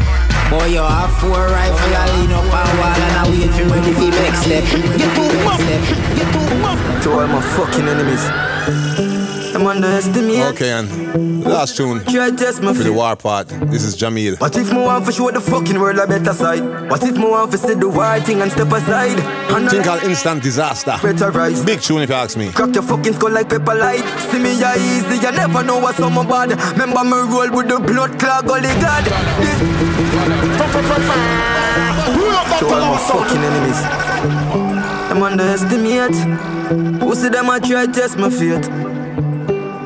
Boy, 0.51 0.75
you 0.75 0.83
have 0.83 1.15
four 1.23 1.39
rifle, 1.39 1.87
you 1.87 2.03
lean 2.19 2.35
up 2.35 2.43
a 2.43 2.59
wall 2.83 2.99
and 2.99 3.15
I 3.15 3.31
wait 3.31 3.47
for 3.47 3.63
ready 3.71 3.95
for 3.95 4.11
next 4.11 4.43
step. 4.43 4.67
You 4.99 5.07
too 5.15 5.31
much, 5.47 5.63
you 6.19 6.27
too 6.35 6.51
much. 6.59 7.03
To 7.07 7.15
all 7.15 7.27
my 7.31 7.39
fucking 7.55 7.87
enemies. 7.87 9.22
I'm 9.55 9.67
underestimate. 9.67 10.45
Okay, 10.55 10.71
and 10.71 11.43
last 11.45 11.77
tune 11.77 12.03
Try 12.05 12.31
test 12.31 12.61
my 12.61 12.73
for 12.73 12.83
the 12.83 12.93
war 12.93 13.15
part. 13.15 13.47
This 13.47 13.83
is 13.83 13.95
Jahmiel. 13.95 14.39
What 14.41 14.55
if 14.57 14.71
me 14.71 14.79
want 14.79 15.05
to 15.05 15.11
show 15.11 15.29
the 15.29 15.41
fucking 15.41 15.79
world 15.79 15.97
a 15.97 16.07
better 16.07 16.33
side? 16.33 16.63
What 16.89 17.03
if 17.03 17.15
me 17.15 17.27
want 17.27 17.51
to 17.51 17.57
say 17.57 17.75
the 17.75 17.87
right 17.87 18.23
thing 18.23 18.41
and 18.41 18.51
step 18.51 18.71
aside? 18.71 19.19
And 19.53 19.69
Thing 19.69 19.83
called 19.83 20.03
Instant 20.03 20.41
Disaster. 20.41 20.97
Better 21.01 21.31
rise. 21.31 21.63
Big 21.63 21.81
tune 21.81 22.01
if 22.01 22.09
you 22.09 22.15
ask 22.15 22.37
me. 22.37 22.51
Crack 22.51 22.73
your 22.73 22.83
fucking 22.83 23.13
skull 23.13 23.31
like 23.31 23.49
pepper 23.49 23.75
light. 23.75 24.03
See 24.31 24.39
me 24.39 24.59
ya 24.59 24.73
easy, 24.75 25.15
you 25.15 25.31
never 25.31 25.63
know 25.63 25.79
what's 25.79 25.99
on 25.99 26.13
my 26.13 26.25
bad. 26.25 26.51
Remember 26.71 27.03
me 27.03 27.17
roll 27.31 27.51
with 27.51 27.67
the 27.67 27.79
blood 27.79 28.19
clot 28.19 28.45
gully 28.45 28.73
god. 28.81 29.05
This 29.37 29.59
to 32.59 32.65
all 32.73 32.81
my 32.81 32.97
fucking 32.97 33.43
enemies. 33.43 33.81
Them 35.09 35.23
underestimate. 35.23 36.15
Who 37.01 37.15
see 37.15 37.29
them 37.29 37.49
a 37.49 37.59
try 37.59 37.85
test 37.87 38.17
my 38.17 38.29
fate? 38.29 38.92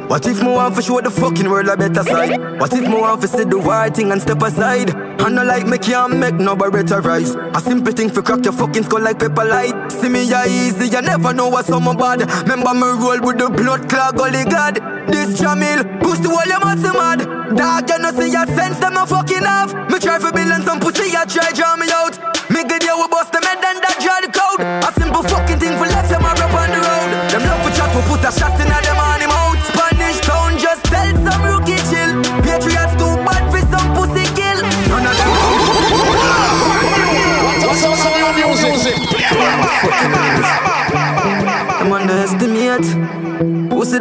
What 0.07 0.25
if 0.25 0.41
me 0.41 0.47
want 0.47 0.73
to 0.77 0.81
show 0.81 1.01
the 1.01 1.11
fucking 1.11 1.49
world 1.49 1.67
a 1.67 1.75
better 1.75 2.01
side? 2.01 2.39
What 2.61 2.71
if 2.71 2.87
me 2.87 2.95
want 2.95 3.21
to 3.23 3.27
say 3.27 3.43
the 3.43 3.57
right 3.57 3.93
thing 3.93 4.09
and 4.13 4.21
step 4.21 4.41
aside? 4.41 4.95
I 4.95 5.27
know 5.27 5.43
like 5.43 5.67
me 5.67 5.77
can't 5.77 6.15
make 6.15 6.35
no 6.35 6.55
better 6.55 7.01
rise. 7.01 7.35
A 7.35 7.59
simple 7.59 7.91
thing 7.91 8.09
for 8.09 8.21
crack 8.21 8.45
your 8.45 8.53
fucking 8.53 8.83
skull 8.83 9.01
like 9.01 9.19
paper 9.19 9.43
light. 9.43 9.91
See 9.91 10.07
me 10.07 10.23
ya 10.23 10.45
easy, 10.47 10.87
you 10.87 11.01
never 11.01 11.33
know 11.33 11.49
what's 11.49 11.69
on 11.69 11.83
my 11.83 11.93
bad. 11.93 12.21
Remember 12.47 12.73
me 12.73 12.87
roll 13.03 13.19
with 13.19 13.37
the 13.37 13.49
blood 13.51 13.89
clot 13.89 14.15
gully 14.15 14.45
god. 14.45 14.79
This 15.11 15.41
Jahmiel, 15.41 15.83
push 15.99 16.19
the 16.19 16.29
wall, 16.29 16.47
you 16.47 16.59
must 16.63 16.83
be 16.83 16.91
mad. 16.95 17.27
Dog, 17.57 17.89
you 17.89 17.99
know 17.99 18.11
see 18.15 18.31
your 18.31 18.47
sense, 18.55 18.79
them 18.79 18.95
a 18.95 19.05
fucking 19.05 19.43
off. 19.43 19.75
Me 19.91 19.99
try 19.99 20.19
for 20.19 20.31
billion 20.31 20.63
some 20.63 20.79
pussy, 20.79 21.11
you 21.11 21.25
try 21.27 21.51
draw 21.51 21.75
me 21.75 21.91
out. 21.91 22.15
Me 22.49 22.63
good 22.63 22.81
you 22.81 22.95
we 22.95 23.07
bust 23.11 23.33
them 23.33 23.43
head 23.43 23.59
and 23.59 23.83
that 23.83 23.99
draw 23.99 24.23
the 24.23 24.31
code. 24.31 24.63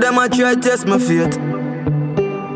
Them 0.07 0.19
a 0.19 0.29
try 0.29 0.55
test 0.55 0.87
my 0.87 1.01
fate? 1.01 1.35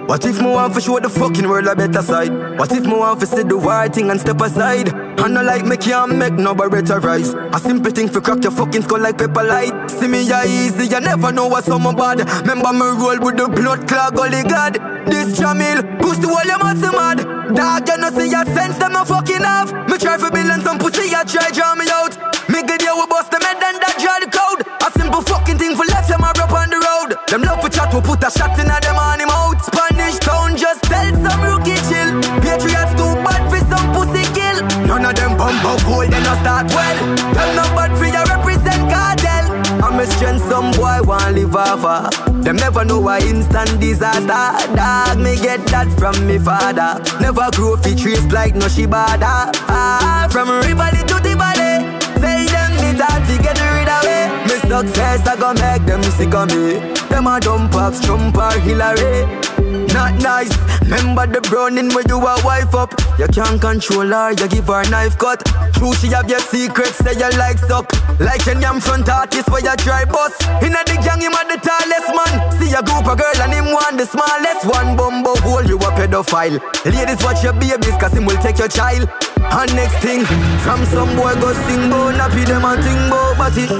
What 0.07 0.25
if 0.25 0.41
me 0.41 0.47
want 0.47 0.73
to 0.75 0.81
show 0.81 1.01
the 1.01 1.09
fucking 1.09 1.49
world 1.49 1.67
a 1.67 1.75
better 1.75 2.01
side? 2.01 2.31
What 2.57 2.71
if 2.71 2.85
me 2.85 2.95
want 2.95 3.19
to 3.19 3.27
say 3.27 3.43
the 3.43 3.57
right 3.57 3.93
thing 3.93 4.09
and 4.09 4.21
step 4.21 4.41
aside? 4.41 4.95
I 4.95 5.27
know 5.27 5.43
like 5.43 5.67
me 5.67 5.77
can't 5.77 6.15
make 6.15 6.35
no 6.35 6.55
better 6.55 7.01
rise. 7.01 7.35
A 7.35 7.59
simple 7.59 7.91
thing 7.91 8.09
for 8.09 8.21
crack 8.21 8.45
your 8.45 8.53
fucking 8.53 8.83
skull 8.83 9.01
like 9.01 9.19
paper 9.19 9.43
light. 9.43 9.91
See 9.91 10.07
me 10.07 10.23
ya 10.23 10.45
easy, 10.45 10.87
you 10.95 11.01
never 11.01 11.33
know 11.33 11.49
what's 11.49 11.69
on 11.69 11.83
my 11.83 11.93
bad. 11.93 12.21
Remember 12.47 12.73
me 12.73 12.87
roll 13.03 13.19
with 13.19 13.37
the 13.37 13.49
blood 13.49 13.89
clot 13.89 14.15
gully 14.15 14.45
god. 14.47 14.79
This 15.11 15.35
Jahmiel, 15.37 15.99
push 15.99 16.19
the 16.19 16.29
wall, 16.29 16.47
you 16.47 16.59
must 16.63 16.87
mad. 16.87 17.19
Dog, 17.57 17.89
you 17.89 17.97
know 17.99 18.11
see 18.11 18.31
your 18.31 18.47
sense, 18.55 18.79
them 18.79 18.95
a 18.95 19.05
fucking 19.05 19.43
off. 19.43 19.73
Me 19.91 19.99
try 19.99 20.19
for 20.19 20.31
billion 20.31 20.63
some 20.63 20.79
pussy, 20.79 21.11
you 21.11 21.25
try 21.27 21.51
draw 21.51 21.75
me 21.75 21.91
out. 21.91 22.15
Me 22.47 22.63
good 22.63 22.81
you 22.81 22.95
Them 27.31 27.43
love 27.43 27.63
for 27.63 27.69
chat, 27.69 27.95
we 27.95 28.01
put 28.01 28.25
a 28.27 28.31
shot 28.31 28.59
in 28.59 28.67
a 28.67 28.81
them 28.83 28.99
on 28.99 29.21
him 29.21 29.31
out. 29.31 29.63
Spanish 29.63 30.19
town, 30.19 30.57
just 30.57 30.83
tell 30.83 31.15
some 31.23 31.43
rookie 31.47 31.79
chill. 31.87 32.11
Patriots 32.43 32.91
too 32.99 33.15
bad 33.23 33.47
for 33.47 33.63
some 33.71 33.87
pussy 33.95 34.27
kill. 34.35 34.59
None 34.91 35.07
of 35.07 35.15
them 35.15 35.39
bump 35.39 35.63
up 35.63 35.79
hole, 35.87 36.03
they 36.03 36.23
no 36.27 36.35
start 36.43 36.67
well. 36.75 36.99
Them 37.31 37.55
no 37.55 37.63
bad 37.79 37.95
for 37.97 38.07
you 38.11 38.25
represent 38.35 38.83
cartel. 38.91 39.47
I'm 39.79 40.01
a 40.01 40.07
strength, 40.07 40.43
some 40.51 40.73
boy 40.73 41.07
want 41.07 41.37
live 41.37 41.55
over. 41.55 42.11
Them 42.43 42.57
never 42.57 42.85
know 42.85 42.99
why 42.99 43.21
instant 43.21 43.79
disaster. 43.79 44.75
Dog, 44.75 45.19
me 45.19 45.37
get 45.37 45.65
that 45.67 45.87
from 45.97 46.27
me 46.27 46.37
father. 46.37 46.99
Never 47.21 47.49
grow 47.53 47.77
fi 47.77 47.95
trees 47.95 48.27
like 48.33 48.57
no 48.57 48.67
shibada. 48.67 49.55
Ah, 49.71 50.27
from 50.33 50.49
Rivali 50.49 51.07
to 51.07 51.23
the 51.23 51.30
success 54.71 55.27
I 55.27 55.37
gon' 55.37 55.57
make 55.57 55.85
them 55.85 56.03
sick 56.03 56.33
of 56.33 56.49
me. 56.55 56.79
Them 57.11 57.27
a 57.27 57.41
dump 57.41 57.75
ups, 57.75 58.01
Trump 58.05 58.37
or 58.37 58.53
Hillary. 58.61 59.27
Not 59.93 60.15
nice. 60.23 60.55
Remember 60.83 61.27
the 61.27 61.41
browning 61.49 61.89
where 61.91 62.05
you 62.07 62.19
a 62.19 62.35
wife 62.45 62.75
up. 62.75 62.95
You 63.19 63.27
can't 63.29 63.61
control 63.61 64.07
her, 64.07 64.31
you 64.31 64.49
give 64.49 64.67
her 64.67 64.83
knife 64.91 65.19
cut. 65.19 65.45
True, 65.75 65.95
she 65.95 66.09
have 66.09 66.29
your 66.29 66.41
secrets, 66.41 66.99
say 66.99 67.15
you 67.15 67.31
like 67.39 67.59
suck. 67.59 67.91
Like 68.19 68.47
a 68.47 68.55
yam 68.59 68.81
front 68.81 69.09
artist 69.09 69.49
where 69.51 69.63
you 69.63 69.75
try 69.83 70.05
bust. 70.05 70.41
Inna 70.63 70.83
the 70.87 70.99
gang, 71.03 71.21
him 71.21 71.35
a 71.35 71.43
the 71.47 71.59
tallest 71.59 72.11
man. 72.15 72.33
See 72.59 72.75
a 72.75 72.83
group 72.83 73.07
of 73.07 73.19
girl 73.19 73.39
and 73.43 73.53
him 73.53 73.67
want 73.73 73.99
the 73.99 74.07
smallest 74.07 74.67
one. 74.67 74.97
Bumbo 74.97 75.35
hole, 75.43 75.65
you 75.65 75.77
a 75.77 75.91
pedophile. 75.95 76.59
Ladies, 76.85 77.23
watch 77.25 77.43
your 77.43 77.55
babies, 77.55 77.97
cause 77.99 78.13
him 78.13 78.27
will 78.27 78.39
take 78.39 78.59
your 78.59 78.69
child. 78.69 79.09
And 79.43 79.75
next 79.75 79.99
thing, 79.99 80.25
from 80.63 80.85
some 80.87 81.17
boy 81.17 81.35
go 81.41 81.53
sing 81.67 81.91
bo, 81.91 82.13
nappy 82.13 82.47
them 82.47 82.65
a 82.65 82.77
ting 82.79 83.11
bo, 83.11 83.35
but 83.37 83.57
it. 83.57 83.71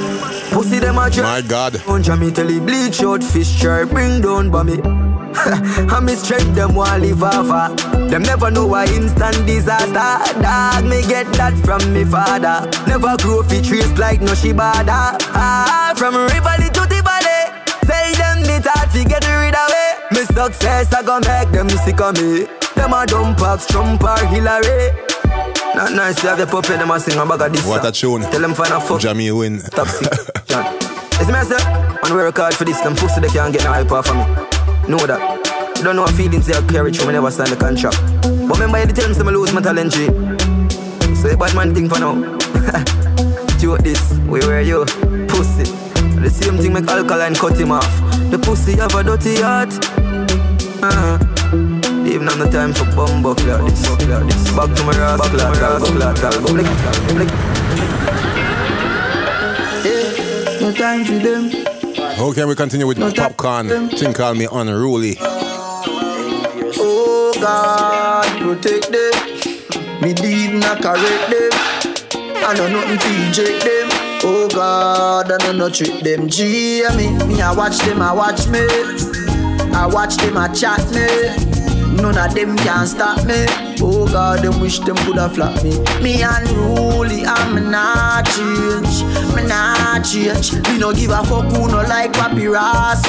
Pussy 0.51 0.81
them 0.81 0.99
a 0.99 1.11
try. 1.11 1.23
My 1.23 1.43
God. 1.47 1.81
Don't 1.87 2.19
me 2.19 2.33
till 2.33 2.49
he 2.49 2.59
bleach 2.59 3.03
out 3.03 3.23
fish 3.23 3.61
try 3.61 3.85
bring 3.85 4.21
down 4.21 4.51
by 4.51 4.65
me. 4.65 5.00
I 5.91 6.01
me 6.01 6.15
straight 6.15 6.55
them 6.55 6.75
want 6.75 7.03
live 7.03 7.23
off 7.23 7.79
Them 8.11 8.23
never 8.23 8.51
know 8.51 8.67
why 8.67 8.87
instant 8.87 9.47
disaster. 9.47 10.11
Dog 10.43 10.85
me 10.85 11.03
get 11.07 11.27
that 11.35 11.55
from 11.65 11.93
me 11.93 12.05
father. 12.05 12.69
Never 12.87 13.17
grow 13.19 13.43
fi 13.43 13.61
trees 13.63 13.93
like 13.99 14.21
no 14.21 14.33
shibada 14.33 15.17
ah, 15.33 15.93
From 15.97 16.15
Rivali 16.15 16.69
to 16.73 16.83
the 16.91 17.01
valley 17.03 17.43
Tell 17.87 18.13
them 18.19 18.51
it 18.51 18.67
hard 18.67 18.91
fi 18.91 19.05
get 19.05 19.25
rid 19.27 19.55
of 19.55 19.71
it. 19.71 20.13
Me 20.13 20.25
success 20.27 20.93
I 20.93 21.03
gon' 21.03 21.23
make 21.23 21.51
them 21.53 21.69
sick 21.71 22.01
of 22.01 22.17
me. 22.17 22.47
Them 22.75 22.93
a 22.93 23.07
dump 23.07 23.39
box, 23.39 23.67
Trump 23.67 24.03
or 24.03 24.19
Hillary. 24.27 24.91
Not 25.75 25.93
nice 25.93 26.21
to 26.23 26.29
have 26.29 26.39
the 26.39 26.47
puppet 26.47 26.79
them 26.79 26.91
a 26.91 26.99
sing 26.99 27.19
a 27.19 27.25
bag 27.25 27.41
of 27.41 27.53
this 27.53 27.67
What 27.67 27.85
a 27.87 27.95
song. 27.95 28.21
tune. 28.21 28.31
Tell 28.31 28.41
them 28.41 28.55
find 28.55 28.73
a 28.73 28.81
fuck. 28.81 29.01
Jahmiel 29.01 29.39
win. 29.39 29.61
Top 29.61 29.87
six 29.87 30.31
John. 30.47 30.77
It's 31.23 31.29
me 31.29 31.35
I 31.35 31.45
say 31.45 32.01
Man 32.03 32.15
work 32.15 32.37
hard 32.39 32.55
for 32.55 32.65
this 32.65 32.81
Them 32.81 32.97
pussy 32.97 33.21
they 33.21 33.29
can't 33.29 33.53
get 33.53 33.63
no 33.65 33.73
hype 33.73 33.93
off 33.93 34.09
of 34.09 34.17
me 34.17 34.50
Know 34.89 35.07
that 35.07 35.51
don't 35.83 35.97
know 35.97 36.03
what 36.03 36.15
feelings 36.15 36.47
they 36.47 36.53
carry 36.67 36.93
through 36.93 37.07
me 37.07 37.13
never 37.15 37.31
sign 37.31 37.49
the 37.49 37.57
contract. 37.57 37.97
But 38.23 38.59
remember, 38.59 38.81
you 38.81 38.87
tell 38.93 39.09
me 39.09 39.17
I 39.17 39.33
lose 39.33 39.53
my 39.53 39.63
talent, 39.63 39.93
G. 39.93 40.07
So 41.17 41.31
a 41.31 41.37
bad 41.37 41.55
man 41.55 41.75
thing 41.75 41.89
for 41.89 41.99
now. 41.99 42.15
Do 43.61 43.77
this, 43.79 44.13
we 44.29 44.41
were 44.41 44.61
you, 44.61 44.85
pussy. 45.29 45.65
The 46.21 46.31
same 46.31 46.59
thing 46.59 46.73
make 46.75 46.87
alkaline 46.87 47.35
cut 47.35 47.59
him 47.59 47.73
off. 47.73 47.89
The 48.31 48.39
pussy 48.39 48.77
have 48.77 48.95
a 48.95 49.03
dirty 49.03 49.41
heart. 49.41 49.73
Uh-huh. 50.83 51.19
Even 52.07 52.29
on 52.29 52.39
the 52.39 52.51
time 52.51 52.73
for 52.73 52.85
bumbo 52.95 53.35
cloud 53.35 53.71
this, 53.71 53.81
this. 53.81 54.57
Back 54.57 54.75
to 54.77 54.85
my 54.85 54.95
ass, 54.97 55.21
back 55.21 55.31
to 55.31 55.37
my 55.39 55.57
ass, 55.65 56.25
album. 56.25 56.55
Blick, 56.55 56.67
blick. 57.09 57.29
Yeah, 59.85 60.61
no 60.61 60.73
time 60.73 61.05
for 61.05 61.19
them. 61.19 61.70
Okay, 62.21 62.45
we 62.45 62.55
continue 62.55 62.87
with 62.87 62.99
no 62.99 63.11
Popcaan. 63.11 63.99
Thing 63.99 64.13
call 64.13 64.35
me 64.35 64.47
unruly. 64.53 65.17
Oh 66.79 67.33
God, 67.41 68.39
protect 68.39 68.93
them. 68.93 69.13
Me 70.03 70.13
did 70.13 70.61
not 70.61 70.83
correct 70.83 71.31
them. 71.31 71.51
I 72.45 72.53
know 72.59 72.69
nothing 72.69 72.99
to 72.99 73.09
eject 73.27 73.65
them. 73.65 73.89
Oh 74.23 74.49
God, 74.55 75.33
I 75.33 75.39
know 75.47 75.53
not 75.53 75.73
treat 75.73 76.05
them. 76.05 76.29
G 76.29 76.83
me, 76.95 77.11
me 77.25 77.41
I 77.41 77.55
watch 77.55 77.79
them, 77.79 78.03
I 78.03 78.13
watch 78.13 78.47
me. 78.49 78.67
I 79.73 79.87
watch 79.91 80.17
them, 80.19 80.37
I 80.37 80.49
chat 80.49 80.85
me. 80.93 81.60
None 81.91 82.17
of 82.17 82.35
them 82.35 82.57
can 82.57 82.87
stop 82.87 83.25
me. 83.27 83.47
Oh 83.81 84.07
God, 84.07 84.41
them 84.41 84.61
wish 84.61 84.79
them 84.81 84.97
coulda 84.99 85.29
flop 85.29 85.63
me. 85.63 85.71
Me 86.03 86.23
unruly, 86.23 87.25
I'm 87.25 87.71
not 87.71 88.27
change. 88.27 89.03
Me 89.35 89.47
not 89.47 90.05
change. 90.05 90.53
Me 90.69 90.79
no 90.79 90.93
give 90.93 91.11
a 91.11 91.23
fuck 91.25 91.47
who 91.53 91.69
no 91.69 91.83
like 91.83 92.13
papyrus. 92.13 93.03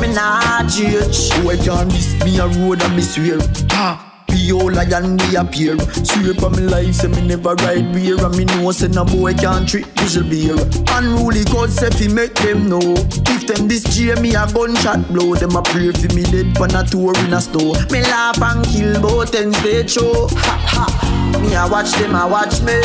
Me 0.00 0.12
not 0.12 0.68
change. 0.68 1.30
Who 1.32 1.50
I 1.50 1.56
can 1.56 1.88
miss 1.88 2.14
me 2.24 2.38
a 2.38 2.46
road 2.46 2.82
and 2.82 2.96
miss 2.96 3.14
swear. 3.14 3.38
Ha. 3.70 4.07
Be 4.28 4.52
all 4.52 4.62
oh, 4.62 4.66
lion 4.66 5.16
me 5.16 5.36
appear. 5.36 5.78
Swear 6.04 6.34
for 6.34 6.50
me 6.50 6.62
life 6.62 6.94
say 6.94 7.08
me 7.08 7.26
never 7.26 7.54
ride 7.54 7.92
beer. 7.92 8.18
And 8.24 8.36
me 8.36 8.44
know 8.44 8.70
say 8.72 8.88
no 8.88 9.04
boy 9.04 9.34
can't 9.34 9.68
treat 9.68 9.86
whistle 10.00 10.24
beer. 10.24 10.56
Unruly 10.92 11.44
God 11.44 11.70
say 11.70 11.90
fi 11.90 12.08
make 12.12 12.34
them 12.34 12.68
know. 12.68 12.94
If 13.34 13.46
them 13.46 13.68
this 13.68 13.84
cheer 13.94 14.16
me 14.20 14.34
a 14.34 14.46
gunshot 14.46 15.08
blow. 15.08 15.34
Them 15.34 15.56
a 15.56 15.62
pray 15.62 15.92
fi 15.92 16.08
me 16.14 16.22
dead 16.24 16.54
pan 16.54 16.74
a 16.74 16.84
tour 16.84 17.16
in 17.24 17.32
a 17.32 17.40
store. 17.40 17.76
Me 17.90 18.02
laugh 18.02 18.40
and 18.42 18.64
kill 18.66 19.00
both 19.00 19.34
ends 19.34 19.60
they 19.62 19.86
show. 19.86 20.28
Ha 20.28 20.56
ha. 20.72 21.40
Me 21.40 21.54
a 21.54 21.68
watch 21.68 21.92
them 21.92 22.14
a 22.14 22.26
watch 22.28 22.60
me. 22.62 22.78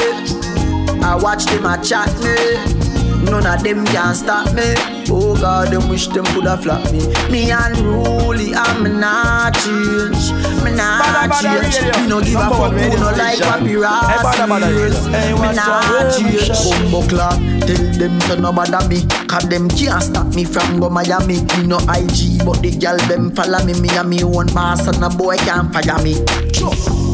I 1.03 1.15
watch 1.15 1.45
them 1.45 1.65
a 1.65 1.83
chat 1.83 2.09
me 2.21 2.92
None 3.33 3.47
of 3.47 3.63
them 3.63 3.83
can 3.87 4.13
stop 4.13 4.53
me. 4.53 4.75
Oh 5.09 5.35
God, 5.35 5.69
them 5.69 5.89
wish 5.89 6.05
them 6.05 6.23
coulda 6.25 6.55
flop 6.55 6.85
me. 6.91 6.99
Me 7.31 7.49
unruly, 7.49 8.53
I'm 8.53 8.99
not 8.99 9.55
change. 9.55 10.29
Me 10.61 10.69
not 10.69 11.41
change. 11.41 11.81
Me 11.97 12.07
no 12.07 12.21
give 12.21 12.37
a 12.37 12.47
fuck 12.53 12.73
who 12.73 12.89
no 12.99 13.09
like 13.17 13.39
papyrus. 13.39 15.07
Me 15.07 15.49
not 15.57 16.13
change. 16.13 16.47
Bumbo 16.47 17.01
clock, 17.09 17.39
tell 17.65 17.83
them 17.97 18.19
to 18.29 18.35
no 18.39 18.53
bother 18.53 18.87
me. 18.87 19.01
Cause 19.25 19.49
them 19.49 19.67
can't 19.67 20.03
stop 20.03 20.27
me 20.35 20.45
from 20.45 20.79
go 20.79 20.91
Miami. 20.91 21.41
Me 21.57 21.65
no 21.65 21.77
IG, 21.89 22.45
but 22.45 22.61
the 22.61 22.77
girl 22.79 22.97
them 23.09 23.31
follow 23.31 23.65
me. 23.65 23.73
Me 23.81 23.89
and 23.97 24.11
me 24.11 24.23
own 24.23 24.45
boss 24.53 24.85
and 24.85 25.03
a 25.03 25.09
boy 25.09 25.37
can't 25.37 25.73
fire 25.73 26.03
me. 26.03 26.21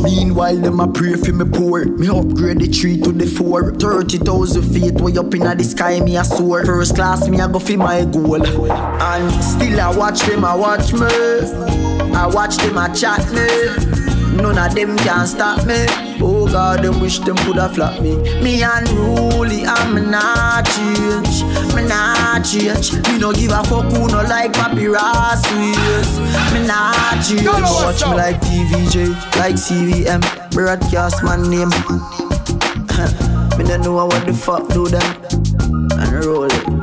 Meanwhile, 0.03 0.57
them 0.57 0.79
a 0.79 0.87
pray 0.87 1.13
for 1.13 1.33
me 1.33 1.45
poor. 1.45 1.85
Me 1.85 2.07
upgrade 2.07 2.59
the 2.59 2.67
three 2.67 2.99
to 3.01 3.11
the 3.11 3.25
four. 3.25 3.73
30,000 3.75 4.61
feet 4.73 4.93
way 5.01 5.17
up 5.17 5.33
in 5.33 5.41
the 5.41 5.63
sky, 5.63 5.99
me 5.99 6.17
a 6.17 6.23
soar. 6.23 6.65
First 6.65 6.95
class, 6.95 7.27
me 7.27 7.39
a 7.39 7.47
go 7.47 7.59
for 7.59 7.77
my 7.77 8.05
goal. 8.05 8.41
And 8.71 9.43
still 9.43 9.79
I 9.79 9.95
watch 9.95 10.21
them, 10.21 10.45
I 10.45 10.55
watch 10.55 10.93
me. 10.93 11.07
I 12.15 12.27
watch 12.27 12.57
them, 12.57 12.77
I 12.77 12.89
chat 12.93 13.19
me. 13.31 14.18
None 14.41 14.57
of 14.57 14.73
them 14.73 14.97
can 14.97 15.27
stop 15.27 15.65
me. 15.65 15.85
Oh 16.21 16.47
God, 16.47 16.83
them 16.83 16.99
wish 16.99 17.19
them 17.19 17.35
coulda 17.37 17.67
flop 17.69 18.01
me. 18.01 18.15
Me 18.41 18.63
unruly, 18.63 19.65
I'm 19.65 20.09
not 20.09 20.65
change. 20.65 21.43
Me 21.75 21.85
not 21.87 22.45
change. 22.45 22.93
Me 23.07 23.17
no 23.17 23.33
give 23.33 23.51
a 23.51 23.63
fuck 23.63 23.85
who 23.91 24.07
no 24.07 24.21
like 24.23 24.55
ways. 25.59 26.19
Me 26.53 26.67
not 26.67 27.23
change. 27.23 27.45
Watch 27.45 28.01
me 28.05 28.15
like 28.15 28.39
TVJ, 28.41 29.09
like 29.37 29.55
CVM. 29.55 30.21
Broadcast 30.51 31.23
my 31.23 31.35
name. 31.35 31.69
me 33.57 33.63
don't 33.65 33.81
know 33.83 34.05
what 34.05 34.25
the 34.25 34.33
fuck 34.33 34.67
do 34.69 34.87
them. 34.87 35.03
And 35.99 36.25
roll 36.25 36.45
it, 36.45 36.78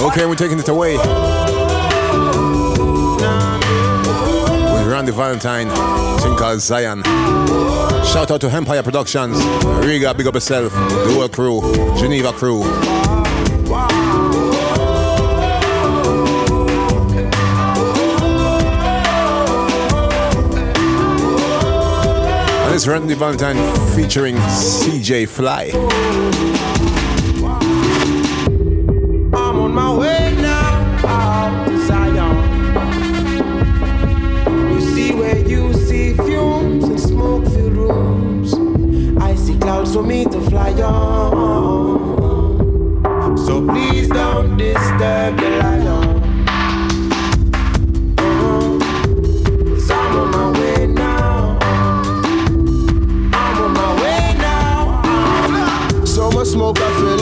Okay, 0.00 0.26
we're 0.26 0.36
taking 0.36 0.60
it 0.60 0.68
away. 0.68 0.96
With 0.96 1.06
Randy 4.86 5.10
Valentine, 5.10 5.68
thing 6.20 6.58
Zion. 6.60 7.02
Shout 8.04 8.30
out 8.30 8.40
to 8.42 8.48
Empire 8.48 8.84
Productions, 8.84 9.44
Riga, 9.84 10.14
big 10.14 10.28
up 10.28 10.34
yourself, 10.34 10.72
the 10.72 11.14
whole 11.14 11.28
crew, 11.28 11.60
Geneva 11.98 12.32
crew. 12.32 12.62
And 22.64 22.74
it's 22.74 22.86
Randy 22.86 23.14
Valentine 23.14 23.56
featuring 23.96 24.36
CJ 24.36 25.28
Fly. 25.28 26.87
My 29.74 29.94
way 29.94 30.34
now 30.40 30.98
oh, 31.04 31.86
Zion. 31.86 32.36
You 34.72 34.80
see 34.80 35.14
where 35.14 35.38
you 35.46 35.72
see 35.74 36.14
fumes 36.14 36.84
and 36.84 37.00
smoke 37.00 37.44
rooms. 37.44 38.54
I 39.22 39.34
see 39.34 39.58
clouds 39.58 39.94
for 39.94 40.02
me 40.02 40.24
to 40.24 40.40
fly 40.50 40.72
on. 40.82 41.17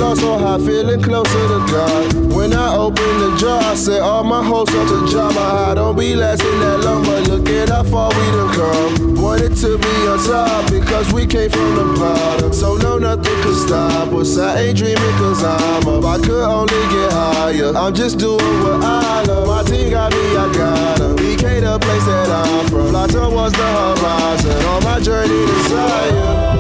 I 0.07 0.15
so 0.15 0.39
high, 0.39 0.59
feeling 0.59 1.03
closer 1.03 1.49
to 1.49 1.59
God. 1.67 2.33
When 2.33 2.53
I 2.53 2.77
open 2.77 3.19
the 3.19 3.37
jar, 3.41 3.61
I 3.61 3.75
say 3.75 3.99
all 3.99 4.23
my 4.23 4.41
hopes 4.43 4.73
are 4.73 4.87
to. 4.87 5.35
My 5.35 5.51
high 5.57 5.75
don't 5.75 5.99
be 5.99 6.15
lasting 6.15 6.61
that 6.61 6.79
long, 6.85 7.03
but 7.05 7.27
look 7.29 7.49
at 7.49 7.71
how 7.71 7.83
far 7.83 8.11
we 8.11 8.25
done 8.31 8.55
come. 8.55 9.21
Wanted 9.21 9.57
to 9.57 9.77
be 9.79 9.95
on 10.07 10.19
top 10.25 10.71
because 10.71 11.13
we 11.13 11.27
came 11.27 11.51
from 11.51 11.75
the 11.75 11.99
bottom. 11.99 12.53
So 12.53 12.77
no, 12.77 12.99
nothing 12.99 13.35
could 13.43 13.57
stop 13.57 14.13
us. 14.13 14.39
I 14.39 14.61
ain't 14.61 14.79
dreaming 14.79 15.17
cause 15.19 15.43
I'm 15.43 15.89
up. 15.89 16.05
I 16.05 16.19
could 16.19 16.45
only 16.45 16.83
get 16.95 17.13
higher. 17.13 17.77
I'm 17.77 17.93
just 17.93 18.19
doing 18.19 18.57
what 18.63 18.85
I 18.85 19.25
love. 19.25 19.49
My 19.49 19.65
team 19.65 19.91
got 19.91 20.13
me, 20.13 20.37
I 20.37 20.53
got 20.55 21.01
'em. 21.01 21.17
BK 21.17 21.61
the 21.61 21.79
place 21.81 22.07
that 22.07 22.31
I'm 22.31 22.67
from. 22.69 22.89
Fly 22.91 23.07
towards 23.09 23.55
the 23.59 23.67
horizon 23.67 24.65
on 24.67 24.85
my 24.85 25.01
journey 25.01 25.47
to 25.51 25.69
Zion. 25.69 26.56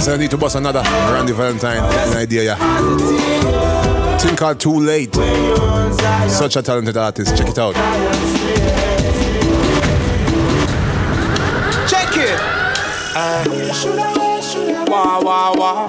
Yes, 0.00 0.08
I 0.08 0.16
need 0.16 0.30
to 0.30 0.38
bust 0.38 0.56
another 0.56 0.80
Randy 1.12 1.34
Valentine. 1.34 1.84
An 1.84 2.16
idea, 2.16 2.42
yeah. 2.42 4.16
Thing 4.16 4.34
called 4.34 4.58
Too 4.58 4.80
Late. 4.80 5.14
Such 6.26 6.56
a 6.56 6.62
talented 6.62 6.96
artist. 6.96 7.36
Check 7.36 7.48
it 7.48 7.58
out. 7.58 7.74
Check 11.86 12.16
it. 12.16 12.40
Uh, 13.14 13.44
wah 14.88 15.20
wah 15.20 15.52
wah. 15.54 15.86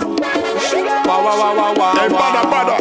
Wah 1.06 1.24
wah 1.24 1.38
wah 1.40 1.56
wah 1.56 1.74
wah. 1.78 1.96
Hey, 1.96 2.10
brother, 2.10 2.44
brother. 2.50 2.80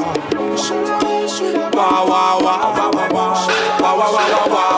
Wah 1.77 2.07
wah 2.11 2.43
wah. 2.43 2.59
Wah 2.75 2.91
wah 2.91 3.39
wah 3.79 4.11
wah 4.11 4.27
wah 4.35 4.49
wah. 4.49 4.70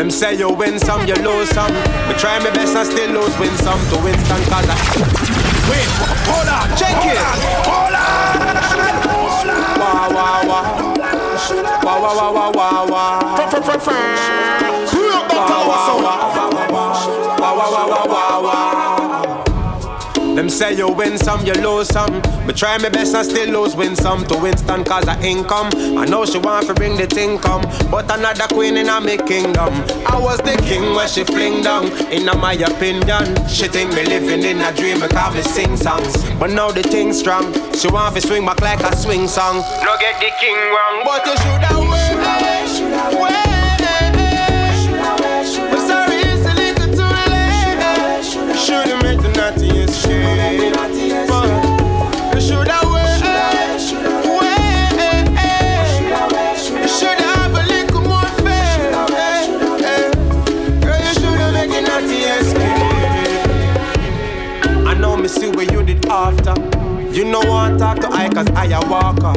Them 0.00 0.08
say 0.08 0.32
you 0.34 0.48
win 0.48 0.78
some, 0.78 1.06
you 1.06 1.12
lose 1.16 1.50
some. 1.50 1.70
But 2.08 2.16
try 2.16 2.38
my 2.38 2.48
best 2.48 2.74
and 2.74 2.88
still 2.88 3.20
lose, 3.20 3.38
win 3.38 3.54
some 3.58 3.78
to 3.90 4.02
Winston 4.02 4.42
cause 4.44 4.64
I 4.66 4.74
Wait, 5.68 5.84
hold 6.24 6.48
on, 6.48 6.74
check 6.74 7.04
it. 7.04 7.20
Hold 7.68 7.92
on, 7.92 8.40
hold 9.04 9.50
on. 9.50 9.60
Wah 9.78 10.08
wah 10.08 10.40
wah. 10.48 10.64
Wah 11.84 12.00
wah 12.00 12.14
wah 12.16 12.32
wah 12.32 12.50
wah 12.50 12.86
wah. 12.88 14.69
Them 20.40 20.48
say 20.48 20.72
you 20.72 20.90
win 20.90 21.18
some, 21.18 21.44
you 21.44 21.52
lose 21.52 21.88
some. 21.88 22.22
But 22.46 22.56
try 22.56 22.78
my 22.78 22.88
best 22.88 23.14
and 23.14 23.26
still 23.26 23.50
lose, 23.50 23.76
win 23.76 23.94
some 23.94 24.26
to 24.28 24.38
Winston 24.38 24.84
cause 24.84 25.06
of 25.06 25.22
income. 25.22 25.68
I 25.98 26.06
know 26.06 26.24
she 26.24 26.38
want 26.38 26.66
to 26.68 26.72
bring 26.72 26.96
the 26.96 27.06
thing 27.06 27.38
come, 27.38 27.60
but 27.90 28.10
another 28.10 28.46
queen 28.46 28.78
in 28.78 28.88
a 28.88 29.02
me 29.02 29.18
kingdom. 29.18 29.68
I 30.06 30.18
was 30.18 30.38
the 30.38 30.56
king 30.64 30.94
when 30.94 31.06
she 31.08 31.24
fling 31.24 31.62
down. 31.62 31.92
In 32.10 32.24
my 32.40 32.54
opinion, 32.54 33.48
she 33.48 33.68
think 33.68 33.92
me 33.92 34.02
living 34.06 34.42
in 34.42 34.62
a 34.62 34.72
dream 34.74 35.00
because 35.00 35.34
me 35.34 35.42
sing 35.42 35.76
songs. 35.76 36.16
But 36.38 36.52
now 36.52 36.70
the 36.70 36.84
thing 36.84 37.12
strong, 37.12 37.52
she 37.74 37.88
want 37.88 38.14
to 38.14 38.22
swing 38.22 38.46
back 38.46 38.62
like 38.62 38.80
a 38.80 38.96
swing 38.96 39.28
song. 39.28 39.56
No 39.84 39.94
get 40.00 40.18
the 40.20 40.30
king 40.40 40.56
wrong, 40.56 41.02
but 41.04 41.26
you 41.26 41.36
should 41.36 41.64
have 41.68 41.84
waited. 41.84 43.20
Wait. 43.20 43.49
After. 66.10 66.54
You 67.12 67.24
know 67.24 67.40
what 67.40 67.78
talk 67.78 67.98
to 68.00 68.08
I 68.10 68.28
cause 68.28 68.48
I 68.50 68.66
a 68.66 68.80
walker. 68.90 69.34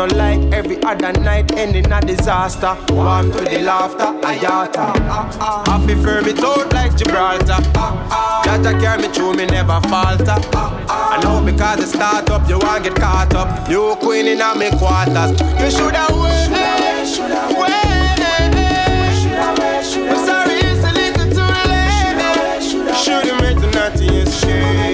Don't 0.00 0.16
like 0.16 0.40
every 0.52 0.82
other 0.82 1.12
night 1.20 1.52
ending 1.52 1.92
a 1.92 2.00
disaster. 2.00 2.74
Warm 2.94 3.30
to 3.32 3.40
the 3.44 3.60
laughter, 3.60 4.08
I 4.26 4.38
yata. 4.38 4.94
I 5.68 5.84
prefer 5.84 6.22
me 6.22 6.32
out 6.42 6.72
like 6.72 6.96
Gibraltar. 6.96 7.60
Jaja 8.44 8.80
carry 8.80 9.02
me 9.02 9.08
through, 9.08 9.34
me 9.34 9.44
never 9.44 9.78
falter. 9.88 10.38
I 10.88 11.20
know 11.22 11.44
because 11.44 11.80
it 11.82 11.88
start 11.88 12.30
up, 12.30 12.48
you 12.48 12.58
want 12.58 12.84
get 12.84 12.94
caught 12.96 13.34
up. 13.34 13.68
You 13.68 13.94
queen 14.00 14.26
in 14.26 14.40
a 14.40 14.54
me 14.56 14.70
quarters. 14.78 15.32
You 15.60 15.70
shoulda 15.70 16.06
waited, 16.16 17.20
waited. 17.60 18.54
I'm 19.36 20.20
sorry, 20.24 20.60
it's 20.64 20.82
a 20.82 20.92
little 20.96 21.28
too 21.36 21.52
late. 21.68 22.96
Shoulda 22.96 23.34
made 23.42 23.58
the 23.58 23.68
naughtiest 23.74 24.40
shade. 24.40 24.89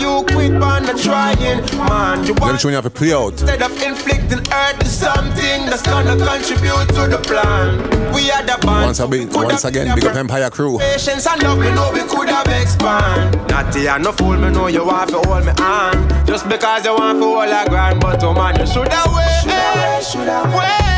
You 0.00 0.24
quit 0.34 0.54
on 0.62 0.82
the 0.84 0.94
trying, 0.94 1.62
man. 1.76 2.24
You 2.24 2.34
me 2.34 2.40
want 2.40 2.60
show 2.60 2.68
you 2.68 2.74
how 2.76 2.80
to 2.80 2.90
play 2.90 3.12
out. 3.12 3.32
Instead 3.32 3.62
of 3.62 3.82
inflicting 3.82 4.44
hurt 4.50 4.80
to 4.80 4.86
something 4.86 5.66
that's 5.66 5.82
gonna 5.82 6.16
contribute 6.16 6.88
to 6.96 7.06
the 7.08 7.18
plan. 7.22 7.78
We 8.12 8.30
are 8.30 8.42
the 8.42 8.58
band. 8.62 8.86
Once, 8.86 9.00
again, 9.00 9.28
once 9.30 9.64
again, 9.64 9.94
big 9.94 10.04
up 10.06 10.16
Empire 10.16 10.50
Crew. 10.50 10.78
Patience 10.78 11.26
and 11.26 11.42
love, 11.42 11.58
we 11.58 11.70
know 11.72 11.90
we 11.92 12.00
could 12.00 12.28
have 12.28 12.48
expand. 12.48 13.36
Natty 13.48 13.86
and 13.88 14.04
no 14.04 14.12
fool, 14.12 14.36
me 14.36 14.50
know 14.50 14.66
you 14.68 14.84
want 14.84 15.10
to 15.10 15.18
hold 15.18 15.44
me 15.44 15.52
hand. 15.58 16.26
Just 16.26 16.48
because 16.48 16.84
you 16.84 16.94
want 16.94 17.18
to 17.18 17.24
hold 17.24 17.48
a 17.48 17.68
grand, 17.68 18.00
but 18.00 18.22
oh 18.22 18.34
man, 18.34 18.58
you 18.58 18.66
should 18.66 18.88
have 18.88 19.12
waited. 19.12 20.04
Should 20.04 20.28
have 20.28 20.52
waited. 20.54 20.88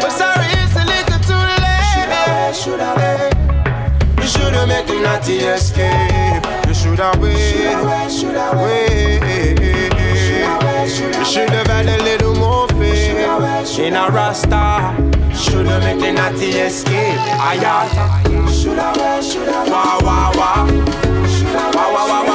But 0.00 0.12
sorry, 0.12 0.46
it's 0.46 0.76
a 0.76 0.84
little 0.84 1.18
too 1.26 1.34
late. 1.34 2.54
Should 2.54 2.80
have 2.80 3.34
You 4.18 4.26
should 4.26 4.54
have 4.54 4.68
made 4.68 4.86
the 4.86 5.00
natty 5.00 5.38
escape. 5.38 6.63
Should 6.94 7.02
have 7.02 7.20
waited. 7.20 8.08
Should 8.08 8.36
waited. 8.54 9.58
You 11.18 11.24
should 11.24 11.50
have 11.50 11.66
had 11.66 11.88
a 11.88 12.00
little 12.04 12.36
more 12.36 12.68
faith 12.68 13.80
in 13.80 13.94
a 13.94 14.08
rasta. 14.10 14.94
Should 15.34 15.66
have 15.66 15.82
made 15.82 16.00
the 16.00 16.12
natty 16.12 16.50
escape. 16.50 17.18
Ayata. 17.18 18.22
Should 18.48 18.78
have, 18.78 19.24
should 19.24 19.48
have. 19.48 19.68
Wah 19.68 19.98
wah 20.02 20.32
wah. 20.36 20.66
Wah 21.74 21.74
wah 21.74 21.92
wah 21.92 22.06
wah 22.06 22.06
wah 22.06 22.24
wah. 22.28 22.33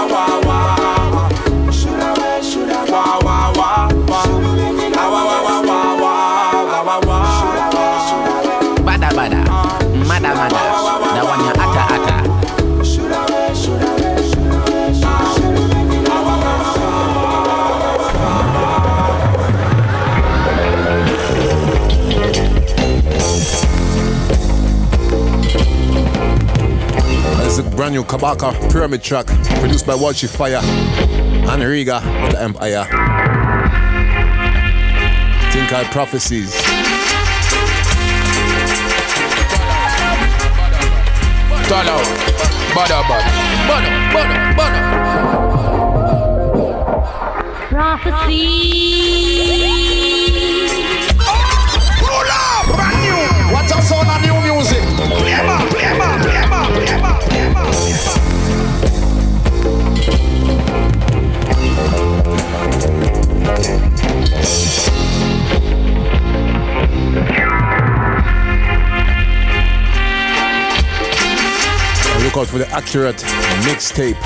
This 27.60 27.68
is 27.68 27.74
a 27.74 27.76
brand 27.76 27.94
new 27.94 28.06
Kabaka 28.06 28.72
Pyramid 28.72 29.04
track 29.04 29.26
produced 29.60 29.86
by 29.86 29.92
Watchy 29.94 30.30
Fire 30.30 30.62
and 30.64 31.62
Riga 31.62 31.98
of 31.98 32.32
the 32.32 32.42
Empire. 32.42 32.86
Think 35.52 35.74
I 35.74 35.84
prophecies. 35.92 36.56
Tall 41.68 41.90
out, 41.90 42.08
bada 42.72 43.04
bada, 43.04 43.30
bada 43.68 43.90
bada 44.14 44.38
bada. 44.56 44.80
Pull 52.00 52.30
up, 52.32 52.66
brand 52.74 53.00
new. 53.04 53.54
What's 53.54 53.72
our 53.74 53.82
sound 53.82 54.08
of 54.08 54.22
new 54.22 54.49
look 72.30 72.38
out 72.38 72.48
for 72.48 72.60
the 72.60 72.70
accurate 72.70 73.16
mixtape 73.66 74.20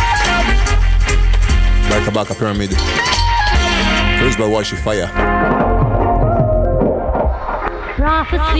by 1.90 2.00
Kabaka 2.02 2.38
Pyramid. 2.38 2.72
Produced 4.18 4.38
by 4.38 4.44
Watchy 4.44 4.78
Fire. 4.78 5.08
First 8.30 8.54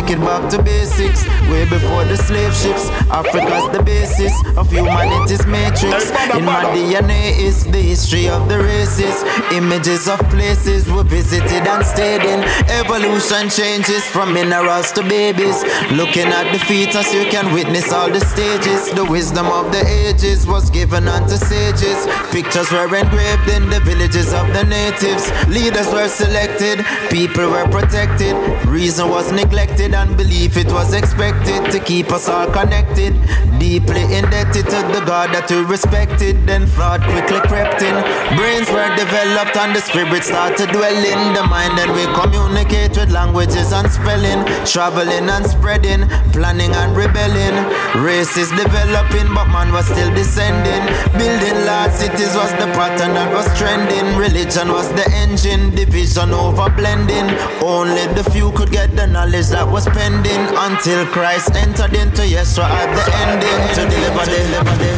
take 0.00 0.10
it 0.10 0.20
back 0.20 0.48
to 0.50 0.62
basics. 0.62 1.26
Way 1.50 1.64
before 1.64 2.04
the 2.04 2.16
slave 2.16 2.54
ships, 2.54 2.88
Africa's 3.10 3.66
the 3.76 3.82
basis 3.82 4.32
of 4.56 4.70
humanity's 4.70 5.44
matrix. 5.46 6.10
In 6.36 6.44
my 6.44 6.62
DNA 6.74 7.38
is 7.38 7.64
the 7.64 7.82
history 7.82 8.28
of 8.28 8.48
the 8.48 8.58
races. 8.58 9.16
Images 9.52 10.06
of 10.08 10.18
places 10.30 10.86
we 10.92 11.02
visited 11.02 11.66
and 11.66 11.84
stayed 11.84 12.22
in. 12.22 12.44
Evolution 12.82 13.48
changes 13.50 14.04
from 14.06 14.34
minerals 14.34 14.92
to 14.92 15.02
babies. 15.02 15.64
Looking 15.90 16.28
at 16.28 16.52
the 16.52 16.60
fetus, 16.68 17.12
you 17.14 17.24
can 17.30 17.52
witness 17.52 17.92
all 17.92 18.10
the 18.10 18.20
stages. 18.20 18.90
The 18.94 19.04
wisdom 19.04 19.46
of 19.46 19.72
the 19.72 19.82
ages 20.06 20.46
was 20.46 20.70
given 20.70 21.08
unto 21.08 21.36
sages. 21.36 22.06
Pictures 22.30 22.70
were 22.70 22.86
engraved 22.94 23.48
in 23.48 23.68
the 23.70 23.80
villages 23.80 24.32
of 24.32 24.46
the 24.52 24.64
natives. 24.64 25.24
Leaders 25.48 25.88
were 25.92 26.08
selected, 26.08 26.84
people 27.10 27.50
were 27.50 27.66
protected. 27.68 28.36
Reason 28.66 29.08
was 29.08 29.32
neglected 29.32 29.87
and 29.94 30.16
belief 30.16 30.56
it 30.56 30.70
was 30.72 30.92
expected 30.92 31.70
to 31.70 31.78
keep 31.78 32.10
us 32.10 32.28
all 32.28 32.50
connected. 32.50 33.14
Deeply 33.58 34.02
indebted 34.14 34.64
to 34.66 34.80
the 34.92 35.02
God 35.06 35.30
that 35.34 35.50
we 35.50 35.62
respected. 35.62 36.46
Then 36.46 36.66
fraud 36.66 37.02
quickly 37.02 37.40
crept 37.46 37.82
in. 37.82 37.94
Brains 38.36 38.68
were 38.70 38.90
developed 38.96 39.56
and 39.56 39.74
the 39.74 39.80
spirit 39.80 40.24
started 40.24 40.70
dwelling. 40.70 41.34
The 41.34 41.44
mind 41.46 41.78
and 41.78 41.92
we 41.94 42.04
communicate 42.18 42.96
with 42.96 43.10
languages 43.10 43.72
and 43.72 43.90
spelling. 43.90 44.44
Traveling 44.66 45.28
and 45.28 45.46
spreading. 45.46 46.08
Planning 46.34 46.72
and 46.72 46.96
rebelling. 46.96 47.56
Races 48.02 48.50
developing, 48.50 49.28
but 49.34 49.48
man 49.48 49.70
was 49.72 49.86
still 49.86 50.12
descending. 50.14 50.82
Building 51.14 51.58
large 51.66 51.92
cities 51.92 52.34
was 52.34 52.52
the 52.58 52.68
pattern 52.74 53.14
that 53.14 53.30
was 53.32 53.46
trending. 53.58 54.16
Religion 54.16 54.68
was 54.68 54.88
the 54.92 55.06
engine. 55.14 55.74
Division 55.74 56.30
over 56.30 56.70
blending. 56.70 57.30
Only 57.62 58.06
the 58.14 58.24
few 58.30 58.52
could 58.52 58.70
get 58.70 58.94
the 58.96 59.06
knowledge 59.06 59.48
that 59.54 59.66
was 59.66 59.77
pending 59.86 60.42
until 60.56 61.06
Christ 61.06 61.54
entered 61.54 61.94
into 61.94 62.22
Yeshua 62.22 62.64
at 62.66 62.90
the 62.96 63.04
ending 63.26 63.60
to 63.76 63.82
deliver 63.86 64.24
the. 64.26 64.90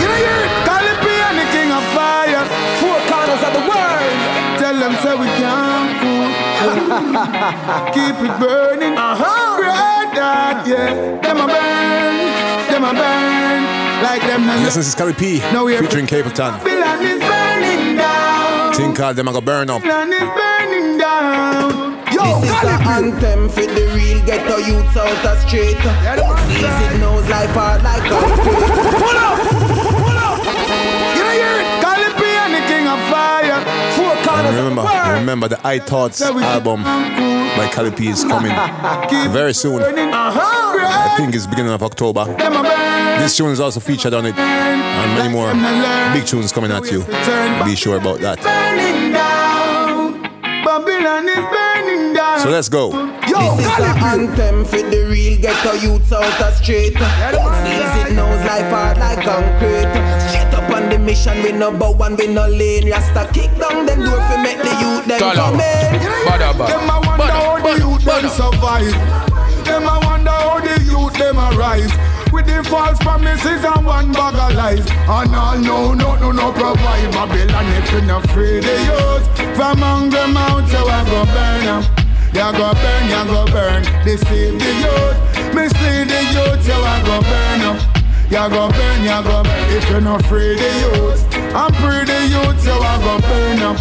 You 0.00 0.06
know, 0.08 0.18
you're 0.24 0.48
calling 0.64 0.98
me 1.04 1.14
and 1.28 1.36
the 1.36 1.46
king 1.52 1.70
of 1.72 1.84
fire. 1.92 2.44
corners 3.10 3.42
of 3.44 3.52
the 3.52 3.64
world. 3.68 4.16
Tell 4.62 4.76
them 4.78 4.94
say 5.02 5.14
we 5.18 5.26
can't 5.40 5.90
Keep 7.94 8.16
it 8.24 8.34
burning. 8.40 8.94
Uh-huh. 8.96 9.58
Right 9.60 10.10
that, 10.14 10.64
yeah. 10.66 11.20
Them 11.20 11.38
a 11.42 11.46
burn. 11.46 12.16
Them 12.70 12.84
a 12.84 12.92
burn. 12.94 13.60
Like 14.02 14.22
them. 14.22 14.42
Yes, 14.62 14.74
this 14.76 14.86
is 14.88 14.94
Cali 14.94 15.12
P 15.12 15.40
No, 15.52 15.64
we 15.64 15.76
are- 15.76 15.82
featuring 15.82 16.06
Capleton. 16.06 16.52
Babylon 16.62 17.02
is 17.04 17.20
burning 17.20 17.96
down. 17.96 18.72
Thing 18.74 18.94
called 18.94 19.16
them 19.16 19.28
I 19.28 19.32
go 19.32 19.40
burn 19.40 19.70
up. 19.70 19.82
Yo, 22.22 22.40
This 22.40 22.50
is 22.50 22.56
Cali 22.56 22.72
an 22.72 23.04
anthem 23.04 23.48
for 23.48 23.66
the 23.66 23.84
real 23.94 24.24
ghetto 24.24 24.56
youths 24.58 24.96
out 24.96 25.22
the 25.22 25.34
street. 25.46 25.74
Easy 25.74 26.98
knows 26.98 27.28
life 27.28 27.50
hard 27.50 27.82
like 27.82 28.02
concrete. 28.06 28.62
Pull 29.02 29.18
up, 29.18 29.38
pull 29.98 30.18
up. 30.22 30.38
You 31.16 31.22
know 31.22 31.34
hear 31.34 31.54
it? 31.62 31.66
Cali 31.82 32.06
and 32.06 32.54
the 32.54 32.62
King 32.70 32.86
of 32.86 33.00
Fire. 33.10 33.58
Four 33.96 34.14
corners 34.24 34.54
remember, 34.54 34.82
world. 34.82 35.18
remember 35.18 35.48
the 35.48 35.66
I 35.66 35.78
Thoughts 35.80 36.22
album 36.22 36.84
by 36.84 37.68
Cali 37.72 37.90
is 38.06 38.22
coming 38.24 38.54
very 39.32 39.52
soon. 39.54 39.82
Uh-huh. 39.82 40.38
I 40.78 41.14
think 41.16 41.34
it's 41.34 41.46
beginning 41.46 41.72
of 41.72 41.82
October. 41.82 42.24
Them 42.24 42.52
a 42.52 42.62
burn. 42.62 43.20
This 43.20 43.36
tune 43.36 43.50
is 43.50 43.60
also 43.60 43.80
featured 43.80 44.14
on 44.14 44.26
it, 44.26 44.38
and 44.38 45.14
many 45.18 45.32
more 45.32 45.52
big 46.14 46.26
tunes 46.26 46.52
coming 46.52 46.70
at 46.70 46.90
you. 46.90 47.04
Be 47.64 47.74
sure 47.74 47.96
about 47.96 48.20
that. 48.20 48.38
So 52.14 52.50
let's 52.50 52.68
go. 52.68 52.90
Yo, 53.26 53.56
This 53.56 53.66
is 53.66 53.72
Cali 53.72 53.88
an 53.88 54.20
anthem 54.28 54.64
for 54.64 54.76
the 54.82 55.06
real 55.08 55.40
ghetto 55.40 55.72
youths 55.74 56.12
out 56.12 56.20
the 56.38 56.50
street. 56.52 56.92
Easy 56.92 58.14
knows 58.14 58.40
life 58.44 58.68
hard 58.70 58.98
like 58.98 59.24
concrete. 59.24 59.88
Straight 60.28 60.52
up 60.54 60.70
on 60.70 60.90
the 60.90 60.98
mission, 60.98 61.42
we 61.42 61.52
no 61.52 61.70
bow 61.72 61.94
and 62.04 62.18
we 62.18 62.26
no 62.26 62.46
lane. 62.48 62.90
Rasta 62.90 63.28
kick 63.32 63.50
down 63.58 63.86
them 63.86 64.00
door 64.04 64.20
fi 64.28 64.42
make 64.42 64.58
the 64.58 64.72
youth 64.82 65.06
them 65.06 65.18
Tell 65.18 65.30
'em. 65.30 65.36
come 65.36 65.60
in. 65.60 66.00
Bada, 66.28 66.52
bada. 66.52 66.68
Them 66.68 66.90
a 66.90 67.00
wonder 67.06 67.32
how 67.32 67.58
the 67.62 67.78
youth 67.80 68.04
them 68.04 68.28
survive. 68.28 69.64
Them 69.64 69.84
a 69.88 70.00
wonder 70.04 70.30
how 70.30 70.60
the 70.60 70.82
youth 70.84 71.14
them 71.14 71.38
arise. 71.38 71.92
With 72.32 72.46
the 72.46 72.62
false 72.68 72.98
promises 72.98 73.64
and 73.64 73.86
one 73.86 74.12
bag 74.12 74.34
of 74.34 74.54
lies. 74.54 74.86
And 75.08 75.34
all 75.34 75.58
no, 75.58 75.94
no, 75.94 76.16
no, 76.16 76.30
no 76.32 76.52
provide. 76.52 77.10
Babylon 77.12 77.66
if 77.78 77.92
you 77.92 78.00
not 78.02 78.28
free 78.30 78.60
the 78.60 78.76
youth. 78.90 79.56
From 79.56 79.78
among 79.78 80.10
them 80.10 80.36
out, 80.36 80.68
you 80.68 80.78
a 80.78 81.04
go 81.08 81.24
burn 81.32 81.68
'em. 81.68 82.01
You 82.32 82.50
go 82.52 82.72
burn, 82.72 83.04
you 83.12 83.24
go 83.26 83.44
burn. 83.52 83.82
Deceive 84.04 84.58
the 84.58 84.72
youth. 84.84 85.54
Mislead 85.54 86.08
the 86.08 86.20
youth, 86.32 86.66
you 86.66 86.80
a 86.80 86.94
go 87.04 87.20
burn 87.20 87.60
'em. 87.60 87.76
You 88.30 88.48
go 88.48 88.70
burn, 88.70 89.02
you 89.04 89.22
go 89.22 89.42
burn. 89.42 89.76
If 89.76 89.90
you 89.90 90.00
not 90.00 90.24
free 90.24 90.56
the 90.56 90.70
youth. 90.82 91.20
I'm 91.54 91.72
free 91.74 92.04
the 92.04 92.20
youth, 92.34 92.64
you 92.64 92.72
a 92.72 92.94
go 93.04 93.20
burn 93.28 93.62
'em. 93.62 93.76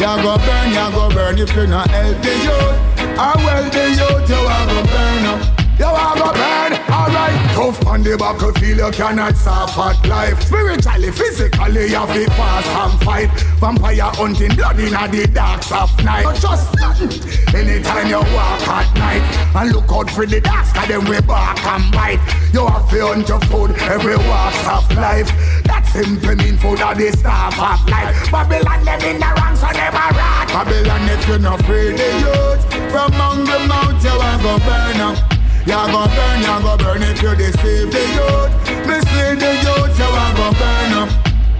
You 0.00 0.22
go 0.24 0.38
burn, 0.38 0.70
you 0.70 0.90
go 0.96 1.10
burn 1.10 1.38
if 1.38 1.54
you 1.54 1.66
not 1.66 1.90
help 1.90 2.22
the 2.22 2.34
youth. 2.48 2.76
I 3.18 3.34
well 3.44 3.64
the 3.68 3.90
youth, 3.90 4.30
you 4.30 4.36
a 4.36 4.58
go 4.66 4.82
burn 4.92 5.26
up. 5.26 5.59
You 5.80 5.86
have 5.86 6.14
a 6.14 6.20
go 6.20 6.32
burn, 6.36 6.72
alright. 6.92 7.40
Tough 7.56 7.86
on 7.86 8.02
the 8.02 8.14
battlefield, 8.14 8.78
you 8.84 8.90
cannot 8.92 9.34
stop 9.34 9.72
at 9.78 10.06
life. 10.06 10.38
Spiritually, 10.42 11.10
physically, 11.10 11.88
you 11.88 11.96
have 11.96 12.12
to 12.12 12.26
fast 12.36 12.68
and 12.68 13.00
fight. 13.00 13.30
Vampire 13.56 14.12
hunting, 14.12 14.54
blood 14.56 14.78
in 14.78 14.92
the 14.92 15.26
darks 15.32 15.72
of 15.72 15.88
night. 16.04 16.24
But 16.24 16.36
just 16.36 16.76
nothing. 16.76 17.08
Anytime 17.56 18.12
you 18.12 18.20
walk 18.36 18.60
at 18.68 18.92
night 19.00 19.24
and 19.56 19.72
look 19.72 19.88
out 19.88 20.10
for 20.10 20.26
the 20.26 20.42
darks, 20.42 20.70
cause 20.74 20.86
them 20.86 21.08
we 21.08 21.18
bark 21.22 21.56
and 21.64 21.90
bite. 21.96 22.20
You 22.52 22.66
have 22.66 22.84
to 22.90 23.00
hunt 23.00 23.28
your 23.32 23.40
food 23.48 23.72
every 23.88 24.20
walks 24.28 24.60
of 24.68 24.84
life. 25.00 25.32
That 25.64 25.88
simply 25.88 26.36
mean 26.44 26.58
food 26.58 26.84
are 26.84 26.94
the 26.94 27.08
staff 27.16 27.56
of 27.56 27.88
life. 27.88 28.30
Babylon 28.30 28.84
them 28.84 29.00
in 29.00 29.16
the 29.16 29.32
ranks, 29.32 29.64
so 29.64 29.72
a 29.72 29.88
rat. 29.88 30.44
Babylon 30.52 31.08
if 31.08 31.26
you 31.26 31.38
not 31.38 31.64
free 31.64 31.96
the 31.96 32.10
youth 32.20 32.92
from 32.92 33.16
among 33.16 33.48
the 33.48 33.64
mount, 33.64 33.96
you 34.04 34.12
a 34.12 34.30
go 34.44 34.60
burn 34.60 35.00
up. 35.00 35.39
You're 35.66 35.86
burn, 35.86 36.40
you're 36.40 36.60
burn 36.78 37.02
if 37.02 37.20
you 37.22 37.34
deceive 37.36 37.90
the 37.92 38.02
youth. 38.16 38.50
Mislead 38.86 39.38
the 39.38 39.52
youth, 39.60 39.98
you 39.98 40.04
are 40.04 40.32
gonna 40.34 40.58
burn 40.58 40.92
up. 41.00 41.10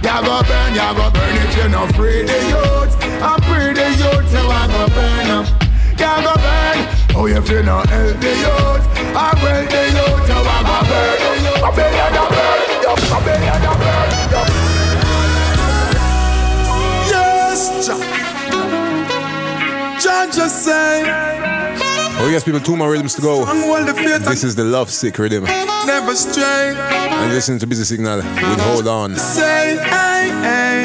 You're 0.01 0.43
burn, 0.43 0.73
you're 0.73 0.93
burn 1.11 1.35
if 1.37 1.55
you 1.57 1.67
no 1.69 1.85
free 1.93 2.23
the 2.23 2.39
youth. 2.49 2.93
I 3.21 3.37
free 3.45 3.73
the 3.73 3.87
youth, 4.01 4.31
you 4.33 4.41
are 4.41 4.67
gonna 4.67 4.95
burn 4.95 5.29
up. 5.37 5.45
You're 6.01 6.21
burn. 6.41 6.77
Oh, 7.13 7.27
if 7.27 7.49
you 7.49 7.61
not 7.61 7.87
help 7.89 8.19
the 8.19 8.33
youth, 8.43 8.83
I 9.13 9.31
will 9.41 9.65
the 9.69 9.83
youth, 9.93 10.27
you 10.27 10.35
are 10.35 10.63
gonna 10.65 10.89
burn. 10.89 11.17
I 11.61 11.69
bet 11.75 11.91
you're 11.93 12.11
gonna 12.17 12.35
burn. 12.35 12.59
I 12.89 13.19
bet 13.25 13.39
you're 13.45 13.61
gonna 13.61 13.79
burn. 13.81 14.09
Yes, 17.11 17.59
John. 17.85 18.01
John 20.01 20.25
just 20.31 20.57
said. 20.65 21.70
Oh 22.23 22.29
yes, 22.29 22.43
people, 22.43 22.59
two 22.59 22.77
more 22.77 22.91
rhythms 22.91 23.15
to 23.15 23.21
go. 23.21 23.43
hold 23.45 23.87
the 23.87 23.93
faith 23.95 24.23
This 24.25 24.43
is 24.43 24.55
the 24.55 24.63
Love 24.63 24.91
Sick 24.91 25.17
rhythm. 25.17 25.43
never 25.43 26.15
stray. 26.15 26.75
And 26.77 27.31
listen 27.33 27.57
to 27.59 27.65
Busy 27.67 27.83
Signal 27.83 28.17
with 28.17 28.59
Hold 28.61 28.87
On. 28.87 29.15
Say, 29.15 29.77
hey, 29.77 30.29
hey. 30.45 30.83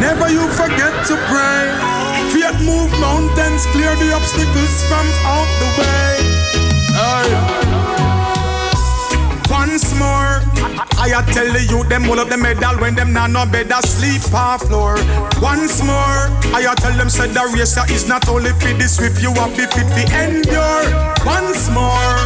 Never 0.00 0.30
you 0.30 0.46
forget 0.54 0.94
to 1.08 1.16
pray. 1.26 1.66
Faith 2.30 2.60
move 2.62 2.90
mountains, 3.00 3.66
clear 3.72 3.94
the 3.96 4.12
obstacles 4.14 4.74
from 4.88 5.06
out 5.26 5.50
the 5.58 5.68
way. 5.82 6.14
Aye. 6.96 7.63
Once 9.64 9.96
more, 9.96 10.44
I 11.00 11.08
a 11.16 11.24
tell 11.32 11.48
the 11.48 11.64
youth 11.64 11.88
them 11.88 12.04
hold 12.04 12.18
up 12.18 12.28
the 12.28 12.36
medal 12.36 12.76
when 12.84 12.94
them 12.94 13.14
not 13.14 13.30
no 13.30 13.46
bed 13.46 13.72
asleep 13.72 14.20
on 14.34 14.58
floor. 14.58 14.92
Once 15.40 15.80
more, 15.80 16.20
I 16.52 16.68
tell 16.76 16.92
them 16.92 17.08
said 17.08 17.30
the 17.32 17.48
race 17.48 17.72
is 17.88 18.06
not 18.06 18.28
only 18.28 18.52
for 18.60 18.76
the 18.76 18.84
swift, 18.86 19.22
you 19.22 19.32
are 19.32 19.48
fit 19.56 19.72
fit 19.72 19.88
fi 19.88 20.04
endure. 20.20 20.84
Once 21.24 21.72
more, 21.72 22.20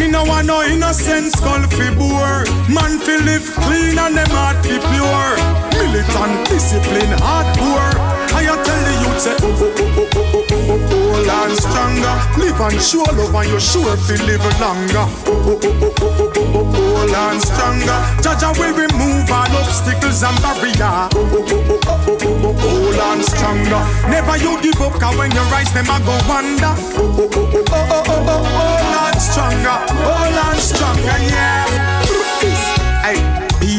me 0.00 0.08
no 0.08 0.24
want 0.24 0.46
no 0.46 0.64
innocent 0.64 1.36
skull 1.36 1.60
fi 1.76 1.92
bore. 1.92 2.48
Man 2.72 2.96
fi 3.04 3.20
live 3.20 3.44
clean 3.68 4.00
and 4.00 4.16
them 4.16 4.32
heart 4.32 4.56
fi 4.64 4.80
pure. 4.80 5.36
Militant 5.76 6.48
discipline 6.48 7.12
hardcore. 7.20 7.92
I 8.32 8.48
tell 8.64 8.80
the 8.88 8.94
youth 9.04 9.20
say 9.20 9.36
oh 9.44 9.60
oh 9.60 9.74
oh 9.76 9.87
Whole 10.50 11.30
and 11.30 11.56
stronger. 11.56 12.14
Live 12.38 12.60
and 12.60 12.80
show 12.80 13.04
love 13.12 13.34
and 13.34 13.48
you 13.48 13.60
sure 13.60 13.96
to 13.96 14.14
live 14.24 14.44
longer. 14.60 15.06
Whole 16.74 17.14
and 17.14 17.40
stronger. 17.42 17.98
Jaja 18.22 18.50
will 18.58 18.74
remove 18.74 19.30
all 19.30 19.56
obstacles 19.60 20.22
and 20.22 20.40
barrier. 20.42 21.08
Whole 22.62 23.00
and 23.12 23.24
stronger. 23.24 23.82
Never 24.08 24.36
you 24.38 24.60
give 24.62 24.80
up, 24.80 24.92
cause 25.00 25.16
when 25.16 25.30
you 25.32 25.42
rise, 25.52 25.72
them 25.72 25.86
I 25.88 25.98
go 26.04 26.16
wander. 26.28 26.74
Whole 26.96 27.28
and 29.04 29.20
stronger. 29.20 29.78
Whole 30.04 30.38
and 30.46 30.60
stronger, 30.60 31.18
yeah. 31.28 31.47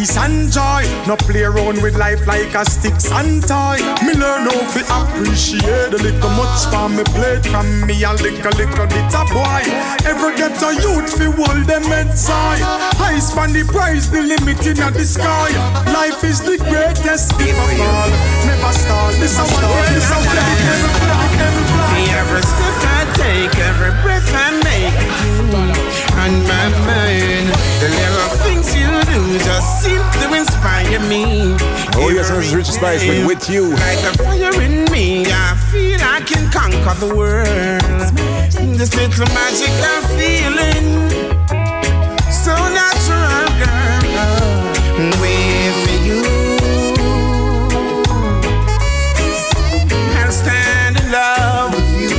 Hey. 0.10 0.16
Peace 0.16 0.18
and 0.18 0.52
joy, 0.52 0.84
no 1.06 1.16
play 1.16 1.44
around 1.44 1.82
with 1.84 1.96
life 1.96 2.26
like 2.26 2.56
a 2.56 2.66
sticks 2.66 3.12
and 3.12 3.46
toy. 3.46 3.78
Me 4.02 4.14
learn 4.18 4.50
how 4.50 4.66
to 4.74 4.82
appreciate 4.90 5.92
the 5.92 6.02
little 6.02 6.30
much 6.34 6.66
for 6.74 6.90
me 6.90 7.04
plate 7.14 7.46
from 7.46 7.86
me 7.86 8.02
a 8.04 8.14
little 8.14 8.52
little 8.58 8.88
bit 8.90 9.14
of 9.14 9.30
boy. 9.30 9.62
Ever 10.10 10.34
get 10.36 10.58
a 10.66 10.74
youth 10.82 11.14
fi 11.14 11.30
hold 11.30 11.66
them 11.68 11.84
heads 11.84 12.28
high. 12.28 12.58
High 12.98 13.20
span 13.20 13.54
the 13.54 13.64
prize, 13.66 14.10
the 14.10 14.22
limit 14.22 14.66
in 14.66 14.78
the 14.78 15.06
sky. 15.06 15.54
Life 15.94 16.24
is 16.24 16.42
the 16.42 16.58
greatest 16.58 17.38
gift 17.38 17.54
of 17.54 17.78
all. 17.78 18.10
Never 18.50 18.74
stall. 18.74 19.12
This 19.22 19.38
a 19.38 19.46
one, 19.46 19.94
this 19.94 20.10
a 20.10 20.18
one. 20.18 20.38
Every 20.74 20.90
block, 21.06 21.34
every 21.38 21.66
block. 21.70 21.90
Every 22.18 22.42
step 22.42 22.78
I 22.82 23.06
take, 23.14 23.56
every 23.62 23.94
breath 24.02 24.30
I 24.34 24.58
make 24.66 24.90
with 24.98 25.22
you 25.22 26.00
on 26.18 26.34
my 26.50 26.66
mind. 26.86 28.09
The 29.10 29.16
little 29.16 29.30
things 29.30 29.34
you 29.34 29.40
just 29.40 29.84
seem 29.84 30.02
to 30.22 30.38
inspire 30.38 31.00
me. 31.10 31.56
Oh 31.96 32.10
yes, 32.14 32.30
this 32.30 32.48
is 32.48 32.56
Richie 32.56 32.72
Spice 32.72 33.08
with 33.08 33.26
With 33.26 33.50
You. 33.50 33.72
Like 33.72 34.04
a 34.04 34.14
fire 34.18 34.62
in 34.62 34.86
me, 34.92 35.26
I 35.26 35.56
feel 35.72 36.00
I 36.02 36.22
can 36.22 36.50
conquer 36.52 36.94
the 37.00 37.16
world. 37.16 37.48
This 38.78 38.94
little 38.96 39.26
magical 39.34 40.02
feeling, 40.18 41.10
so 42.30 42.54
natural, 42.54 43.50
girl. 43.58 44.70
With 45.20 46.06
you, 46.06 46.22
I'll 50.18 50.32
stand 50.32 51.00
in 51.00 51.12
love 51.12 51.74
with 51.74 51.92
you. 52.00 52.10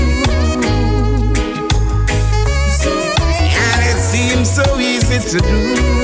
And 3.62 3.80
it 3.86 3.98
seems 4.00 4.50
so 4.50 4.78
easy 4.78 5.18
to 5.30 5.38
do. 5.38 5.99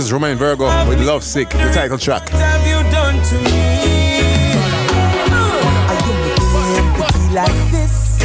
This 0.00 0.06
is 0.06 0.14
Romain 0.14 0.38
Virgo 0.38 0.64
with 0.88 0.98
Love 1.06 1.22
Sick, 1.22 1.50
the 1.50 1.70
title 1.74 1.98
track. 1.98 2.32
Like 7.34 7.70
this, 7.70 8.18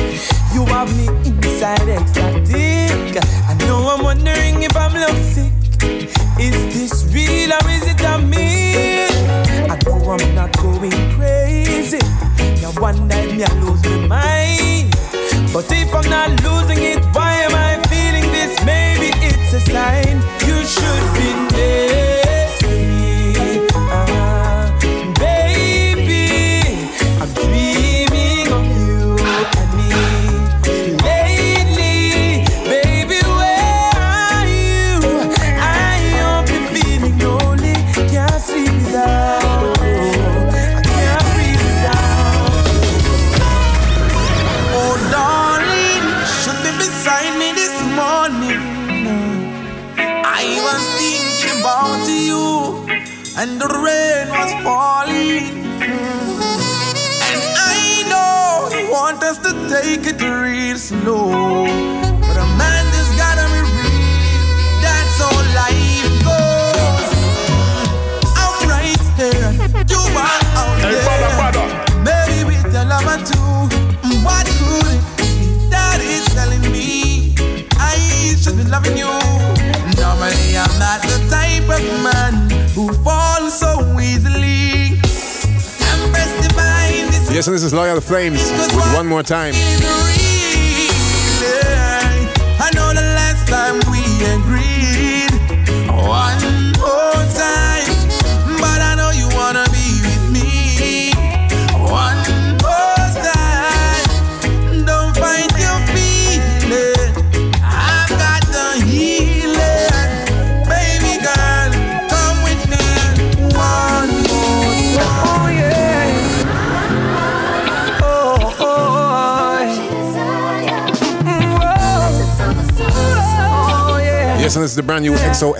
you 0.53 0.63
have 0.67 0.87
me 0.95 1.09
inside 1.29 1.89
ecstatic. 1.89 3.21
I 3.21 3.55
know 3.67 3.89
I'm 3.89 4.05
wondering 4.05 4.63
if 4.63 4.73
I'm 4.73 4.93
lovesick. 4.93 5.51
Is 6.39 6.55
this 6.73 7.13
real 7.13 7.51
or 7.51 7.69
is 7.69 7.85
it 7.89 7.99
a? 7.99 8.23
I 9.69 9.77
know 9.83 10.11
I'm 10.11 10.33
not 10.33 10.55
going 10.55 10.91
crazy. 11.17 11.99
Now 12.61 12.71
one 12.79 13.05
night 13.09 13.35
me 13.35 13.43
I 13.43 13.53
lose 13.59 13.83
my 13.83 14.07
mind, 14.07 14.95
but 15.51 15.69
if 15.69 15.93
I'm 15.93 16.09
not 16.09 16.41
losing 16.41 16.81
it, 16.81 17.03
why 17.13 17.33
am 17.33 17.53
I? 17.53 17.74
This? 18.47 18.65
Maybe 18.65 19.09
it's 19.25 19.53
a 19.53 19.59
sign 19.59 20.17
you 20.47 20.63
should 20.65 21.13
be 21.15 21.57
next 21.57 22.34
time. 89.25 89.54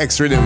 XOX 0.05 0.19
rhythm. 0.19 0.43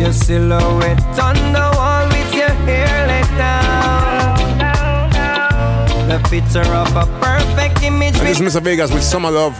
Your 0.00 0.12
silhouette 0.12 1.00
on 1.20 1.34
the 1.52 1.70
wall 1.76 2.06
with 2.08 2.34
your 2.34 2.48
hair 2.66 3.06
let 3.06 3.28
down. 3.36 4.38
The 6.08 6.18
picture 6.30 6.72
of 6.74 6.94
a 6.96 7.04
perfect 7.20 7.82
image. 7.82 8.16
And 8.18 8.26
this 8.26 8.40
is 8.40 8.54
Mr. 8.56 8.62
Vegas 8.62 8.92
with 8.92 9.02
Summer 9.02 9.30
Love. 9.30 9.54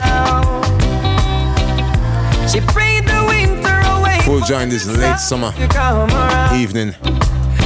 She 2.50 2.60
prayed 2.60 3.04
the 3.06 3.24
winter 3.28 3.80
away. 3.98 4.20
Full 4.22 4.40
join 4.40 4.68
this 4.70 4.86
late 4.86 5.18
summer 5.18 5.52
You 5.58 5.68
come 5.68 6.08
around. 6.10 6.56
evening. 6.56 6.92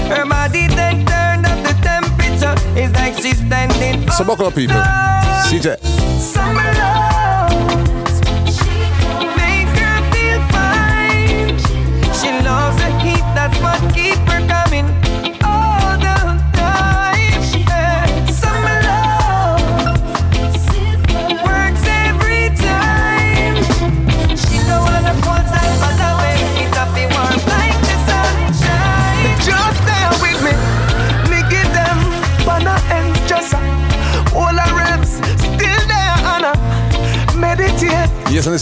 Her 0.08 0.24
body 0.26 0.66
then 0.66 1.06
turned 1.06 1.46
up 1.46 1.62
the 1.62 1.74
temperature. 1.82 2.54
It's 2.76 2.92
like 2.94 3.14
she's 3.22 3.38
standing. 3.38 4.10
So 4.10 4.24
buckle 4.24 4.46
up, 4.46 4.54
people. 4.54 4.76
CJ. 5.46 5.91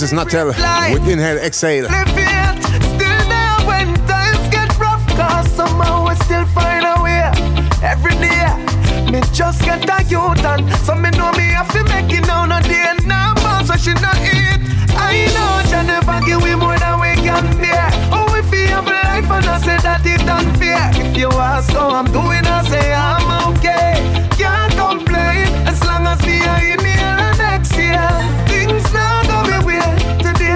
This 0.01 0.13
is 0.13 0.19
Natel 0.19 0.49
with 0.95 1.07
Inhale 1.09 1.37
Exhale. 1.39 1.89
Me 9.11 9.21
just 9.33 9.63
get 9.65 9.85
a 9.91 10.03
youth 10.05 10.45
and 10.45 11.03
me 11.03 11.11
know 11.19 11.33
me 11.33 11.51
have 11.51 11.71
to 11.73 11.83
make 11.85 12.13
it 12.17 12.27
now 12.27 12.47
no 12.47 12.61
day 12.61 12.95
now 13.05 13.35
boss 13.35 13.67
so 13.67 13.77
she 13.77 13.93
not 13.95 14.17
eat. 14.23 14.61
I 14.97 15.27
know 15.35 15.53
she 15.69 15.85
never 15.87 16.25
give 16.25 16.41
we 16.43 16.55
more 16.55 16.79
than 16.79 17.01
we 17.01 17.13
can 17.21 17.45
bear. 17.59 17.91
Oh, 18.13 18.35
if 18.37 18.51
you 18.53 18.69
have 18.69 18.87
life 18.87 19.31
and 19.31 19.47
I 19.47 19.59
say 19.59 19.77
that 19.83 20.07
it 20.07 20.23
unfair. 20.23 20.91
If 20.95 21.17
you 21.17 21.29
ask 21.29 21.73
how 21.73 21.91
I'm 21.91 22.07
doing, 22.07 22.47
I 22.47 22.63
say 22.69 22.95
I'm 22.95 23.53
okay. 23.53 23.99
Can't 24.39 24.73
complain 24.75 25.49
as 25.67 25.85
long 25.85 26.07
as 26.07 26.21
are 26.25 26.65
in 26.73 26.81
here 26.81 27.35
next 27.37 27.77
year. 27.77 28.09
Things 28.47 28.93
well 28.95 29.20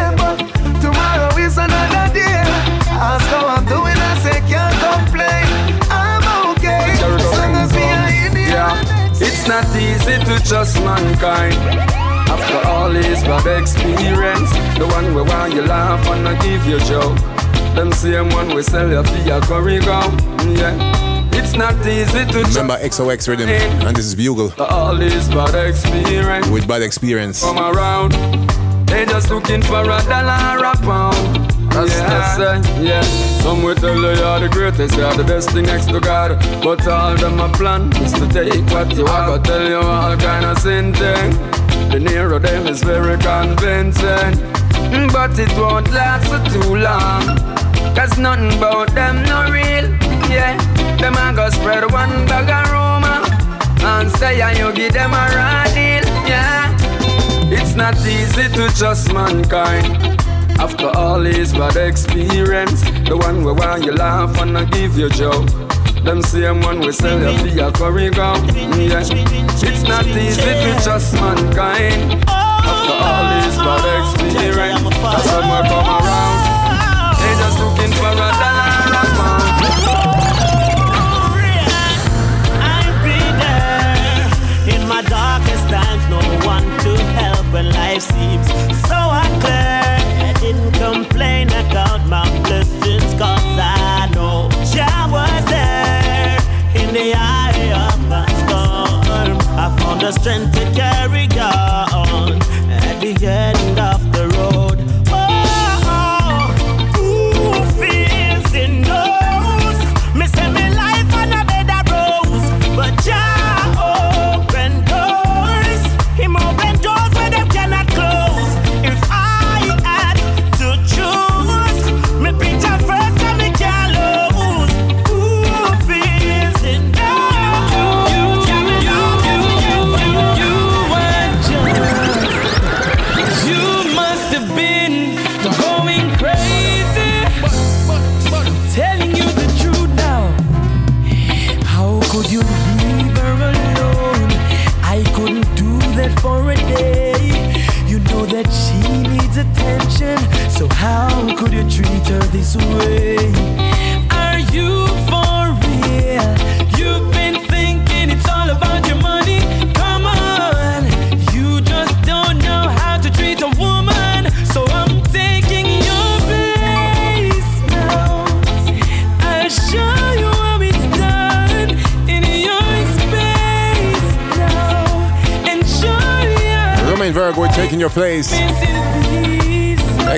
today, 0.05 0.17
but 0.17 0.37
tomorrow 0.81 1.37
is 1.39 1.57
another 1.59 2.13
day. 2.13 2.43
Ask 2.97 3.27
how 3.29 3.47
I'm 3.47 3.65
doing, 3.67 3.97
I 3.97 4.15
say 4.23 4.41
can't 4.49 4.77
complain. 4.83 5.47
I'm 5.91 6.53
okay 6.53 6.93
as 6.93 7.39
long 7.39 7.55
as 7.57 7.73
we 7.73 7.83
are 7.83 8.27
in 8.27 8.37
here. 8.37 8.49
Yeah, 8.49 9.17
it's 9.27 9.47
not 9.49 9.65
easy 9.77 10.19
to 10.25 10.49
trust 10.49 10.77
mankind. 10.81 11.55
After 12.29 12.69
all 12.69 12.91
this 12.91 13.23
bad 13.23 13.47
experience, 13.61 14.51
the 14.79 14.87
one 14.87 15.15
we 15.15 15.23
want 15.23 15.55
you 15.55 15.63
laugh 15.63 16.07
and 16.09 16.29
I 16.29 16.35
give 16.43 16.67
you 16.67 16.79
joke. 16.81 17.17
Them 17.75 17.93
same 17.93 18.29
one 18.31 18.55
we 18.55 18.63
sell 18.63 18.89
you 18.89 19.03
for 19.03 19.17
your 19.29 19.41
curry 19.43 19.79
go. 19.81 20.01
Yeah, 20.55 20.75
it's 21.33 21.55
not 21.55 21.75
easy 21.87 22.25
to 22.25 22.33
trust 22.33 22.57
Remember 22.57 22.77
XOX 22.79 23.29
rhythm. 23.29 23.49
And 23.49 23.97
this 23.97 24.07
is 24.07 24.15
Bugle 24.15 24.53
all 24.59 24.97
this 24.97 25.29
bad 25.29 25.55
experience. 25.69 26.49
with 26.49 26.67
Bad 26.69 26.83
Experience. 26.83 27.43
Come 27.43 27.59
around, 27.59 28.13
they 28.95 29.05
just 29.07 29.29
looking 29.29 29.61
for 29.61 29.83
a 29.83 29.99
dollar 30.07 30.65
a 30.65 30.75
pound. 30.87 31.51
That's 31.73 31.99
yeah. 31.99 32.37
say, 32.37 32.85
yeah. 32.85 33.03
Some 33.43 33.63
will 33.65 33.75
tell 33.75 33.97
you 33.97 34.15
you're 34.21 34.41
the 34.41 34.49
greatest, 34.49 34.97
you're 34.97 35.15
the 35.15 35.25
best 35.25 35.51
thing 35.51 35.65
next 35.65 35.87
to 35.87 35.99
God. 35.99 36.31
But 36.63 36.87
all 36.87 37.17
them 37.17 37.41
a 37.41 37.49
plan 37.49 37.93
is 37.97 38.13
to 38.13 38.29
take 38.29 38.65
what 38.71 38.97
you 38.97 39.05
want. 39.05 39.41
I 39.41 39.43
tell 39.43 39.69
you 39.69 39.79
all 39.79 40.17
kind 40.17 40.45
of 40.47 40.59
sin 40.59 40.95
thing. 40.95 41.31
The 41.91 41.99
nearer 41.99 42.39
them 42.39 42.69
is 42.69 42.83
very 42.85 43.19
convincing. 43.19 44.33
But 45.13 45.39
it 45.39 45.53
won't 45.59 45.91
last 45.91 46.25
for 46.31 46.41
too 46.55 46.77
long. 46.77 47.25
Cause 47.97 48.17
nothing 48.19 48.57
about 48.59 48.95
them 48.95 49.23
no 49.25 49.51
real. 49.51 49.87
Yeah, 50.31 50.57
them 50.99 51.15
a 51.15 51.35
go 51.35 51.51
spread 51.51 51.91
one 51.91 52.27
bag 52.27 52.49
of 52.59 52.71
rumor. 52.73 53.21
And 53.87 54.11
say 54.19 54.41
and 54.41 54.57
you 54.57 54.73
give 54.73 54.93
them 54.93 55.13
a. 55.13 55.25
Yeah, 55.35 55.94
it's 57.55 57.75
not 57.75 57.97
easy 58.07 58.49
to 58.57 58.69
trust 58.77 59.13
mankind. 59.13 59.87
After 60.59 60.89
all 60.89 61.21
this 61.21 61.53
bad 61.53 61.77
experience, 61.77 62.83
the 63.09 63.17
one 63.17 63.45
we 63.45 63.53
want 63.53 63.85
you 63.85 63.93
laugh 63.93 64.39
and 64.41 64.57
I 64.57 64.65
give 64.65 64.97
you 64.99 65.09
joke. 65.09 65.49
Them 66.05 66.23
same 66.23 66.61
one 66.61 66.81
we 66.81 66.93
sell 66.93 67.19
you 67.19 67.39
for 67.39 67.47
your 67.47 67.73
curry 67.73 68.11
go. 68.11 68.35
Yeah. 68.77 69.01
It's 69.03 69.83
not 69.89 70.07
easy 70.07 70.53
to 70.65 70.81
trust 70.83 71.15
mankind. 71.15 72.25
After 72.29 72.97
all 73.07 73.25
this 73.33 73.57
bad 73.57 73.85
experience, 74.01 74.83
that's 74.83 75.27
when 75.33 75.45
we 75.49 75.69
come 75.69 76.04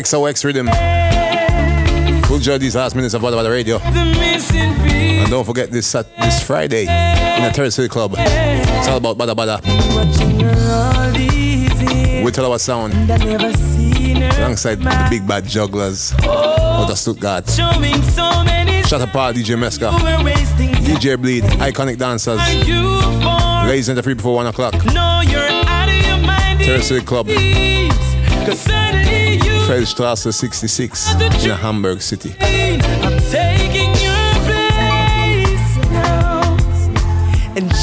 XOX 0.07 0.44
Rhythm. 0.44 0.66
We'll 2.28 2.36
enjoy 2.36 2.59
these 2.59 2.76
last 2.76 2.94
minutes 2.94 3.14
of 3.14 3.22
What 3.24 3.32
About 3.32 3.42
the 3.42 3.50
Radio. 3.50 3.78
And 3.78 5.30
don't 5.30 5.44
forget 5.44 5.72
this 5.72 5.86
Sat- 5.88 6.16
this 6.18 6.40
Friday 6.40 6.82
in 6.82 7.42
the 7.42 7.50
Terrace 7.52 7.74
City 7.74 7.88
Club. 7.88 8.14
It's 8.16 8.86
all 8.86 8.98
about 8.98 9.18
Badda 9.18 9.34
Badda. 9.34 9.59
Her 9.66 10.70
all. 10.70 12.24
With 12.24 12.38
our 12.38 12.59
sound. 12.61 12.92
Alongside 13.11 14.76
the 14.76 15.07
big 15.11 15.26
bad 15.26 15.44
Jugglerz 15.44 16.12
out 16.24 16.88
of 16.88 16.98
Stuttgart. 16.98 17.48
Shut 17.48 19.00
up, 19.00 19.09
DJ 19.34 19.57
Meska. 19.57 19.90
DJ 20.86 21.20
Bleed, 21.20 21.42
iconic 21.44 21.98
dancers. 21.98 22.38
Ladies 23.68 23.88
and 23.88 23.98
the 23.98 24.02
free 24.04 24.14
before 24.14 24.36
one 24.36 24.46
o'clock. 24.46 24.74
Third 26.64 26.82
City 26.84 27.04
Club. 27.04 27.26
Cause 27.26 28.61
suddenly 28.61 29.15
you 29.68 29.72
Feldstrasse 29.72 30.32
66 30.32 31.14
in 31.14 31.56
Hamburg 31.56 32.00
City. 32.00 32.34
I'm 32.40 33.18
taking 33.30 33.90
your 34.02 34.34
place 34.44 35.76
now 35.90 36.56
and 37.56 37.74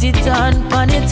put 0.00 0.16
it 0.16 0.28
on, 0.28 0.54
on 0.72 0.88
it. 0.90 1.10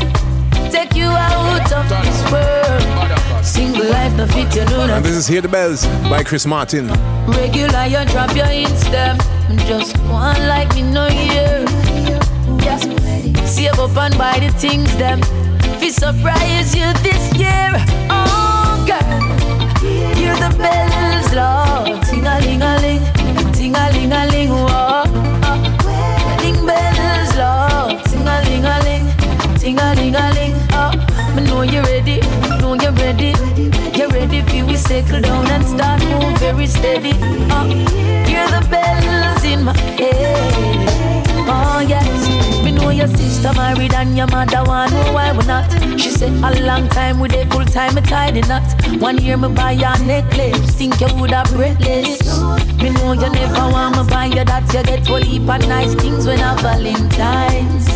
Take 0.72 0.95
you 0.95 1.05
out 1.05 1.72
of 1.72 1.89
this 1.89 2.32
world. 2.32 3.45
Single 3.45 3.86
life, 3.91 4.14
no 4.16 4.26
fit, 4.26 4.55
you 4.55 4.64
know 4.66 4.80
And 4.80 5.05
this 5.05 5.16
is 5.16 5.26
Hear 5.26 5.41
the 5.41 5.49
Bells 5.49 5.86
by 6.09 6.22
Chris 6.22 6.47
Martin. 6.47 6.89
Regular, 7.26 7.84
you 7.86 8.05
drop 8.07 8.34
your 8.34 8.47
instep. 8.47 9.20
Just 9.66 9.97
one 10.05 10.41
like 10.49 10.74
me 10.74 10.82
no 10.82 11.07
year. 11.09 11.64
Yeah. 12.64 12.78
Save 13.45 13.78
up 13.78 13.97
and 13.97 14.16
buy 14.16 14.39
the 14.39 14.51
things 14.59 14.95
them. 14.97 15.20
Fi 15.80 15.91
surprise 15.91 16.74
you 16.74 16.91
this 17.03 17.34
year. 17.36 17.72
Oh 18.11 18.84
girl, 18.86 19.20
hear 20.14 20.34
the 20.36 20.55
bells, 20.57 21.34
Lord. 21.34 22.03
Ting 22.05 22.26
a 22.26 22.41
ling 22.41 22.62
a 22.62 22.80
ling, 22.80 23.53
ting 23.53 23.74
a 23.74 23.91
ling 23.93 24.12
a 24.12 24.26
ling, 24.26 24.49
whoa. 24.51 25.07
Settle 34.89 35.20
down 35.20 35.47
and 35.51 35.64
start 35.64 36.01
move 36.05 36.39
very 36.39 36.66
steady. 36.66 37.12
Oh, 37.53 37.68
hear 38.26 38.47
the 38.49 38.66
bells 38.70 39.45
in 39.45 39.62
my 39.62 39.76
head. 39.76 40.89
Oh 41.41 41.51
ah, 41.51 41.80
yes, 41.80 42.64
me 42.64 42.72
know 42.72 42.89
your 42.89 43.07
sister 43.07 43.53
married 43.53 43.93
and 43.93 44.16
your 44.16 44.26
mother 44.28 44.64
want 44.64 44.93
know 44.93 45.12
why 45.12 45.32
we 45.32 45.45
not. 45.45 45.70
She 46.01 46.09
said 46.09 46.32
a 46.43 46.64
long 46.64 46.89
time 46.89 47.20
with 47.20 47.34
a 47.34 47.45
full 47.51 47.66
time 47.66 47.97
me 47.97 48.01
tied 48.01 48.36
the 48.36 48.41
knot. 48.49 48.64
One 49.03 49.18
year 49.18 49.36
me 49.36 49.49
buy 49.49 49.72
your 49.72 49.99
necklace, 50.07 50.71
think 50.79 50.99
you 51.03 51.08
would 51.21 51.33
have 51.33 51.50
breathless. 51.53 52.41
Me 52.83 52.88
know 52.88 53.12
you 53.12 53.29
never 53.29 53.67
want 53.75 53.99
me 53.99 54.04
buy 54.08 54.26
you 54.26 54.45
that 54.45 54.72
you 54.72 54.83
get 54.84 55.07
full 55.07 55.22
heap 55.22 55.42
of 55.42 55.68
nice 55.68 55.95
things 55.96 56.26
when 56.26 56.41
a 56.41 56.57
Valentine's 56.62 57.88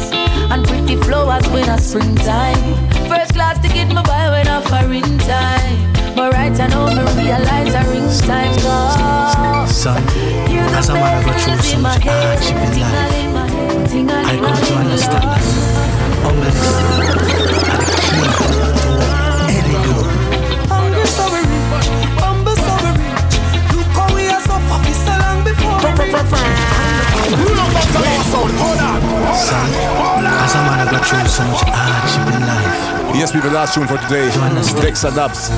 and 0.53 0.62
pretty 0.69 0.97
flowers 0.97 1.49
when 1.49 1.71
a 1.71 1.79
springtime. 1.79 2.77
First 3.09 3.33
class 3.33 3.59
ticket 3.62 3.89
me 3.89 4.03
buy 4.05 4.29
when 4.29 4.47
a 4.47 4.61
foreign 4.69 5.19
time. 5.21 5.91
But 6.15 6.33
right 6.35 6.53
I 6.61 6.67
know 6.69 6.87
me 6.87 7.23
realize 7.23 7.75
a 7.75 7.83
ring 7.91 8.09
time 8.29 8.55
gone. 8.63 9.67
Son, 9.69 10.03
as 10.77 10.89
a 10.89 10.95
man 10.95 11.03
I 11.03 11.25
go 11.25 11.33
through 11.39 11.63
so 11.63 11.79
much 11.79 12.03
hardship 12.03 12.57
in 12.57 12.81
life, 12.81 13.33
I 14.13 14.37
come 14.37 14.61
to 14.67 14.75
understand 14.75 15.25
that 15.25 15.43
humbleness 16.23 16.69
are 16.69 16.87
the 17.01 17.97
key 18.07 18.29
to 18.39 18.47
any 19.57 19.77
door. 19.87 20.07
Hungry 20.69 21.07
so 21.07 21.25
we 21.33 21.41
rich, 21.41 21.89
humble 22.21 22.57
so 22.57 22.73
we 22.85 22.91
rich. 23.01 23.35
Look 23.75 23.91
how 23.97 24.09
we 24.15 24.29
are 24.29 24.43
so 24.43 24.57
far, 24.69 24.81
we 24.85 24.93
so 24.93 25.15
long 25.17 25.39
before 25.45 25.77
we 25.81 26.13
Son, 26.13 26.82
as 30.43 30.55
a 30.55 30.59
man 30.59 30.89
I 30.89 30.90
go 30.90 30.99
through 30.99 31.28
so 31.28 31.44
much 31.44 31.62
hardship 31.65 32.35
in 32.35 32.40
life. 32.47 33.15
Yes, 33.15 33.31
people, 33.32 33.51
last 33.51 33.74
tune 33.74 33.86
for 33.86 33.99
today. 33.99 34.28
Dexta 34.81 35.11
Daps 35.11 35.51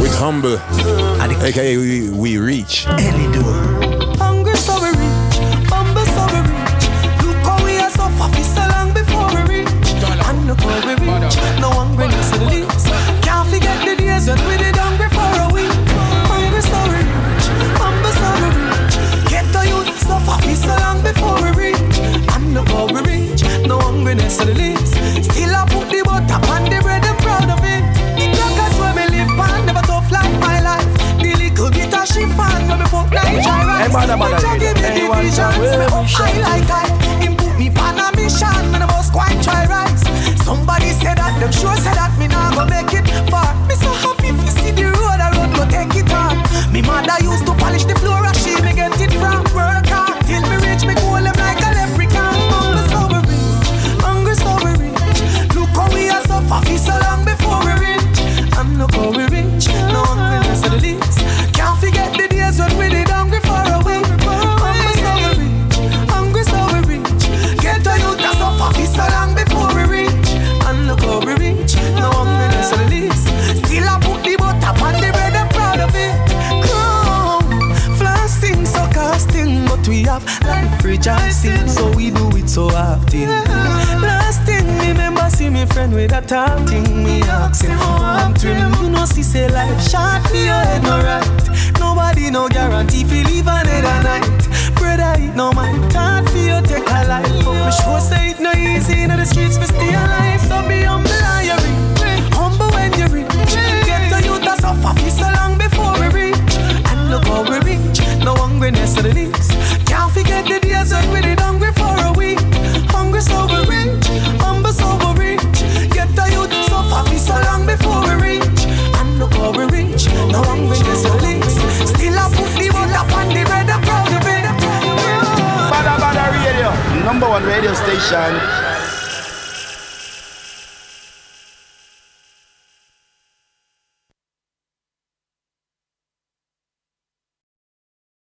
with 0.00 0.14
Humble, 0.16 0.58
aka 1.42 1.76
we, 1.76 2.10
we 2.10 2.38
Reach. 2.38 2.86
Any 2.88 3.32
door. 3.32 3.95